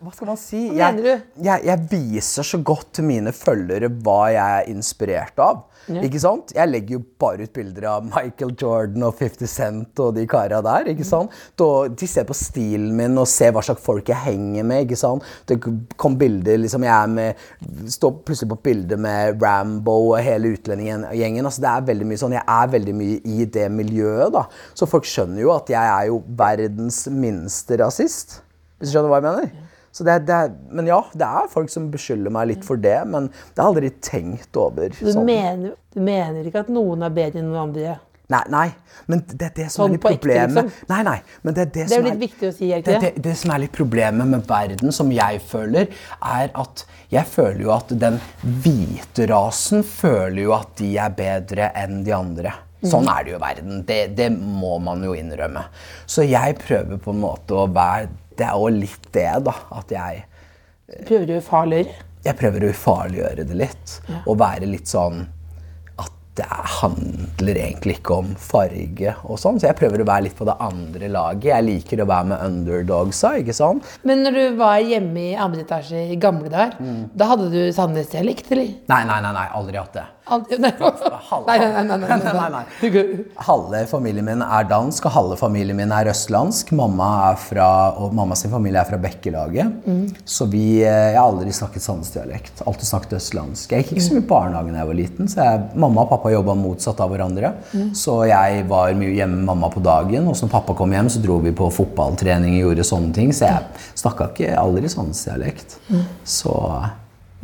Hva 0.00 0.12
skal 0.14 0.30
man 0.30 0.38
si? 0.40 0.62
Hva 0.70 0.78
Jeg, 0.78 1.02
du? 1.04 1.42
jeg, 1.44 1.66
jeg 1.68 1.82
viser 1.90 2.48
så 2.48 2.62
godt 2.64 2.94
til 2.96 3.04
mine 3.10 3.34
følgere 3.36 3.90
hva 3.92 4.20
jeg 4.32 4.62
er 4.64 4.70
inspirert 4.72 5.36
av. 5.44 5.66
Ikke 6.04 6.20
sant? 6.22 6.52
Jeg 6.56 6.70
legger 6.70 6.96
jo 6.96 7.02
bare 7.20 7.44
ut 7.44 7.52
bilder 7.52 7.84
av 7.90 8.04
Michael 8.06 8.54
Jordan 8.60 9.02
og 9.04 9.18
50 9.18 9.50
Cent 9.50 10.00
og 10.00 10.14
de 10.16 10.24
kara 10.30 10.62
der. 10.64 10.88
ikke 10.94 11.04
sant? 11.04 11.34
Da, 11.60 11.68
de 11.88 12.06
ser 12.08 12.24
på 12.28 12.36
stilen 12.38 12.94
min 12.96 13.18
og 13.20 13.28
ser 13.28 13.52
hva 13.52 13.62
slags 13.64 13.84
folk 13.84 14.08
jeg 14.08 14.16
henger 14.24 14.64
med. 14.64 14.86
ikke 14.86 14.96
sant? 14.96 15.26
Det 15.46 15.58
kom 16.00 16.16
bilder 16.20 16.58
liksom 16.62 16.86
jeg 16.86 16.94
er 16.94 17.12
med, 17.12 17.44
Står 17.90 18.16
plutselig 18.24 18.50
på 18.54 18.60
bilde 18.70 18.96
med 18.96 19.42
Rambo 19.42 19.98
og 20.14 20.22
hele 20.24 20.54
utlendinggjengen. 20.56 21.44
altså 21.44 21.60
Det 21.66 21.70
er 21.74 21.86
veldig 21.92 22.06
mye 22.08 22.22
sånn, 22.22 22.38
Jeg 22.38 22.44
er 22.48 22.72
veldig 22.78 22.94
mye 22.94 23.20
i 23.24 23.44
det 23.44 23.68
miljøet. 23.72 24.32
da. 24.32 24.46
Så 24.74 24.88
folk 24.88 25.04
skjønner 25.04 25.40
jo 25.44 25.52
at 25.52 25.68
jeg 25.68 25.84
er 25.84 26.06
jo 26.08 26.22
verdens 26.28 27.06
minste 27.12 27.76
rasist. 27.80 28.40
Hvis 28.78 28.90
du 28.90 28.96
skjønner 28.96 29.12
hva 29.12 29.20
jeg 29.20 29.28
mener? 29.28 29.70
Så 29.94 30.02
det, 30.06 30.16
er- 30.18 30.24
det 30.26 30.38
er, 30.42 30.54
men 30.74 30.88
ja, 30.90 30.96
det 31.14 31.26
er 31.28 31.50
folk 31.52 31.70
som 31.70 31.86
beskylder 31.92 32.32
meg 32.34 32.48
litt 32.50 32.64
for 32.66 32.80
det, 32.82 32.96
men 33.06 33.28
det 33.30 33.60
har 33.62 33.68
jeg 33.68 33.70
aldri 33.70 33.90
tenkt 34.02 34.58
over. 34.58 34.90
Du, 34.90 35.04
sånn. 35.06 35.24
mener, 35.28 35.76
du 35.94 36.00
mener 36.02 36.48
ikke 36.50 36.64
at 36.66 36.72
noen 36.74 37.06
er 37.06 37.14
bedre 37.14 37.38
enn 37.44 37.52
noen 37.52 37.68
andre? 37.68 37.94
Nei, 38.32 38.40
nei, 38.48 38.64
men 39.12 39.20
det 39.28 39.44
er 39.50 39.52
det 39.58 39.64
som 39.68 39.82
Sånn 39.84 39.90
er 39.92 39.98
litt 39.98 40.04
problemet. 40.06 40.54
liksom? 40.56 40.88
Nei, 40.88 41.00
nei, 41.04 41.16
men 41.44 41.54
det 41.54 41.60
er 41.60 41.66
det, 41.68 41.74
Det 41.74 41.82
er 41.84 41.90
som 41.92 42.06
jo 42.06 42.10
litt 42.14 42.22
viktig 42.24 42.48
å 42.48 42.52
si, 42.56 42.70
er 42.72 42.80
ikke 42.80 42.94
det, 42.94 43.00
det? 43.02 43.10
det, 43.18 43.22
det 43.26 43.34
som 43.36 43.52
er 43.52 43.62
litt 43.66 43.74
problemet 43.76 44.30
med 44.30 44.46
verden, 44.48 44.92
som 44.96 45.10
jeg 45.12 45.42
føler, 45.44 45.90
er 46.24 46.50
at 46.64 46.84
jeg 47.12 47.28
føler 47.30 47.60
jo 47.66 47.74
at 47.76 47.92
den 48.00 48.16
hvite 48.64 49.26
rasen 49.30 49.84
føler 49.86 50.40
jo 50.46 50.54
at 50.56 50.72
de 50.80 50.88
er 51.04 51.12
bedre 51.20 51.68
enn 51.84 52.00
de 52.06 52.16
andre. 52.16 52.54
Sånn 52.84 53.06
er 53.08 53.24
det 53.24 53.30
jo 53.32 53.36
i 53.38 53.40
verden. 53.44 53.78
Det, 53.88 53.98
det 54.16 54.26
må 54.34 54.74
man 54.84 55.00
jo 55.06 55.14
innrømme. 55.16 55.62
Så 56.04 56.24
jeg 56.28 56.56
prøver 56.60 56.98
på 57.00 57.14
en 57.14 57.20
måte 57.22 57.56
å 57.56 57.68
være 57.72 58.10
Det 58.36 58.46
er 58.48 58.56
òg 58.58 58.74
litt 58.80 59.10
det, 59.14 59.28
da. 59.46 59.54
At 59.78 59.90
jeg 59.94 60.24
Prøver 61.06 61.26
du 61.26 61.32
å 61.38 61.40
ufarliggjøre? 61.42 61.94
jeg 62.24 62.36
prøver 62.40 62.64
å 62.64 62.68
ufarliggjøre 62.72 63.44
det 63.48 63.56
litt. 63.56 64.00
Og 64.26 64.38
være 64.40 64.64
litt 64.68 64.86
sånn 64.88 65.26
at 66.00 66.10
det 66.38 66.46
handler 66.80 67.54
egentlig 67.60 67.98
ikke 67.98 68.16
om 68.16 68.30
farge 68.40 69.12
og 69.28 69.36
sånn. 69.38 69.58
Så 69.60 69.68
jeg 69.68 69.76
prøver 69.78 70.00
å 70.02 70.06
være 70.08 70.24
litt 70.26 70.36
på 70.38 70.46
det 70.48 70.54
andre 70.64 71.10
laget. 71.12 71.50
Jeg 71.52 71.66
liker 71.68 72.02
å 72.02 72.06
være 72.08 72.28
med 72.32 72.44
underdogsa, 72.46 73.34
ikke 73.42 73.54
sant? 73.54 73.84
Men 74.08 74.24
når 74.24 74.38
du 74.40 74.56
var 74.56 74.80
hjemme 74.80 75.20
i 75.30 75.36
andre 75.36 75.62
etasje 75.66 76.00
i 76.10 76.16
gamle 76.16 76.48
dager, 76.50 76.74
Mm. 76.80 77.10
da 77.14 77.24
hadde 77.26 77.50
du 77.52 77.60
Sandnes-dialekt, 77.72 78.50
eller? 78.52 78.72
Nei, 78.88 79.04
nei, 79.04 79.20
nei, 79.20 79.32
nei, 79.32 79.46
aldri 79.52 79.76
hatt 79.78 79.92
det. 79.92 80.06
Aldri- 80.24 80.56
Nei, 80.58 80.70
Halve- 81.28 81.46
nei, 81.46 81.58
nei, 81.58 81.82
nei, 81.84 81.96
nei, 81.98 82.08
nei, 82.08 82.32
Nei, 82.32 82.50
nei. 82.50 82.64
Halve 83.44 83.80
familien 83.90 84.24
min 84.24 84.40
er 84.42 84.64
dansk, 84.70 85.04
og 85.04 85.12
halve 85.12 85.36
familien 85.36 85.76
min 85.76 85.92
er 85.92 86.08
østlandsk. 86.08 86.72
Mamma 86.72 87.08
er 87.32 87.36
fra, 87.36 87.66
og 88.00 88.14
mamma 88.16 88.34
sin 88.40 88.50
familie 88.50 88.80
er 88.80 88.88
fra 88.88 88.96
Bekkelaget. 89.02 89.84
Så 90.24 90.46
vi, 90.48 90.80
eh, 90.80 91.12
jeg 91.12 91.18
har 91.18 91.28
aldri 91.28 91.52
snakket 91.52 91.84
sandnesdialekt. 91.84 92.62
Alltid 92.66 92.88
snakket 92.88 93.12
østlandsk. 93.18 93.68
Jeg 93.76 93.84
gikk 93.84 93.92
ikke 93.98 94.06
så 94.06 94.14
mye 94.16 94.24
på 94.24 94.32
barnehagen 94.32 94.72
da 94.72 94.78
jeg 94.80 94.86
var 94.94 94.98
liten, 95.02 95.28
så 95.28 95.36
jeg, 95.44 95.60
mamma 95.84 96.00
og 96.06 96.08
pappa 96.14 96.32
jobba 96.32 96.54
motsatt 96.56 97.00
av 97.04 97.10
hverandre. 97.12 97.52
Så 97.92 98.16
jeg 98.26 98.64
var 98.72 98.94
mye 98.94 99.12
hjemme 99.14 99.36
med 99.36 99.44
mamma 99.52 99.68
på 99.76 99.82
dagen, 99.84 100.26
og 100.28 100.34
så 100.40 100.46
når 100.48 100.54
pappa 100.56 100.74
kom 100.80 100.90
hjem, 100.96 101.12
så 101.12 101.20
dro 101.22 101.38
vi 101.44 101.52
på 101.52 101.68
fotballtrening 101.70 102.56
og 102.64 102.70
gjorde 102.72 102.88
sånne 102.88 103.12
ting. 103.12 103.28
Så 103.36 103.44
jeg 103.50 103.60
snakka 103.94 104.32
ikke 104.32 104.56
aldri 104.56 104.88
sandnesdialekt. 104.88 105.76
Så 106.24 106.56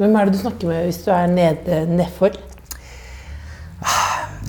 Hvem 0.01 0.14
er 0.16 0.25
det 0.25 0.33
du 0.33 0.38
snakker 0.40 0.66
med 0.71 0.87
hvis 0.88 1.05
du 1.05 1.11
er 1.12 1.27
nede 1.29 1.83
nedfor? 1.93 2.33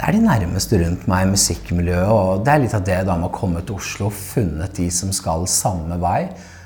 Det 0.02 0.08
er 0.10 0.16
de 0.18 0.26
nærmeste 0.26 0.78
rundt 0.82 1.04
meg 1.12 1.28
i 1.28 1.30
musikkmiljøet, 1.30 2.08
og 2.10 2.40
det 2.42 2.50
er 2.50 2.62
litt 2.64 2.72
av 2.74 2.86
det 2.88 2.96
da 3.06 3.14
med 3.22 3.28
å 3.28 3.36
komme 3.36 3.60
til 3.62 3.76
Oslo 3.78 4.08
og 4.08 4.16
funnet 4.18 4.74
de 4.74 4.88
som 4.90 5.12
skal 5.14 5.44
samme 5.46 6.00
vei. 6.02 6.24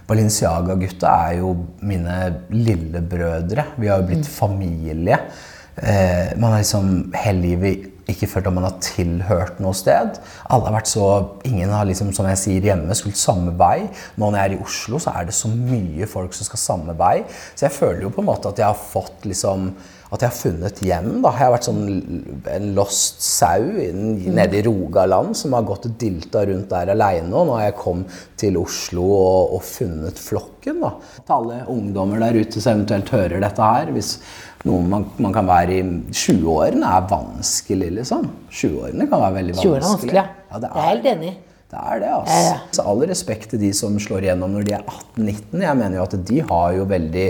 Balenciaga-gutta 0.08 1.12
er 1.26 1.42
jo 1.42 1.50
mine 1.84 2.14
lillebrødre. 2.54 3.66
Vi 3.76 3.90
har 3.92 4.00
jo 4.00 4.08
blitt 4.08 4.30
familie. 4.32 5.18
Eh, 5.76 6.32
man 6.40 6.54
har 6.54 6.62
liksom 6.62 7.12
hele 7.26 7.44
livet 7.44 7.92
ikke 8.08 8.30
følt 8.32 8.48
at 8.48 8.56
man 8.56 8.70
har 8.70 8.78
tilhørt 8.80 9.60
noe 9.60 9.76
sted. 9.76 10.16
Alle 10.48 10.70
har 10.70 10.78
vært 10.78 10.94
så, 10.94 11.10
Ingen 11.44 11.76
har 11.76 11.84
liksom, 11.90 12.14
som 12.16 12.30
jeg 12.32 12.40
sier 12.40 12.70
hjemme, 12.70 12.96
skulle 12.96 13.20
samme 13.20 13.52
vei. 13.60 13.90
Nå 14.16 14.30
når 14.30 14.40
jeg 14.40 14.54
er 14.54 14.56
i 14.56 14.64
Oslo, 14.64 15.04
så 15.04 15.12
er 15.12 15.28
det 15.28 15.36
så 15.36 15.52
mye 15.52 16.08
folk 16.08 16.40
som 16.40 16.48
skal 16.48 16.64
samme 16.64 16.96
vei. 17.04 17.18
Så 17.52 17.68
jeg 17.68 17.76
føler 17.82 18.06
jo 18.08 18.16
på 18.16 18.24
en 18.24 18.32
måte 18.32 18.56
at 18.56 18.64
jeg 18.64 18.70
har 18.70 18.80
fått 18.96 19.28
liksom 19.28 19.74
at 20.16 20.24
jeg 20.26 20.32
har 20.32 20.38
funnet 20.40 20.80
hjem. 20.86 21.10
da. 21.24 21.32
Jeg 21.36 21.42
har 21.46 21.54
vært 21.54 21.68
sånn 21.68 21.84
en 22.56 22.68
lost 22.78 23.22
sau 23.26 23.66
nede 23.66 24.60
i 24.60 24.64
Rogaland 24.66 25.36
som 25.38 25.54
har 25.58 25.66
gått 25.68 25.86
og 25.90 25.96
dilta 26.02 26.46
rundt 26.50 26.70
der 26.74 26.92
aleine. 26.96 27.30
Og 27.36 27.48
nå 27.50 27.56
har 27.60 27.68
jeg 27.70 27.78
kommet 27.82 28.20
til 28.42 28.58
Oslo 28.62 29.06
og, 29.16 29.56
og 29.58 29.64
funnet 29.68 30.20
flokken. 30.22 30.82
da. 30.84 30.94
Til 31.22 31.36
alle 31.38 31.62
ungdommer 31.72 32.24
der 32.26 32.42
ute 32.42 32.62
som 32.64 32.78
eventuelt 32.80 33.12
hører 33.16 33.44
dette 33.44 33.72
her. 33.72 33.92
Hvis 33.96 34.16
noen 34.66 34.88
man, 34.90 35.04
man 35.22 35.34
kan 35.36 35.46
være 35.50 35.76
i 35.80 35.82
20-årene 36.10 36.94
er 36.98 37.10
vanskelig, 37.12 37.92
liksom. 38.00 38.30
20-årene 38.50 39.06
kan 39.12 39.22
være 39.28 39.36
veldig 39.42 39.58
20 39.60 39.68
år 39.70 39.76
er 39.76 39.86
vanskelig. 39.90 39.92
vanskelig, 39.92 40.24
ja. 40.24 40.30
Ja, 40.56 40.62
det 40.64 40.72
Jeg 40.72 40.82
er 40.86 40.90
helt 40.94 41.12
enig. 41.12 41.34
det 41.76 41.84
er 41.84 42.00
det, 42.02 42.10
altså. 42.16 42.40
Ja, 42.40 42.48
ja. 42.56 42.58
Så 42.78 42.86
all 42.90 43.04
respekt 43.10 43.50
til 43.54 43.62
de 43.62 43.70
som 43.78 44.00
slår 44.02 44.26
igjennom 44.30 44.56
når 44.56 44.66
de 44.70 44.74
er 44.80 44.84
18-19. 44.90 45.62
Jeg 45.68 45.78
mener 45.84 46.00
jo 46.00 46.08
at 46.08 46.18
de 46.30 46.42
har 46.50 46.74
jo 46.80 46.88
veldig 46.90 47.28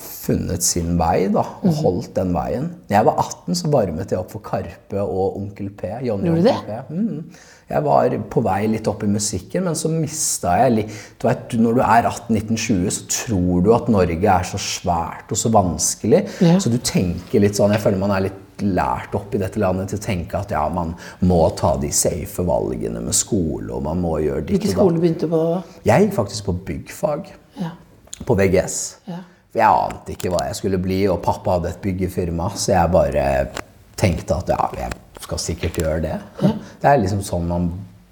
funnet 0.00 0.62
sin 0.64 0.96
vei 0.98 1.28
da, 1.28 1.40
og 1.62 1.64
Mhm. 1.70 1.74
holdt 1.84 2.14
den 2.14 2.32
veien. 2.34 2.68
Da 2.88 2.96
jeg 2.96 3.04
var 3.06 3.18
18, 3.18 3.54
så 3.54 3.70
varmet 3.70 4.10
jeg 4.10 4.18
opp 4.18 4.30
for 4.30 4.40
Karpe 4.40 5.00
og 5.00 5.36
Onkel 5.36 5.70
P. 5.70 5.86
Johnny 6.06 6.28
Gjorde 6.30 6.42
du 6.42 6.48
Onkel 6.48 6.66
P. 6.66 6.94
Mm. 6.94 7.24
Jeg 7.70 7.84
var 7.84 8.08
på 8.30 8.42
vei 8.42 8.66
litt 8.66 8.88
opp 8.88 9.02
i 9.04 9.06
musikken, 9.06 9.62
men 9.64 9.74
så 9.74 9.88
mista 9.88 10.56
jeg 10.58 10.72
litt 10.72 10.88
du 11.20 11.28
vet, 11.28 11.52
Når 11.60 11.74
du 11.74 11.80
er 11.80 12.02
18-19-20, 12.10 12.90
så 12.90 13.06
tror 13.28 13.62
du 13.62 13.72
at 13.74 13.88
Norge 13.88 14.24
er 14.26 14.42
så 14.42 14.58
svært 14.58 15.30
og 15.30 15.36
så 15.38 15.50
vanskelig. 15.52 16.28
Ja. 16.40 16.58
Så 16.58 16.70
du 16.70 16.78
tenker 16.78 17.40
litt 17.40 17.54
sånn 17.54 17.70
Jeg 17.72 17.80
føler 17.80 17.98
man 17.98 18.10
er 18.10 18.20
litt 18.28 18.32
lært 18.60 19.14
opp 19.14 19.34
i 19.34 19.38
dette 19.38 19.56
landet 19.58 19.88
til 19.88 19.98
å 19.98 20.02
tenke 20.02 20.34
at 20.38 20.50
ja, 20.50 20.68
man 20.68 20.94
må 21.22 21.54
ta 21.56 21.76
de 21.80 21.88
safe 21.90 22.42
valgene 22.44 23.00
med 23.00 23.14
skole, 23.14 23.70
og 23.72 23.82
man 23.84 24.02
må 24.02 24.18
gjøre 24.20 24.44
ditt 24.46 24.60
Hvilken 24.60 24.68
og 24.78 24.90
skole 24.90 25.00
begynte 25.00 25.20
du 25.20 25.28
på? 25.28 25.62
Jeg 25.86 26.02
gikk 26.10 26.14
faktisk 26.14 26.44
på 26.44 26.52
byggfag 26.66 27.26
Ja. 27.60 27.70
på 28.26 28.36
VGS. 28.36 28.96
Ja. 29.08 29.20
For 29.50 29.58
jeg 29.58 29.66
ante 29.90 30.14
ikke 30.14 30.30
hva 30.30 30.46
jeg 30.46 30.56
skulle 30.60 30.78
bli, 30.82 31.02
og 31.10 31.22
pappa 31.24 31.56
hadde 31.56 31.72
et 31.72 31.82
byggefirma, 31.82 32.52
så 32.54 32.76
jeg 32.76 32.92
bare 32.94 33.24
tenkte 33.98 34.36
at 34.38 34.50
ja, 34.54 34.68
jeg 34.78 35.24
skal 35.26 35.40
sikkert 35.42 35.78
gjøre 35.82 36.02
det. 36.04 36.16
Det 36.80 36.88
er 36.88 37.00
liksom 37.02 37.22
sånn 37.26 37.48
man 37.50 37.70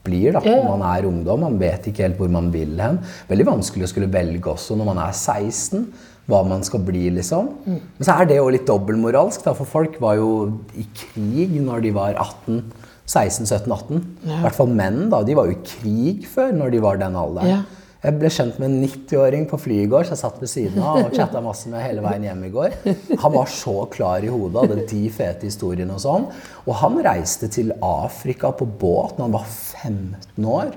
blir 0.08 0.32
da, 0.34 0.40
når 0.42 0.66
man 0.66 0.84
er 0.88 1.06
ungdom. 1.08 1.42
Man 1.44 1.58
vet 1.60 1.86
ikke 1.90 2.06
helt 2.06 2.18
hvor 2.20 2.30
man 2.32 2.50
vil 2.54 2.74
hen. 2.80 2.98
Veldig 3.28 3.46
vanskelig 3.48 3.86
å 3.86 3.90
skulle 3.92 4.10
velge 4.12 4.50
også 4.54 4.76
når 4.78 4.90
man 4.90 5.00
er 5.04 5.14
16, 5.14 5.86
hva 6.28 6.42
man 6.44 6.60
skal 6.66 6.82
bli, 6.84 7.06
liksom. 7.16 7.46
Men 7.64 8.04
så 8.04 8.18
er 8.18 8.28
det 8.28 8.36
jo 8.36 8.50
litt 8.52 8.66
dobbeltmoralsk, 8.68 9.46
da, 9.46 9.54
for 9.56 9.68
folk 9.68 9.94
var 10.02 10.18
jo 10.18 10.30
i 10.76 10.84
krig 10.92 11.54
når 11.64 11.86
de 11.86 11.94
var 11.96 12.18
18. 12.20 12.60
16, 13.08 13.46
17, 13.48 13.72
18. 13.72 14.02
I 14.28 14.42
hvert 14.42 14.58
fall 14.58 14.68
menn, 14.76 15.06
da. 15.12 15.22
De 15.24 15.36
var 15.38 15.48
jo 15.48 15.54
i 15.56 15.62
krig 15.64 16.26
før, 16.28 16.50
når 16.52 16.74
de 16.74 16.82
var 16.84 17.00
den 17.00 17.16
alderen. 17.16 17.62
Jeg 18.08 18.16
ble 18.16 18.28
kjent 18.32 18.56
med 18.56 18.70
en 18.70 18.84
90-åring 18.86 19.42
på 19.50 19.58
flyet 19.60 19.84
i 19.84 19.88
går, 19.92 20.06
så 20.08 20.14
jeg 20.14 20.20
satt 20.22 20.38
ved 20.40 20.48
siden 20.48 20.80
av 20.80 21.02
og 21.02 21.12
chatta 21.12 21.42
masse 21.44 21.68
med 21.68 21.82
hele 21.84 22.00
veien 22.00 22.24
hjem 22.24 22.46
i 22.46 22.52
går. 22.54 22.76
Han 23.20 23.34
var 23.34 23.50
så 23.52 23.74
klar 23.92 24.24
i 24.24 24.30
hodet, 24.32 24.62
hadde 24.62 24.86
de 24.88 25.02
fete 25.12 25.44
historiene 25.44 25.92
og 25.92 26.00
sånn. 26.00 26.24
Og 26.64 26.72
han 26.80 26.96
reiste 27.04 27.50
til 27.52 27.74
Afrika 27.84 28.54
på 28.56 28.64
båt 28.80 29.18
da 29.18 29.26
han 29.26 29.36
var 29.36 29.44
15 29.44 30.48
år. 30.48 30.72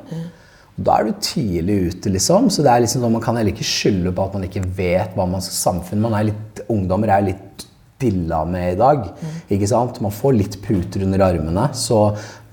Da 0.82 0.98
er 0.98 1.08
du 1.08 1.24
tidlig 1.24 1.78
ute, 1.94 2.12
liksom. 2.12 2.50
Så 2.52 2.66
det 2.66 2.74
er 2.74 2.84
liksom 2.84 3.06
sånn, 3.06 3.16
man 3.16 3.24
kan 3.24 3.40
heller 3.40 3.56
ikke 3.56 3.68
skylde 3.68 4.12
på 4.18 4.28
at 4.28 4.36
man 4.36 4.50
ikke 4.50 4.66
vet 4.82 5.16
hva 5.16 5.30
man 5.30 5.44
skal 5.46 5.60
samfunne. 5.62 6.04
Man 6.04 6.18
er 6.20 6.30
litt, 6.34 6.64
ungdommer 6.68 7.16
er 7.16 7.30
litt 7.32 7.68
dilla 8.02 8.44
med 8.50 8.74
i 8.74 8.80
dag. 8.80 9.08
ikke 9.48 9.70
sant? 9.70 10.02
Man 10.04 10.14
får 10.16 10.36
litt 10.36 10.60
puter 10.66 11.06
under 11.06 11.24
armene. 11.28 11.68
Så 11.78 12.10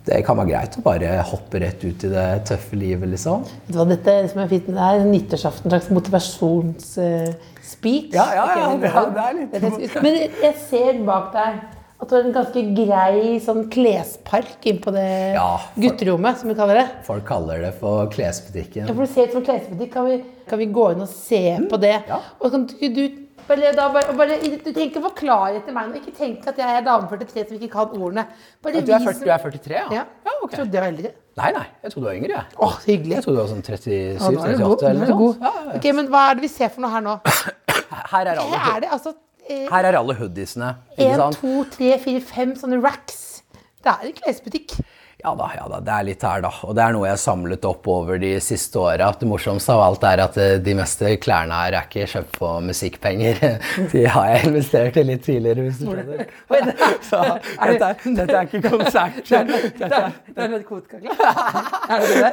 det 0.08 0.22
kan 0.26 0.36
være 0.40 0.48
greit 0.50 0.78
å 0.80 0.82
bare 0.84 1.10
hoppe 1.28 1.60
rett 1.62 1.80
ut 1.84 2.04
i 2.08 2.10
det 2.12 2.26
tøffe 2.48 2.76
livet, 2.80 3.08
liksom. 3.12 3.38
Det 3.68 3.76
var 3.76 3.88
dette 3.92 4.14
som 4.32 4.40
er 4.42 4.48
fint 4.50 4.66
med 4.68 4.76
det 4.78 4.84
her? 4.88 4.98
Nyttårsaften, 5.04 5.66
en 5.68 5.72
slags 5.76 5.90
motivasjonsspeech. 5.94 8.14
Ja, 8.16 8.26
ja, 8.34 8.44
ja, 8.56 8.66
det 8.76 8.88
er- 8.88 9.10
det 9.12 9.62
er 9.62 9.70
litt- 9.78 10.02
Men 10.02 10.14
jeg- 10.42 10.56
ser 10.68 10.92
bak 11.04 11.32
deg 11.32 11.54
At 12.00 12.08
du 12.08 12.14
har 12.14 12.22
en 12.22 12.32
ganske 12.32 12.74
grei 12.76 13.40
sånn 13.42 13.68
klespark 13.68 14.64
inn 14.66 14.78
på 14.78 14.92
det 14.92 15.34
Ja, 15.34 15.56
for- 15.58 15.80
gutterommet, 15.82 16.36
som 16.38 16.48
vi 16.48 16.54
kaller 16.54 16.74
det. 16.74 16.88
Folk 17.02 17.24
kaller 17.26 17.60
det 17.60 17.74
for 17.74 18.06
klesbutikken. 18.06 18.86
Ja, 18.86 18.94
for 18.94 19.00
det 19.04 19.08
ser 19.10 19.24
ut 19.26 19.32
som 19.32 19.42
klesbutikk. 19.44 19.90
Kan 19.92 20.04
vi, 20.06 20.22
kan 20.48 20.58
vi 20.60 20.66
gå 20.66 20.90
inn 20.92 21.00
og 21.02 21.08
se 21.08 21.58
på 21.68 21.76
det? 21.80 22.02
ja. 22.06 22.20
Og 22.40 22.50
kan 22.52 22.66
du, 22.66 22.88
du, 22.88 23.08
bare, 23.48 23.72
da, 23.76 23.86
bare, 23.94 24.14
bare, 24.18 24.36
du 24.42 24.68
trenger 24.68 24.86
ikke 24.90 25.02
forklare 25.08 25.62
til 25.66 25.74
meg 25.76 25.88
nå. 25.90 26.00
Ikke 26.02 26.14
tenk 26.16 26.46
at 26.50 26.58
jeg 26.60 26.78
er 26.78 26.84
dame 26.86 27.08
43 27.10 27.44
som 27.48 27.56
ikke 27.58 27.70
kan 27.72 27.94
ordene. 27.98 28.24
Bare 28.64 28.82
Du 28.84 28.92
er, 28.92 29.04
40, 29.06 29.24
du 29.24 29.32
er 29.32 29.42
43, 29.44 29.74
ja? 29.78 29.86
Ja. 29.98 30.34
ok. 30.42 30.52
Trodde 30.54 30.78
jeg 30.78 30.82
var 30.84 30.88
eldre. 30.92 31.12
Nei, 31.38 31.50
nei, 31.54 31.64
jeg 31.82 31.92
trodde 31.92 32.04
du 32.04 32.08
var 32.10 32.18
yngre. 32.18 32.34
jeg. 32.36 32.58
Å, 32.58 32.68
så 32.74 32.90
hyggelig. 32.92 33.14
Jeg 33.16 33.24
trodde 33.26 33.38
du 33.38 33.42
var 33.42 33.50
sånn 33.54 33.64
37, 33.64 33.94
Ja, 33.94 34.30
nå 34.34 34.44
er 34.44 34.52
du 34.52 34.62
god. 34.64 34.76
38 34.76 34.90
eller 34.90 35.06
er 35.06 35.14
noe 35.14 35.30
sånt. 35.32 35.42
Ja, 35.48 35.52
ja, 35.54 35.64
ja. 35.68 35.78
Ok, 35.80 35.88
men 35.98 36.12
hva 36.12 36.24
er 36.28 36.38
det 36.38 36.44
vi 36.46 36.50
ser 36.52 36.72
for 36.74 36.84
noe 36.84 36.92
her 36.96 37.04
nå? 37.08 37.16
Her 38.12 38.32
er 38.32 38.42
alle, 38.42 38.58
Her 38.66 38.76
er 38.76 38.84
det 38.84 38.90
altså 38.98 39.14
eh, 39.48 39.64
her 39.70 39.88
er 39.88 39.96
alle 40.02 40.14
hoodiesene. 40.18 40.70
Én, 41.00 41.22
to, 41.40 41.54
tre, 41.72 41.94
fire, 42.04 42.20
fem 42.34 42.54
sånne 42.58 42.80
racks. 42.84 43.20
Det 43.84 43.92
er 43.94 44.08
en 44.10 44.16
klesbutikk. 44.18 44.74
Ja 45.20 45.34
da, 45.34 45.50
ja 45.56 45.64
da, 45.66 45.80
det 45.82 45.90
er 45.90 46.04
litt 46.06 46.22
her, 46.22 46.42
da. 46.44 46.50
Og 46.62 46.76
det 46.78 46.82
er 46.84 46.92
noe 46.94 47.08
jeg 47.08 47.16
har 47.16 47.18
samlet 47.18 47.64
opp 47.66 47.88
over 47.90 48.20
de 48.22 48.28
siste 48.38 48.78
åra. 48.78 49.08
Det 49.18 49.26
morsomste 49.26 49.74
av 49.74 49.80
alt 49.82 50.04
er 50.06 50.20
at 50.22 50.36
eh, 50.38 50.52
de 50.62 50.74
meste 50.78 51.10
klærne 51.18 51.56
her 51.58 51.74
er 51.74 51.88
ikke 51.88 52.04
kjøpt 52.12 52.36
på 52.38 52.50
musikkpenger. 52.62 53.40
De 53.90 54.04
har 54.14 54.28
jeg 54.30 54.44
investert 54.46 55.00
i 55.00 55.04
litt 55.08 55.24
tidligere, 55.26 55.64
hvis 55.66 55.80
du 55.80 55.88
skjønner. 55.88 56.22
Så 57.08 57.22
dette 57.24 57.88
er, 57.88 57.96
dette 58.20 58.36
er 58.38 58.46
ikke 58.46 58.62
konsert. 58.70 59.18
Dette 59.26 59.88
er, 59.88 60.14
Det 60.28 60.44
er 60.44 60.52
narkotikaklær. 60.52 61.18
Er 61.88 62.06
det 62.06 62.20
det? 62.22 62.32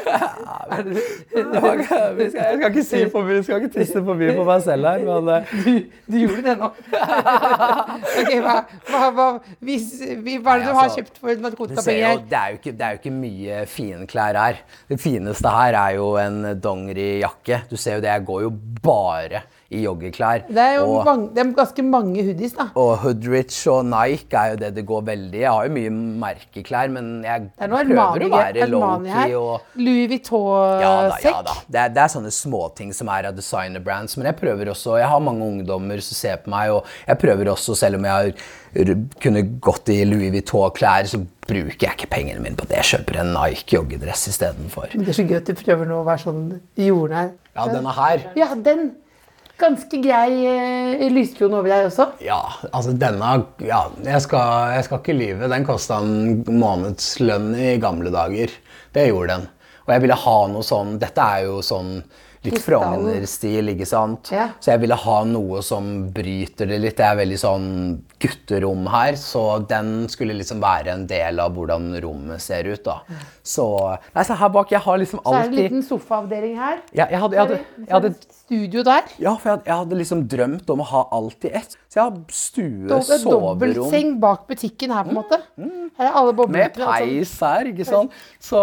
Er 0.76 2.22
jeg 2.22 2.36
skal 2.36 2.70
ikke 2.70 2.86
si 2.86 3.02
for 3.10 3.26
mye, 3.26 3.42
skal 3.50 3.66
ikke 3.66 3.74
tisse 3.80 4.06
for 4.06 4.22
mye 4.22 4.38
på 4.38 4.46
meg 4.46 4.62
selv 4.68 4.92
her, 4.92 5.02
men 5.10 5.34
eh, 5.40 5.58
Du, 5.66 5.74
du 6.14 6.20
gjorde 6.22 6.46
det 6.52 6.56
nå. 6.62 6.70
Ok, 6.86 8.32
hva, 8.46 8.56
hva, 8.92 9.04
hva, 9.18 9.28
hvis, 9.66 9.90
hva 10.06 10.54
er 10.54 10.62
det 10.62 10.70
du 10.70 10.74
har 10.76 10.86
altså, 10.86 11.02
kjøpt 11.02 11.22
for 11.24 11.46
narkotikapenger? 11.50 12.24
det, 12.30 12.44
er 12.44 12.54
jo 12.54 12.62
ikke, 12.62 12.75
det 12.76 12.86
er 12.86 12.96
jo 12.96 13.02
ikke 13.02 13.16
mye 13.16 13.60
fine 13.72 14.08
klær 14.10 14.38
her. 14.40 14.62
Det 14.90 15.00
fineste 15.02 15.52
her 15.52 15.78
er 15.80 15.98
jo 15.98 16.12
en 16.22 16.42
dongerijakke. 16.62 17.64
Du 17.72 17.78
ser 17.80 17.98
jo 18.00 18.06
det, 18.06 18.12
jeg 18.12 18.28
går 18.28 18.46
jo 18.46 18.52
bare 18.84 19.46
i 19.74 19.80
joggeklær. 19.82 20.44
Det 20.48 20.62
er 20.62 20.76
jo 20.78 20.84
og, 21.00 21.06
mange, 21.08 21.30
det 21.34 21.42
er 21.42 21.52
ganske 21.58 21.84
mange 21.84 22.22
hoodies, 22.28 22.52
da. 22.54 22.68
og 22.78 22.92
Hoodrich 23.02 23.64
og 23.72 23.86
Nike 23.90 24.38
er 24.38 24.52
jo 24.54 24.60
det 24.62 24.70
det 24.76 24.84
går 24.86 25.02
veldig 25.08 25.40
i. 25.40 25.42
Jeg 25.42 25.52
har 25.56 25.66
jo 25.66 25.74
mye 25.74 25.94
merkeklær, 26.22 26.92
men 26.94 27.08
jeg 27.26 27.48
er 27.58 27.72
prøver 27.74 27.96
Armani, 27.98 28.28
å 28.30 28.36
være 28.36 28.68
lowkey 28.70 29.34
og 29.40 29.80
Louis 29.82 30.06
ja 30.06 30.10
da, 30.12 30.12
Vuitton-sekk. 30.14 31.26
ja 31.32 31.42
da. 31.48 31.56
Det 31.68 31.80
er, 31.82 31.94
det 31.96 32.04
er 32.06 32.14
sånne 32.14 32.34
småting 32.36 32.94
som 32.94 33.10
er 33.10 33.30
av 33.32 33.38
designer 33.40 33.82
brands. 33.86 34.18
Men 34.20 34.30
jeg 34.30 34.38
prøver 34.44 34.70
også, 34.76 35.00
jeg 35.02 35.10
har 35.12 35.24
mange 35.26 35.48
ungdommer 35.50 36.04
som 36.06 36.20
ser 36.20 36.38
på 36.46 36.54
meg, 36.54 36.72
og 36.76 36.86
jeg 37.08 37.18
prøver 37.26 37.50
også, 37.56 37.76
selv 37.80 37.98
om 38.00 38.06
jeg 38.06 38.14
har 38.14 38.92
r- 38.92 39.00
kunne 39.26 39.42
gått 39.66 39.90
i 39.96 40.04
Louis 40.06 40.30
Vuitton-klær, 40.36 41.10
så 41.10 41.24
bruker 41.46 41.88
jeg 41.88 41.98
ikke 41.98 42.10
pengene 42.14 42.42
mine 42.42 42.58
på 42.58 42.66
det. 42.70 42.80
Jeg 42.84 42.92
kjøper 43.00 43.20
en 43.24 43.34
Nike 43.36 43.76
joggedress 43.80 44.28
istedenfor. 44.32 44.94
Det 44.94 45.10
er 45.10 45.18
så 45.20 45.26
gøy 45.26 45.40
at 45.42 45.50
du 45.50 45.58
prøver 45.58 45.90
nå 45.90 46.00
å 46.04 46.06
være 46.08 46.24
sånn 46.28 46.46
jordnær. 46.86 47.34
Ja, 47.56 47.66
denne 47.72 47.94
her. 47.98 48.30
Ja, 48.38 48.52
den. 48.56 48.94
Ganske 49.56 50.00
grei 50.04 50.32
eh, 50.50 51.06
lyskrone 51.14 51.62
over 51.62 51.72
deg 51.72 51.88
også. 51.88 52.10
Ja, 52.26 52.42
altså 52.72 52.92
denne 53.00 53.32
Ja, 53.64 53.86
jeg 54.04 54.22
skal, 54.26 54.74
jeg 54.76 54.88
skal 54.88 55.00
ikke 55.00 55.16
lyve. 55.16 55.50
Den 55.52 55.68
kosta 55.68 56.02
en 56.04 56.42
månedslønn 56.60 57.54
i 57.56 57.76
gamle 57.80 58.12
dager. 58.12 58.52
Det 58.96 59.08
gjorde 59.08 59.38
den. 59.38 59.48
Og 59.86 59.94
jeg 59.94 60.04
ville 60.04 60.18
ha 60.26 60.38
noe 60.50 60.66
sånn 60.66 60.96
Dette 61.00 61.24
er 61.38 61.46
jo 61.48 61.60
sånn 61.64 62.00
litt. 62.54 62.62
Frogner-stil, 62.66 63.72
ikke 63.74 63.88
sant? 63.90 64.30
Ja. 64.34 64.48
Så 64.62 64.72
jeg 64.74 64.82
ville 64.84 64.98
ha 65.02 65.18
noe 65.30 65.62
som 65.66 65.90
bryter 66.16 66.70
det 66.70 66.80
litt. 66.84 66.98
Det 67.00 67.06
er 67.08 67.18
veldig 67.20 67.40
sånn 67.42 67.68
gutterom 68.22 68.86
her, 68.94 69.18
så 69.20 69.44
den 69.70 70.08
skulle 70.12 70.36
liksom 70.38 70.62
være 70.64 70.94
en 70.94 71.06
del 71.10 71.40
av 71.44 71.54
hvordan 71.58 71.90
rommet 72.04 72.42
ser 72.42 72.70
ut, 72.72 72.84
da. 72.86 73.00
Så 73.46 73.66
Nei, 74.16 74.24
se 74.26 74.34
her 74.40 74.50
bak. 74.54 74.72
Jeg 74.72 74.82
har 74.86 74.98
liksom 75.02 75.20
alltid 75.24 75.36
Så 75.36 75.46
er 75.46 75.52
det 75.52 75.58
en 75.58 75.64
liten 75.64 75.84
sofaavdeling 75.90 76.56
her. 76.58 76.82
ja, 76.96 77.08
jeg, 77.12 77.20
hadde, 77.20 77.36
jeg, 77.36 77.46
hadde, 77.46 77.60
jeg 77.86 77.94
hadde 77.98 78.14
Studio 78.46 78.84
der. 78.86 79.08
ja, 79.18 79.32
for 79.42 79.50
jeg, 79.56 79.64
jeg 79.66 79.76
hadde 79.76 79.98
liksom 79.98 80.20
drømt 80.30 80.70
om 80.70 80.82
å 80.84 80.86
ha 80.92 81.00
alt 81.18 81.46
i 81.50 81.52
ett. 81.58 81.78
Så 81.90 81.98
jeg 82.00 82.04
har 82.04 82.20
stue, 82.30 82.88
Dob- 82.92 83.02
soverom 83.08 83.58
Dobbeltseng 83.60 84.20
bak 84.22 84.46
butikken 84.50 84.94
her, 84.94 85.04
på 85.08 85.14
en 85.16 85.18
måte. 85.22 85.40
Her 85.98 86.10
er 86.12 86.14
alle 86.20 86.34
med 86.34 86.38
boblene. 86.44 86.68
og 86.70 86.78
sånn. 86.78 86.94
peis 86.94 87.34
her, 87.42 87.72
ikke 87.72 87.86
sant? 87.88 88.12
Så 88.44 88.62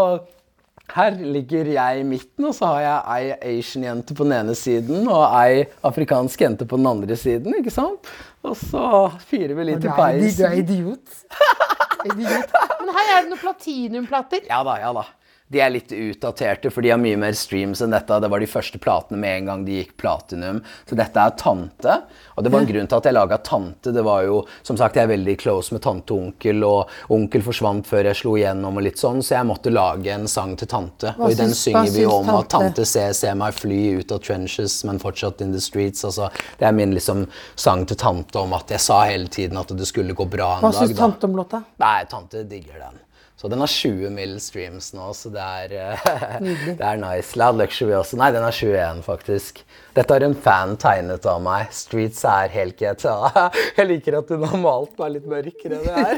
her 0.92 1.14
ligger 1.16 1.70
jeg 1.72 2.00
i 2.00 2.04
midten, 2.04 2.44
og 2.48 2.54
så 2.56 2.72
har 2.74 2.80
jeg 2.84 3.16
ei 3.16 3.54
Asian-jente 3.54 4.16
på 4.18 4.26
den 4.26 4.34
ene 4.36 4.56
siden 4.58 5.06
og 5.08 5.24
ei 5.38 5.64
afrikansk 5.88 6.44
jente 6.44 6.66
på 6.68 6.76
den 6.80 6.90
andre 6.90 7.16
siden, 7.16 7.54
ikke 7.58 7.72
sant? 7.72 8.10
Og 8.42 8.56
så 8.58 8.84
fyrer 9.30 9.54
vi 9.56 9.68
litt 9.70 9.86
i 9.86 9.94
peisen. 9.96 10.42
du 10.42 10.46
er 10.50 10.58
idiot. 10.60 11.18
idiot. 12.10 12.54
Men 12.82 12.94
her 12.98 13.12
er 13.14 13.24
det 13.24 13.30
noen 13.30 13.40
platinumplater. 13.40 14.44
Ja 14.50 14.60
da, 14.66 14.76
ja 14.82 14.92
da. 14.98 15.06
De 15.52 15.60
er 15.60 15.68
litt 15.74 15.90
utdaterte, 15.92 16.70
for 16.72 16.80
de 16.80 16.88
har 16.94 16.98
mye 17.00 17.18
mer 17.20 17.34
streams 17.36 17.82
enn 17.84 17.92
dette. 17.92 18.16
Det 18.24 18.28
var 18.32 18.40
de 18.40 18.46
første 18.48 18.78
platene 18.80 19.18
med 19.20 19.42
en 19.42 19.48
gang 19.50 19.64
de 19.66 19.74
gikk 19.82 19.90
platinum. 20.00 20.62
Så 20.88 20.96
dette 20.96 21.20
er 21.20 21.34
Tante. 21.36 21.96
Og 22.38 22.44
det 22.46 22.52
var 22.54 22.62
en 22.64 22.68
grunn 22.70 22.88
til 22.88 22.96
at 23.02 23.08
jeg 23.10 23.16
laga 23.18 23.36
Tante. 23.44 23.92
Det 23.92 24.04
var 24.06 24.22
jo, 24.24 24.38
som 24.64 24.78
sagt, 24.80 24.96
jeg 24.96 25.04
er 25.04 25.12
veldig 25.12 25.34
close 25.42 25.74
med 25.76 25.82
tante 25.84 26.14
og 26.16 26.22
onkel, 26.30 26.64
og 26.64 26.88
onkel 27.12 27.44
forsvant 27.44 27.84
før 27.90 28.08
jeg 28.08 28.20
slo 28.22 28.32
igjennom 28.40 28.80
og 28.80 28.86
litt 28.86 28.96
sånn, 29.02 29.20
så 29.20 29.36
jeg 29.36 29.48
måtte 29.50 29.74
lage 29.74 30.14
en 30.14 30.24
sang 30.30 30.56
til 30.56 30.70
tante. 30.72 31.12
Hva 31.18 31.28
og 31.28 31.34
i 31.34 31.38
den 31.42 31.52
syns- 31.52 31.62
synger 31.68 31.92
vi 31.98 32.06
om 32.08 32.28
om 32.32 32.40
at 32.40 32.48
tante? 32.48 32.72
tante 32.72 32.88
ser, 32.88 33.12
ser 33.12 33.34
meg 33.44 33.52
fly 33.52 33.82
ut 34.00 34.16
av 34.16 34.24
trenches, 34.24 34.78
men 34.88 34.98
fortsatt 35.04 35.44
in 35.44 35.52
the 35.52 35.60
streets. 35.60 36.02
Altså, 36.08 36.30
det 36.58 36.66
er 36.70 36.72
min 36.80 36.96
liksom 36.96 37.26
sang 37.56 37.84
til 37.86 38.00
tante 38.00 38.40
om 38.40 38.56
at 38.56 38.72
jeg 38.72 38.80
sa 38.80 39.02
hele 39.10 39.28
tiden 39.28 39.60
at 39.60 39.68
det 39.76 39.86
skulle 39.92 40.14
gå 40.16 40.24
bra 40.32 40.54
en 40.56 40.64
Hva 40.64 40.72
dag. 40.72 40.80
syns 40.86 40.96
da. 40.96 41.02
tante 41.04 41.28
om 41.28 41.36
låta? 41.36 41.62
Nei, 41.84 41.96
tante 42.08 42.44
digger 42.48 42.78
den. 42.88 43.00
Så 43.42 43.48
den 43.48 43.58
har 43.58 43.66
20 43.66 44.10
mill. 44.14 44.40
streams 44.40 44.92
nå, 44.94 45.08
så 45.18 45.26
det 45.34 45.42
er, 45.42 45.72
eh, 45.74 45.98
det 46.78 46.86
er 46.86 46.96
nice. 47.02 47.34
Loud 47.34 47.58
Luxury 47.58 47.90
også. 47.96 48.14
Nei, 48.20 48.28
den 48.30 48.44
har 48.46 48.52
21, 48.54 49.00
faktisk. 49.02 49.64
Dette 49.96 50.14
har 50.14 50.22
en 50.22 50.36
fan 50.44 50.76
tegnet 50.78 51.26
av 51.26 51.40
meg. 51.42 51.66
Streets 51.74 52.22
er 52.22 52.46
helt 52.54 52.78
GTA. 52.78 53.50
Jeg 53.80 53.86
liker 53.88 54.14
at 54.20 54.30
hun 54.30 54.44
har 54.46 54.54
malt 54.62 54.94
meg 55.02 55.10
litt 55.16 55.26
mørkere 55.26 55.74
enn 55.80 55.86
det 55.90 55.96
er. 56.04 56.14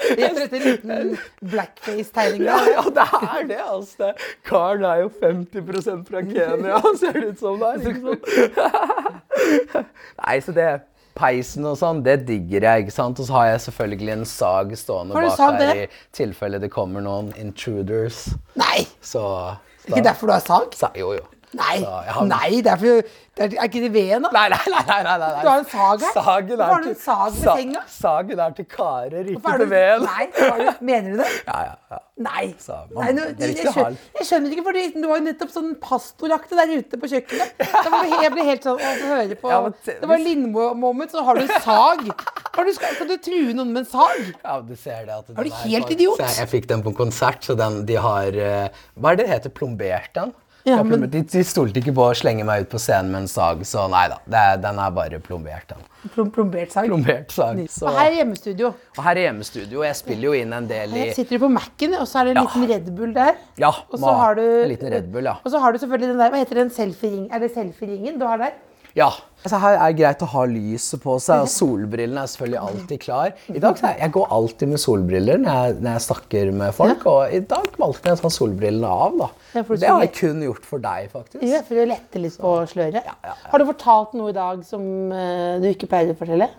Det 0.00 0.24
er 0.24 0.32
rett 0.40 0.56
liten 0.64 1.12
blackface-tegning. 1.52 2.48
Ja, 2.48 2.64
ja, 2.64 2.88
det 2.96 3.04
er 3.20 3.44
det, 3.52 3.60
altså. 3.76 4.16
Karen 4.48 4.88
er 4.88 5.04
jo 5.04 5.12
50% 5.20 6.08
fra 6.08 6.24
Kenya, 6.32 6.80
ser 6.96 7.12
det 7.20 7.28
ut 7.34 7.40
som 7.44 7.60
det 7.60 7.76
er. 7.76 7.92
Nei, 10.24 10.40
så 10.40 10.48
det 10.56 10.80
Peisen 11.16 11.66
og 11.68 11.78
sånn, 11.80 12.02
det 12.06 12.20
digger 12.28 12.66
jeg. 12.68 12.86
ikke 12.86 12.96
sant? 12.96 13.20
Og 13.22 13.28
så 13.28 13.38
har 13.38 13.46
jeg 13.52 13.62
selvfølgelig 13.68 14.12
en 14.16 14.26
sag 14.28 14.74
stående 14.78 15.16
bak 15.16 15.38
sag 15.38 15.60
her 15.62 15.84
i 15.84 15.86
tilfelle 16.16 16.60
det 16.62 16.70
kommer 16.74 17.04
noen 17.04 17.32
intruders. 17.40 18.26
Nei! 18.58 18.84
Så, 19.00 19.22
så 19.82 19.92
Ikke 19.92 20.04
derfor 20.04 20.30
du 20.30 20.36
har 20.36 20.44
sag? 20.44 20.76
Sa, 20.76 20.92
jo, 20.98 21.14
jo. 21.16 21.24
Nei, 21.56 21.76
har- 21.82 22.26
nei, 22.28 22.60
det 22.64 22.72
er, 22.72 22.80
for, 22.80 23.12
det 23.36 23.44
er, 23.46 23.54
er 23.60 23.68
ikke 23.70 23.82
det 23.86 23.92
veden, 23.94 24.24
da? 24.26 24.30
Nei, 24.36 24.48
nei, 24.52 24.58
nei, 24.72 24.82
nei, 24.88 25.02
nei, 25.06 25.16
nei. 25.22 25.42
Du 25.42 25.48
har 25.50 25.58
en 25.62 25.68
sag 25.70 26.02
her? 26.06 26.12
Sagen 26.16 26.60
er 26.66 26.82
til, 26.86 26.94
sag 27.04 27.36
sa- 27.36 27.56
Sagen 27.96 28.40
er 28.46 28.56
til 28.58 28.66
karer, 28.72 29.30
ikke 29.34 29.56
til 29.62 29.70
veden. 29.70 30.04
Nei, 30.08 30.26
du, 30.36 30.84
mener 30.90 31.10
du 31.16 31.22
det? 31.22 31.30
Ja, 31.50 31.58
ja, 31.70 31.74
ja. 31.94 32.02
Nei. 32.26 32.44
Så, 32.58 32.76
man- 32.94 33.04
Nei 33.04 33.12
nå, 33.18 33.24
det 33.36 33.50
jeg, 33.52 33.66
ha 33.66 33.72
skjønner, 33.76 33.96
jeg 34.20 34.26
skjønner 34.30 34.54
ikke, 34.56 34.62
for 34.64 34.72
du 34.78 35.08
var 35.10 35.18
jo 35.20 35.24
nettopp 35.26 35.50
sånn 35.52 35.74
pastoraktig 35.84 36.56
der 36.56 36.72
ute 36.78 37.00
på 37.02 37.10
kjøkkenet. 37.12 37.52
Da 37.76 37.92
var 37.92 38.06
det, 38.08 38.20
jeg 38.24 38.32
ble 38.36 38.46
helt 38.48 38.64
sånn 38.66 38.80
å 38.80 38.94
få 39.02 39.10
høre 39.12 39.36
på 39.42 39.50
Ja, 39.52 39.58
men 39.66 39.74
Det 39.86 40.08
var 40.12 40.22
Lindmo-moment, 40.24 41.12
så 41.12 41.24
har 41.26 41.36
du 41.36 41.44
en 41.44 41.60
sag. 41.60 42.06
Har 42.56 42.64
du, 42.64 42.72
skal, 42.72 42.94
skal 42.96 43.10
du 43.10 43.16
true 43.20 43.52
noen 43.52 43.74
med 43.74 43.82
en 43.84 43.90
sag? 43.90 44.32
Ja, 44.40 44.56
du 44.64 44.72
ser 44.80 45.04
det 45.04 45.12
at 45.18 45.28
den 45.28 45.36
Er 45.42 45.44
du 45.50 45.52
helt 45.66 45.92
idiot? 45.92 46.22
Jeg, 46.24 46.38
jeg 46.40 46.48
fikk 46.54 46.68
den 46.72 46.82
på 46.86 46.94
en 46.94 46.98
konsert, 47.04 47.44
så 47.44 47.56
den, 47.58 47.82
de 47.88 47.98
har 48.00 48.32
eh, 48.32 48.82
Hva 48.96 49.12
er 49.12 49.20
det 49.20 49.26
det 49.26 49.32
heter? 49.34 49.52
Plombert 49.60 50.12
den? 50.16 50.32
Ja, 50.66 50.82
men- 50.82 51.04
de, 51.10 51.20
de 51.22 51.42
stolte 51.46 51.78
ikke 51.78 51.92
på 51.94 52.02
å 52.10 52.14
slenge 52.18 52.42
meg 52.44 52.64
ut 52.64 52.70
på 52.72 52.78
scenen 52.82 53.12
med 53.12 53.20
en 53.22 53.28
sag, 53.30 53.60
så 53.62 53.84
nei 53.90 54.08
da. 54.10 54.16
Det 54.26 54.62
den 54.64 54.80
er 54.82 54.90
bare 54.90 55.20
plombert, 55.22 55.68
den. 55.70 55.84
Plom, 56.14 56.30
plombert 56.34 56.72
sag. 56.74 56.86
Plombert 56.90 57.30
sag. 57.34 57.60
Så. 57.70 57.86
Og 57.86 57.94
her 57.94 58.10
er 58.10 58.16
hjemmestudio. 58.20 58.72
Og 58.98 59.02
her 59.04 59.16
er 59.16 59.22
hjemmestudio. 59.28 59.84
Jeg 59.86 59.96
spiller 59.98 60.26
jo 60.28 60.32
inn 60.40 60.52
en 60.52 60.66
del 60.70 60.92
i 60.94 61.04
Her 61.06 61.14
sitter 61.14 61.38
du 61.38 61.44
på 61.46 61.52
Mac-en, 61.54 61.94
og 62.00 62.06
så 62.10 62.20
er 62.20 62.24
det 62.24 62.36
en 62.36 62.42
Ja. 62.42 62.46
liten 62.50 62.68
Red 62.74 62.90
Bull 62.98 63.12
der. 63.14 63.34
Ja, 63.62 63.70
Og 63.92 63.98
så 64.02 64.16
har 64.18 64.34
du 64.34 64.42
en 64.42 64.68
liten 64.74 64.90
Red 64.92 65.12
Bull, 65.12 65.24
ja. 65.24 65.36
Og 65.44 65.50
så 65.52 65.60
har 65.62 65.72
du 65.72 65.78
selvfølgelig 65.78 66.08
den 66.14 66.18
der, 66.18 66.30
hva 66.30 66.42
heter 66.44 66.54
den 66.64 66.70
selfie-ringen? 66.70 67.28
Er 67.32 67.38
det 67.46 67.54
selfie-ringen 67.54 68.18
du 68.18 68.26
har 68.26 68.38
der? 68.38 68.52
Ja. 68.96 69.10
Altså, 69.46 69.60
her 69.62 69.76
er 69.78 69.92
det 69.92 70.00
greit 70.00 70.22
å 70.24 70.26
ha 70.32 70.40
lyset 70.50 70.98
på 71.04 71.12
seg, 71.22 71.44
og 71.44 71.50
solbrillene 71.52 72.24
er 72.24 72.30
selvfølgelig 72.32 72.58
alltid 72.66 73.02
klar. 73.04 73.28
I 73.46 73.60
dag, 73.62 73.78
så 73.78 73.92
Jeg 73.94 74.12
går 74.16 74.32
alltid 74.34 74.72
med 74.72 74.82
solbriller 74.82 75.38
når 75.38 75.60
jeg, 75.60 75.76
når 75.84 75.90
jeg 75.92 76.04
snakker 76.08 76.50
med 76.62 76.74
folk, 76.74 77.06
og 77.12 77.36
i 77.36 77.40
dag 77.54 77.78
valgte 77.78 78.10
jeg 78.10 78.18
å 78.18 78.22
ta 78.24 78.32
solbrillene 78.34 78.90
av. 78.90 79.14
da. 79.20 79.28
Ja, 79.54 79.62
det 79.62 79.92
har 79.92 80.02
jeg 80.02 80.12
kun 80.18 80.42
gjort 80.42 80.66
for 80.66 80.82
deg, 80.82 81.06
faktisk. 81.14 81.46
Ja, 81.46 81.62
for 81.68 81.78
å 81.78 81.86
lette 81.92 82.24
litt 82.24 82.38
på 82.42 82.54
sløret. 82.72 83.06
ja, 83.06 83.14
ja. 83.22 83.36
Har 83.52 83.62
du 83.62 83.68
fortalt 83.70 84.18
noe 84.18 84.34
i 84.34 84.36
dag 84.36 84.66
som 84.66 84.82
eh, 85.14 85.60
du 85.62 85.70
ikke 85.70 85.92
pleier 85.94 86.10
å 86.10 86.18
fortelle? 86.18 86.50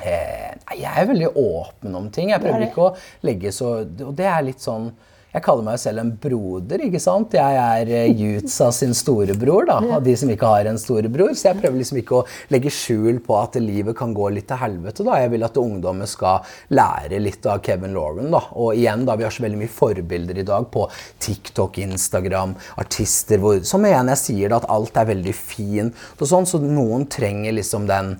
Eh, 0.00 0.54
nei, 0.64 0.78
jeg 0.80 0.90
er 0.90 1.10
veldig 1.12 1.34
åpen 1.36 2.00
om 2.00 2.08
ting. 2.08 2.32
Jeg 2.32 2.40
er 2.40 2.46
prøver 2.48 2.70
ikke 2.70 2.88
å 2.88 2.94
legge 3.28 3.52
så 3.54 3.76
Og 3.84 4.14
det 4.16 4.26
er 4.32 4.48
litt 4.48 4.64
sånn 4.64 4.88
Jeg 5.34 5.42
kaller 5.42 5.66
meg 5.66 5.80
selv 5.82 5.98
en 5.98 6.12
broder, 6.22 6.84
ikke 6.86 7.00
sant? 7.02 7.32
Jeg 7.34 7.56
er 7.58 7.88
eh, 7.90 8.12
Jutsa 8.14 8.68
sin 8.74 8.92
storebror, 8.94 9.64
da, 9.66 9.80
av 9.96 10.04
de 10.06 10.12
som 10.18 10.30
ikke 10.30 10.46
har 10.46 10.68
en 10.70 10.78
storebror. 10.78 11.32
Så 11.34 11.48
jeg 11.48 11.58
prøver 11.58 11.80
liksom 11.80 11.98
ikke 11.98 12.20
å 12.20 12.26
legge 12.54 12.70
skjul 12.70 13.18
på 13.24 13.34
at 13.40 13.58
livet 13.58 13.96
kan 13.98 14.14
gå 14.14 14.28
litt 14.30 14.46
til 14.52 14.60
helvete, 14.60 15.02
da. 15.02 15.16
Jeg 15.24 15.32
vil 15.32 15.46
at 15.48 15.58
ungdommen 15.58 16.06
skal 16.10 16.46
lære 16.78 17.18
litt 17.18 17.48
av 17.50 17.64
Kevin 17.66 17.96
Lauren, 17.98 18.30
da. 18.30 18.44
Og 18.54 18.78
igjen, 18.78 19.02
da, 19.08 19.18
vi 19.18 19.26
har 19.26 19.34
så 19.34 19.42
veldig 19.42 19.58
mye 19.64 19.74
forbilder 19.74 20.38
i 20.38 20.46
dag 20.46 20.68
på 20.70 20.86
TikTok, 21.26 21.82
Instagram, 21.82 22.54
artister, 22.84 23.42
hvor, 23.42 23.58
som 23.66 23.90
igjen 23.90 24.14
jeg 24.14 24.22
sier 24.22 24.54
da, 24.54 24.62
at 24.62 24.70
alt 24.70 25.02
er 25.02 25.10
veldig 25.10 25.34
fint 25.34 26.06
og 26.14 26.30
sånn, 26.30 26.46
så 26.46 26.62
noen 26.62 27.08
trenger 27.10 27.58
liksom 27.58 27.88
den 27.90 28.14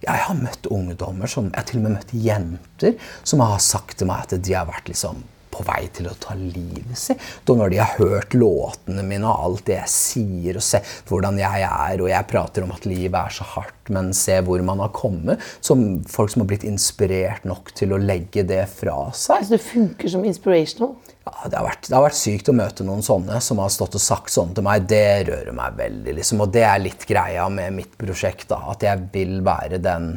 ja, 0.00 0.14
jeg 0.14 0.24
har 0.28 0.38
møtt 0.38 0.70
ungdommer, 0.72 1.28
som, 1.28 1.50
jeg 1.50 1.58
har 1.58 1.68
til 1.68 1.82
og 1.82 1.88
med 1.88 1.98
møtt 1.98 2.14
jenter, 2.14 2.96
som 3.26 3.42
har 3.44 3.58
sagt 3.60 3.98
til 4.00 4.08
meg 4.08 4.24
at 4.24 4.38
de 4.38 4.54
har 4.56 4.70
vært 4.70 4.88
liksom 4.88 5.20
på 5.50 5.64
vei 5.66 5.82
til 5.94 6.08
å 6.10 6.16
ta 6.20 6.36
livet 6.38 6.98
sitt. 6.98 7.20
Da 7.46 7.56
når 7.58 7.72
de 7.72 7.80
har 7.82 7.98
hørt 7.98 8.36
låtene 8.36 9.04
mine 9.06 9.28
og 9.28 9.46
alt 9.46 9.66
det 9.68 9.78
jeg 9.80 9.92
sier, 9.94 10.58
og 10.60 10.64
sett 10.64 11.10
hvordan 11.10 11.40
jeg 11.40 11.66
er, 11.66 12.00
og 12.00 12.10
jeg 12.10 12.28
prater 12.30 12.66
om 12.66 12.74
at 12.74 12.88
livet 12.88 13.18
er 13.20 13.36
så 13.40 13.46
hardt, 13.56 13.90
men 13.90 14.12
se 14.16 14.38
hvor 14.46 14.62
man 14.66 14.82
har 14.84 14.92
kommet. 14.96 15.42
Som 15.64 16.02
folk 16.08 16.32
som 16.32 16.44
har 16.44 16.50
blitt 16.52 16.66
inspirert 16.68 17.46
nok 17.48 17.74
til 17.76 17.94
å 17.94 18.00
legge 18.00 18.46
det 18.46 18.64
fra 18.72 19.10
seg. 19.12 19.40
Altså, 19.40 19.56
det 19.56 19.64
funker 19.66 20.12
som 20.12 20.26
inspirational. 20.26 20.94
Ja, 21.26 21.34
det, 21.50 21.56
har 21.58 21.66
vært, 21.66 21.84
det 21.86 21.96
har 21.96 22.06
vært 22.06 22.18
sykt 22.18 22.48
å 22.48 22.56
møte 22.56 22.86
noen 22.86 23.04
sånne 23.04 23.42
som 23.44 23.60
har 23.60 23.70
stått 23.72 23.98
og 23.98 24.02
sagt 24.02 24.32
sånn 24.32 24.54
til 24.56 24.64
meg. 24.66 24.86
Det 24.90 25.04
rører 25.28 25.54
meg 25.56 25.76
veldig. 25.78 26.16
liksom, 26.20 26.42
Og 26.46 26.54
det 26.54 26.64
er 26.66 26.82
litt 26.82 27.04
greia 27.08 27.46
med 27.52 27.76
mitt 27.76 27.94
prosjekt. 28.00 28.48
da, 28.50 28.62
At 28.72 28.86
jeg 28.86 29.10
vil 29.12 29.40
være 29.46 29.82
den 29.82 30.14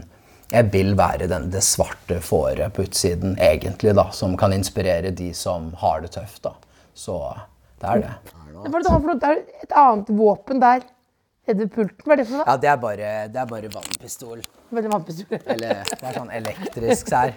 jeg 0.53 0.69
vil 0.73 0.93
være 0.97 1.27
den, 1.31 1.49
det 1.53 1.63
svarte 1.65 2.19
fåret 2.21 2.73
på 2.75 2.85
utsiden, 2.85 3.35
egentlig, 3.41 3.95
da, 3.97 4.09
som 4.13 4.35
kan 4.37 4.53
inspirere 4.53 5.09
de 5.15 5.31
som 5.37 5.71
har 5.81 6.03
det 6.05 6.13
tøft. 6.13 6.43
da. 6.45 6.53
Så 6.93 7.17
det 7.81 7.89
er 7.89 8.03
det. 8.05 8.15
Hva 8.53 8.69
er 8.69 8.75
det 8.77 8.85
du 8.85 8.91
har 8.93 8.99
for 8.99 9.09
noe? 9.09 9.19
Det 9.19 9.31
er 9.31 9.39
et 9.65 9.77
annet 9.83 10.11
våpen 10.13 10.61
der 10.61 10.83
nede 11.47 11.57
ved 11.65 11.71
pulten. 11.73 12.05
Hva 12.05 12.15
er 12.15 12.21
det 12.21 12.27
for 12.29 12.39
noe? 12.39 12.47
Ja, 12.47 12.57
det 12.61 12.69
er 12.71 12.77
bare, 12.85 13.13
det 13.33 13.41
er 13.41 13.49
bare 13.49 13.71
vannpistol. 13.73 14.43
Veldig 14.77 14.91
vannpistol. 14.93 15.41
Eller 15.55 15.81
det 15.89 15.99
er 15.99 16.19
sånn 16.19 16.31
elektrisk 16.37 17.09
sær. 17.11 17.33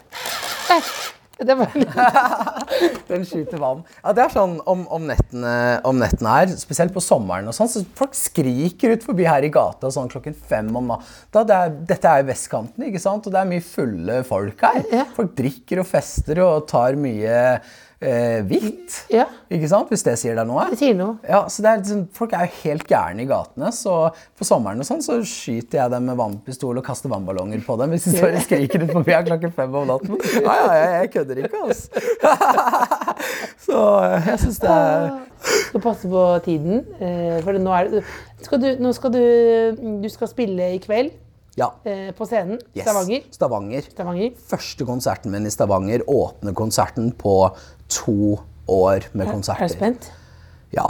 Den 3.11 3.25
skyter 3.29 3.61
vann. 3.61 3.83
Ja, 4.01 4.15
det 4.17 4.23
er 4.25 4.33
sånn 4.33 4.57
om, 4.65 4.87
om, 4.93 5.05
nettene, 5.11 5.53
om 5.85 5.99
nettene 6.01 6.33
her, 6.33 6.53
spesielt 6.57 6.95
på 6.95 7.03
sommeren 7.05 7.51
og 7.51 7.57
sånn, 7.57 7.69
så 7.69 7.83
folk 7.99 8.17
skriker 8.17 8.95
ut 8.97 9.05
forbi 9.05 9.27
her 9.29 9.45
i 9.45 9.53
gata 9.53 9.91
sånn 9.93 10.09
klokken 10.13 10.37
fem 10.37 10.71
om 10.73 10.95
natta. 10.95 11.45
Det 11.45 11.59
er, 11.59 11.75
dette 11.93 12.15
er 12.19 12.29
vestkanten, 12.31 12.87
ikke 12.89 13.03
sant? 13.03 13.29
Og 13.29 13.35
det 13.35 13.43
er 13.43 13.51
mye 13.53 13.65
fulle 13.65 14.23
folk 14.27 14.65
her. 14.65 14.85
Folk 15.17 15.37
drikker 15.37 15.83
og 15.85 15.91
fester 15.91 16.41
og 16.47 16.65
tar 16.73 16.97
mye 17.01 17.37
eh, 18.01 18.43
hvitt. 18.47 18.97
Ja. 19.13 19.25
Ikke 19.53 19.69
sant? 19.71 19.89
Hvis 19.93 20.03
det 20.07 20.17
sier 20.21 20.37
deg 20.39 20.47
noe. 20.49 20.65
Det 20.73 20.79
sier 20.81 20.95
noe. 20.99 21.17
Ja, 21.27 21.45
så 21.53 21.63
det 21.65 21.71
er 21.71 21.81
liksom, 21.83 22.03
Folk 22.17 22.33
er 22.37 22.47
jo 22.49 22.57
helt 22.65 22.87
gærne 22.91 23.23
i 23.25 23.29
gatene, 23.31 23.71
så 23.73 23.95
på 24.37 24.45
sommeren 24.49 24.83
og 24.83 24.89
sånn, 24.89 25.03
så 25.05 25.19
skyter 25.27 25.81
jeg 25.83 25.95
dem 25.95 26.09
med 26.11 26.19
vannpistol 26.21 26.79
og 26.81 26.85
kaster 26.87 27.13
vannballonger 27.13 27.63
på 27.67 27.77
dem 27.81 27.95
hvis 27.95 28.09
de 28.09 28.17
står 28.19 28.37
og 28.41 28.47
skriker 28.47 28.85
ut 28.87 28.93
forbi 28.99 29.15
her 29.17 29.27
klokken 29.29 29.55
fem 29.57 29.75
om 29.83 29.87
natten. 29.93 30.19
Ja, 30.43 30.57
ja, 30.61 30.73
jeg, 30.81 30.97
jeg 31.07 31.13
kødder 31.17 31.43
ikke, 31.45 31.63
altså. 31.67 32.07
så 33.67 33.79
eh, 34.07 34.31
jeg 34.33 34.43
syns 34.45 34.59
det 34.63 34.73
er 34.73 35.07
Skal 35.69 35.83
passe 35.85 36.09
på 36.11 36.25
tiden. 36.47 36.83
eh, 37.01 37.39
For 37.45 37.57
nå, 37.61 37.71
er 37.77 37.91
det, 37.93 38.03
skal 38.47 38.61
du, 38.63 38.69
nå 38.83 38.93
skal 38.97 39.13
du 39.15 39.23
Du 40.03 40.09
skal 40.13 40.31
spille 40.33 40.73
i 40.77 40.81
kveld 40.83 41.13
Ja. 41.57 41.71
eh, 41.89 42.11
på 42.17 42.27
scenen. 42.29 42.59
Yes. 42.77 42.85
Stavanger. 42.85 43.23
Stavanger. 43.33 43.87
Stavanger. 43.95 44.33
Første 44.51 44.85
konserten 44.89 45.33
min 45.33 45.47
i 45.49 45.53
Stavanger. 45.55 46.03
Åpner 46.13 46.53
konserten 46.59 47.13
på 47.17 47.33
to 47.93 48.39
år 48.69 49.07
med 49.13 49.31
konserter. 49.31 49.65
Er 49.65 49.69
du 49.69 49.75
spent? 49.75 50.11
Ja. 50.75 50.89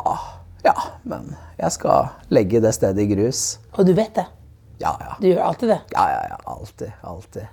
Ja, 0.65 0.75
men 1.07 1.37
jeg 1.61 1.73
skal 1.77 2.09
legge 2.35 2.61
det 2.65 2.73
stedet 2.75 3.05
i 3.05 3.11
grus. 3.15 3.59
Og 3.77 3.87
du 3.87 3.93
vet 3.95 4.15
det. 4.17 4.25
Ja, 4.81 4.95
ja. 5.01 5.15
Du 5.21 5.29
gjør 5.29 5.45
alltid 5.51 5.71
det. 5.73 5.79
Ja, 5.95 6.09
ja, 6.11 6.23
ja. 6.33 6.39
Alltid. 6.53 6.91
Alltid. 7.07 7.47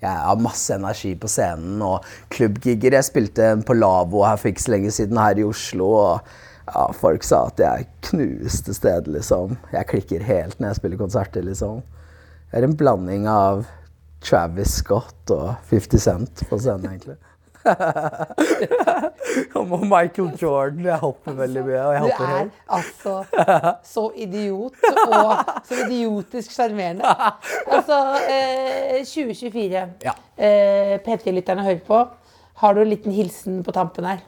Jeg 0.00 0.16
har 0.16 0.36
masse 0.40 0.74
energi 0.74 1.14
på 1.20 1.28
scenen 1.28 1.80
og 1.84 2.04
klubbgigger. 2.32 2.94
Jeg 2.96 3.08
spilte 3.08 3.50
en 3.52 3.64
på 3.66 3.76
Lavvo 3.76 4.22
her 4.24 4.38
for 4.40 4.48
ikke 4.52 4.64
så 4.64 4.74
lenge 4.76 4.92
siden 4.96 5.18
her 5.20 5.40
i 5.40 5.44
Oslo. 5.44 5.90
og 5.92 6.30
ja, 6.70 6.86
Folk 6.96 7.24
sa 7.26 7.42
at 7.50 7.60
jeg 7.60 7.88
knuste 8.10 8.74
stedet, 8.76 9.10
liksom. 9.12 9.58
Jeg 9.72 9.88
klikker 9.90 10.24
helt 10.24 10.60
når 10.60 10.72
jeg 10.72 10.80
spiller 10.80 11.00
konserter, 11.00 11.44
liksom. 11.44 11.82
Jeg 12.52 12.62
er 12.62 12.68
en 12.68 12.76
blanding 12.76 13.28
av 13.30 13.66
Travis 14.24 14.80
Scott 14.82 15.32
og 15.34 15.54
50 15.70 16.02
Cent 16.06 16.42
på 16.48 16.58
scenen, 16.60 16.88
egentlig. 16.92 17.16
og 19.58 19.72
Michael 19.84 20.30
Jordan. 20.42 20.84
Jeg 20.84 20.98
hopper 21.02 21.32
veldig 21.40 21.64
mye. 21.66 21.80
og 21.80 21.94
jeg 21.94 22.02
Du 22.02 22.24
er 22.24 22.48
altså 22.78 23.14
så 23.94 24.04
idiot 24.16 24.74
og 25.06 25.34
så 25.68 25.74
idiotisk 25.86 26.54
sjarmerende. 26.54 27.04
Altså, 27.70 27.98
eh, 28.30 29.04
2024. 29.04 29.84
Ja. 30.04 30.14
Eh, 30.38 30.96
P3-lytterne 31.04 31.66
hører 31.66 31.84
på. 31.86 32.00
Har 32.60 32.74
du 32.74 32.80
en 32.82 32.90
liten 32.92 33.12
hilsen 33.12 33.62
på 33.64 33.72
tampen 33.72 34.04
her? 34.08 34.24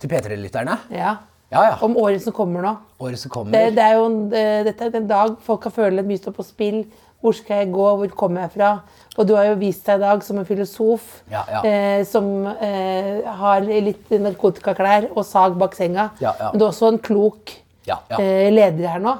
Til 0.00 0.08
P3-lytterne. 0.10 0.78
Ja. 0.94 1.16
Ja, 1.50 1.64
ja. 1.66 1.76
Om 1.82 1.96
året 1.98 2.22
som 2.22 2.32
kommer 2.34 2.62
nå. 2.62 2.76
Året 3.02 3.18
som 3.18 3.30
kommer. 3.30 3.50
Det, 3.50 3.74
det 3.74 3.82
er 3.82 3.96
jo 3.98 4.04
en, 4.06 4.20
eh, 4.32 4.60
dette 4.68 4.86
er 4.86 4.98
en 5.00 5.08
dag 5.10 5.32
folk 5.42 5.64
kan 5.64 5.74
føle 5.74 6.04
mye 6.06 6.20
står 6.20 6.34
på 6.36 6.46
spill. 6.46 6.84
Hvor 7.20 7.34
skal 7.36 7.62
jeg 7.62 7.72
gå? 7.74 7.86
Hvor 8.00 8.12
kommer 8.16 8.46
jeg 8.46 8.54
fra? 8.54 8.70
Og 9.18 9.26
du 9.28 9.34
har 9.36 9.50
jo 9.50 9.58
vist 9.60 9.84
deg 9.86 9.98
i 10.00 10.04
dag 10.06 10.22
som 10.24 10.38
en 10.40 10.46
filosof 10.48 11.08
Ja, 11.30 11.42
ja. 11.52 11.60
Eh, 11.68 12.04
som 12.08 12.46
eh, 12.48 13.20
har 13.42 13.66
litt 13.68 14.08
narkotikaklær 14.10 15.10
og 15.12 15.24
sag 15.28 15.58
bak 15.60 15.76
senga. 15.76 16.10
Ja, 16.22 16.32
ja. 16.40 16.48
Men 16.52 16.62
du 16.62 16.64
er 16.64 16.70
også 16.70 16.94
en 16.94 17.02
klok 17.04 17.52
Ja, 17.88 17.98
ja. 18.08 18.20
eh, 18.20 18.48
leder 18.52 18.94
her 18.94 19.04
nå. 19.04 19.18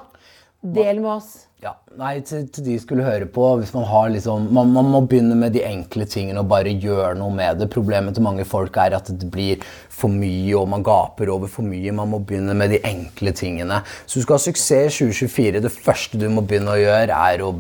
Del 0.61 1.01
med 1.01 1.11
oss. 1.19 1.47
Ja, 1.61 1.75
nei, 1.99 2.21
til, 2.27 2.47
til 2.55 2.65
de 2.65 2.77
skulle 2.81 3.05
høre 3.05 3.27
på, 3.31 3.45
hvis 3.61 3.73
man 3.75 3.85
har 3.89 4.11
liksom, 4.15 4.47
man, 4.55 4.71
man 4.73 4.91
må 4.93 5.01
begynne 5.11 5.37
med 5.39 5.53
de 5.57 5.63
enkle 5.67 6.07
tingene 6.09 6.41
og 6.43 6.49
bare 6.53 6.73
gjøre 6.73 7.17
noe 7.19 7.33
med 7.35 7.59
det. 7.61 7.71
Problemet 7.73 8.15
til 8.17 8.25
mange 8.25 8.47
folk 8.49 8.77
er 8.81 8.95
at 8.99 9.11
det 9.11 9.31
blir 9.33 9.65
for 10.01 10.09
mye, 10.13 10.55
og 10.57 10.69
man 10.73 10.85
gaper 10.87 11.29
over 11.35 11.51
for 11.53 11.67
mye. 11.67 11.93
Man 11.93 12.09
må 12.13 12.21
begynne 12.25 12.55
med 12.57 12.73
de 12.73 12.79
enkle 12.89 13.35
tingene. 13.37 13.83
Så 14.07 14.21
du 14.21 14.25
skal 14.25 14.39
ha 14.39 14.45
suksess 14.47 15.01
i 15.03 15.11
2024. 15.11 15.61
Det 15.67 15.73
første 15.75 16.21
du 16.23 16.29
må 16.33 16.45
begynne 16.47 16.73
å 16.73 16.79
gjøre, 16.81 17.19
er 17.35 17.45
å 17.45 17.51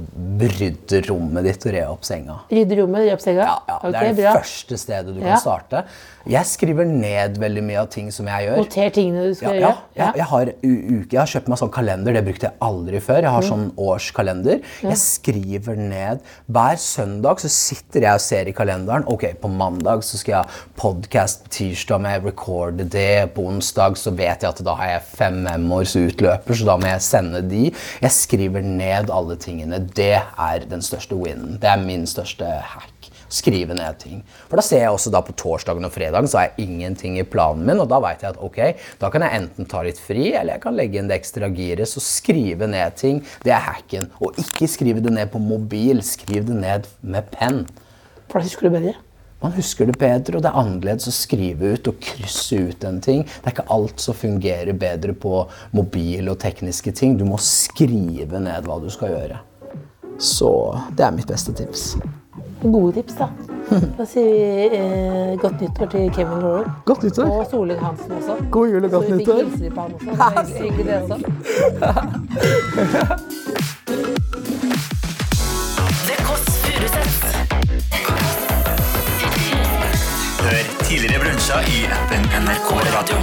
rydde 0.41 1.03
rommet 1.11 1.45
ditt 1.51 1.67
og 1.69 1.75
re 1.77 1.83
opp 1.91 2.07
senga. 2.09 2.39
Rydde 2.55 2.79
rommet, 2.81 3.05
re 3.11 3.17
opp 3.19 3.25
senga. 3.27 3.45
Ja, 3.45 3.59
ja, 3.69 3.77
okay, 3.83 3.93
det 3.93 4.01
er 4.01 4.15
det 4.15 4.25
bra. 4.25 4.37
første 4.39 4.81
stedet 4.81 5.13
du 5.17 5.21
Ja. 5.21 5.35
kan 5.35 5.45
starte. 5.45 5.85
Jeg 6.31 6.45
skriver 6.45 6.85
ned 6.85 7.39
veldig 7.41 7.63
mye 7.65 7.81
av 7.81 7.91
ting 7.93 8.11
som 8.13 8.27
jeg 8.29 8.47
gjør. 8.47 8.59
Noter 8.61 8.91
tingene 8.93 9.27
du 9.29 9.35
skal 9.35 9.55
ja, 9.57 9.61
gjøre. 9.61 9.77
ja. 9.97 10.09
Jeg, 10.21 10.27
har, 10.33 10.51
uke, 10.65 11.13
jeg 11.13 11.21
har 11.21 11.31
kjøpt 11.35 11.49
meg 11.49 11.61
sånn 11.61 11.73
kalender, 11.73 12.13
det 12.17 12.25
brukte 12.25 12.49
jeg 12.49 12.57
aldri 12.61 13.01
før. 13.05 13.23
Jeg 13.25 13.35
har 13.37 13.47
sånn 13.47 13.71
årskalender. 13.77 14.20
Jeg 14.27 14.99
skriver 15.01 15.79
ned. 15.79 16.21
Hver 16.47 16.77
søndag 16.81 17.41
så 17.43 17.51
sitter 17.53 18.07
jeg 18.07 18.21
og 18.21 18.25
ser 18.25 18.51
i 18.51 18.55
kalenderen. 18.57 19.07
Ok, 19.11 19.27
på 19.41 19.49
mandag 19.49 20.05
så 20.07 20.21
skal 20.21 20.37
jeg 20.37 20.45
ha 20.45 20.67
podcast, 20.81 21.49
tirsdag 21.53 22.01
må 22.01 22.15
jeg 22.15 22.25
recorde 22.27 22.87
det, 22.91 23.33
på 23.35 23.47
onsdag 23.51 23.99
så 24.01 24.13
vet 24.17 24.45
jeg 24.45 24.51
at 24.51 24.63
da 24.67 24.77
har 24.79 24.95
jeg 24.95 25.09
fem 25.17 25.43
memos 25.47 25.97
utløper, 25.99 26.57
så 26.57 26.69
da 26.69 26.79
må 26.81 26.91
jeg 26.91 27.05
sende 27.07 27.43
de. 27.51 27.67
Jeg 28.03 28.17
skriver 28.17 28.65
ned 28.65 29.13
alle 29.13 29.37
tingene. 29.41 29.83
Det 29.97 30.15
er 30.21 30.71
den 30.71 30.83
største 30.85 31.19
winen. 31.19 31.59
Det 31.61 31.71
er 31.71 31.85
min 31.85 32.07
største 32.09 32.47
hack 32.47 32.90
skrive 33.35 33.77
ned 33.79 33.99
ting. 34.03 34.23
For 34.49 34.61
da 34.61 34.65
ser 34.67 34.85
jeg 34.85 34.95
også 34.95 35.13
da 35.15 35.23
på 35.25 35.35
torsdagen 35.39 35.87
og 35.87 35.95
fredagen 35.95 36.31
så 36.31 36.41
har 36.41 36.49
jeg 36.51 36.69
ingenting 36.69 37.19
i 37.21 37.27
planen 37.27 37.67
min, 37.67 37.83
og 37.83 37.91
da 37.91 38.01
vet 38.05 38.25
jeg 38.25 38.35
at 38.35 38.41
ok, 38.43 38.61
da 39.03 39.11
kan 39.13 39.27
jeg 39.27 39.43
enten 39.43 39.69
ta 39.71 39.85
litt 39.87 40.01
fri, 40.03 40.31
eller 40.33 40.57
jeg 40.57 40.65
kan 40.65 40.79
legge 40.79 41.01
inn 41.01 41.11
det 41.11 41.21
ekstra 41.21 41.51
giret, 41.55 41.91
så 41.91 42.03
skrive 42.05 42.71
ned 42.71 42.97
ting, 43.01 43.23
det 43.45 43.55
er 43.57 43.69
hacken. 43.69 44.11
Og 44.21 44.39
ikke 44.41 44.69
skrive 44.71 45.05
det 45.05 45.15
ned 45.15 45.31
på 45.33 45.43
mobil, 45.43 46.03
skriv 46.07 46.49
det 46.49 46.59
ned 46.59 46.91
med 47.01 47.31
penn. 47.35 47.65
For 48.31 48.39
da 48.39 48.47
husker 48.47 48.69
du 48.69 48.77
bedre. 48.77 48.99
Man 49.41 49.55
husker 49.57 49.89
det 49.89 49.97
bedre, 49.97 50.37
og 50.37 50.43
det 50.45 50.51
er 50.51 50.59
annerledes 50.61 51.09
å 51.09 51.15
skrive 51.17 51.73
ut 51.73 51.89
og 51.89 52.01
krysse 52.05 52.59
ut 52.61 52.85
en 52.85 52.99
ting. 53.01 53.23
Det 53.25 53.49
er 53.49 53.55
ikke 53.55 53.71
alt 53.73 54.03
som 54.05 54.17
fungerer 54.17 54.77
bedre 54.77 55.15
på 55.17 55.47
mobil 55.73 56.29
og 56.29 56.37
tekniske 56.43 56.93
ting. 56.99 57.17
Du 57.17 57.25
må 57.25 57.41
skrive 57.41 58.43
ned 58.45 58.69
hva 58.69 58.77
du 58.83 58.91
skal 58.93 59.15
gjøre. 59.15 59.41
Så 60.21 60.51
det 60.93 61.07
er 61.07 61.17
mitt 61.17 61.31
beste 61.31 61.57
tips. 61.57 61.95
Gode 62.63 62.93
tips, 62.93 63.15
da. 63.19 63.29
Da 63.99 64.05
sier 64.09 64.25
vi 64.27 64.41
eh, 64.79 65.39
godt 65.41 65.61
nyttår 65.63 65.87
til 65.93 66.11
Kevin 66.17 66.41
Lauren. 66.43 66.65
Godt 66.89 67.03
nyttår. 67.07 67.25
Og 67.31 67.47
Solveig 67.51 67.79
Hansen 67.81 68.13
også. 68.17 68.35
God 68.51 68.69
jul 68.73 68.85
og 68.85 68.91
godt 68.91 69.05
Så 69.07 69.11
vi 69.15 69.19
fikk 69.25 69.29
nyttår. 69.29 69.45
på 69.75 69.81
han 69.81 69.93
også. 69.95 70.07
Det 70.07 70.19
var 70.19 70.31
hyggelig, 70.41 70.71
hyggelig 70.71 70.87
det 70.87 70.95
også. 71.03 71.19
The 76.07 76.15
Kåss 76.27 76.47
Furuseths. 76.65 77.19
Hør 80.41 80.65
tidligere 80.89 81.21
brunsja 81.25 81.57
i 81.77 81.79
appen 81.99 82.23
NRK 82.45 82.71
Radio. 82.97 83.19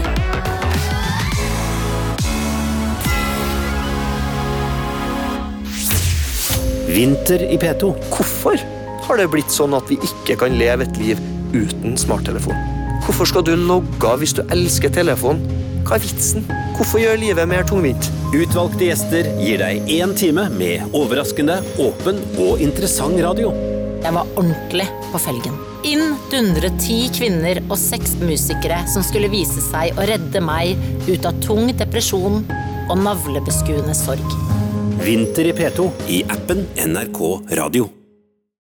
Vinter 6.88 7.42
i 7.52 7.58
P2. 7.58 7.92
Hvorfor 8.16 8.56
har 9.08 9.20
det 9.22 9.30
blitt 9.32 9.54
sånn 9.54 9.76
at 9.78 9.88
vi 9.88 9.96
ikke 10.04 10.36
kan 10.42 10.58
leve 10.60 10.84
et 10.84 10.98
liv 11.00 11.22
uten 11.56 11.96
smarttelefon? 12.00 12.58
Hvorfor 13.06 13.30
skal 13.30 13.46
du 13.48 13.54
logge 13.56 14.04
av 14.04 14.20
hvis 14.20 14.36
du 14.36 14.42
elsker 14.52 14.92
telefon? 14.92 15.40
Hva 15.88 15.96
er 15.96 16.04
vitsen? 16.04 16.44
Hvorfor 16.76 17.00
gjør 17.00 17.22
livet 17.22 17.48
mer 17.48 17.64
tungvint? 17.68 18.10
Utvalgte 18.36 18.90
gjester 18.90 19.30
gir 19.40 19.62
deg 19.64 19.88
én 19.96 20.12
time 20.20 20.50
med 20.58 20.98
overraskende, 20.98 21.62
åpen 21.80 22.20
og 22.44 22.60
interessant 22.64 23.16
radio. 23.24 23.54
Jeg 24.04 24.14
var 24.14 24.28
ordentlig 24.36 24.90
på 25.14 25.22
felgen. 25.24 25.56
Inn 25.88 26.18
dundret 26.32 26.76
ti 26.84 27.06
kvinner 27.16 27.62
og 27.70 27.78
seks 27.80 28.18
musikere 28.20 28.82
som 28.92 29.06
skulle 29.08 29.32
vise 29.32 29.64
seg 29.70 29.96
å 29.96 30.08
redde 30.10 30.42
meg 30.44 30.76
ut 31.08 31.28
av 31.28 31.40
tung 31.46 31.72
depresjon 31.80 32.42
og 32.88 32.98
navlebeskuende 33.06 33.96
sorg. 33.96 34.36
Vinter 35.00 35.48
i 35.48 35.56
P2 35.56 35.88
i 36.12 36.26
appen 36.28 36.68
NRK 36.84 37.24
Radio. 37.56 37.97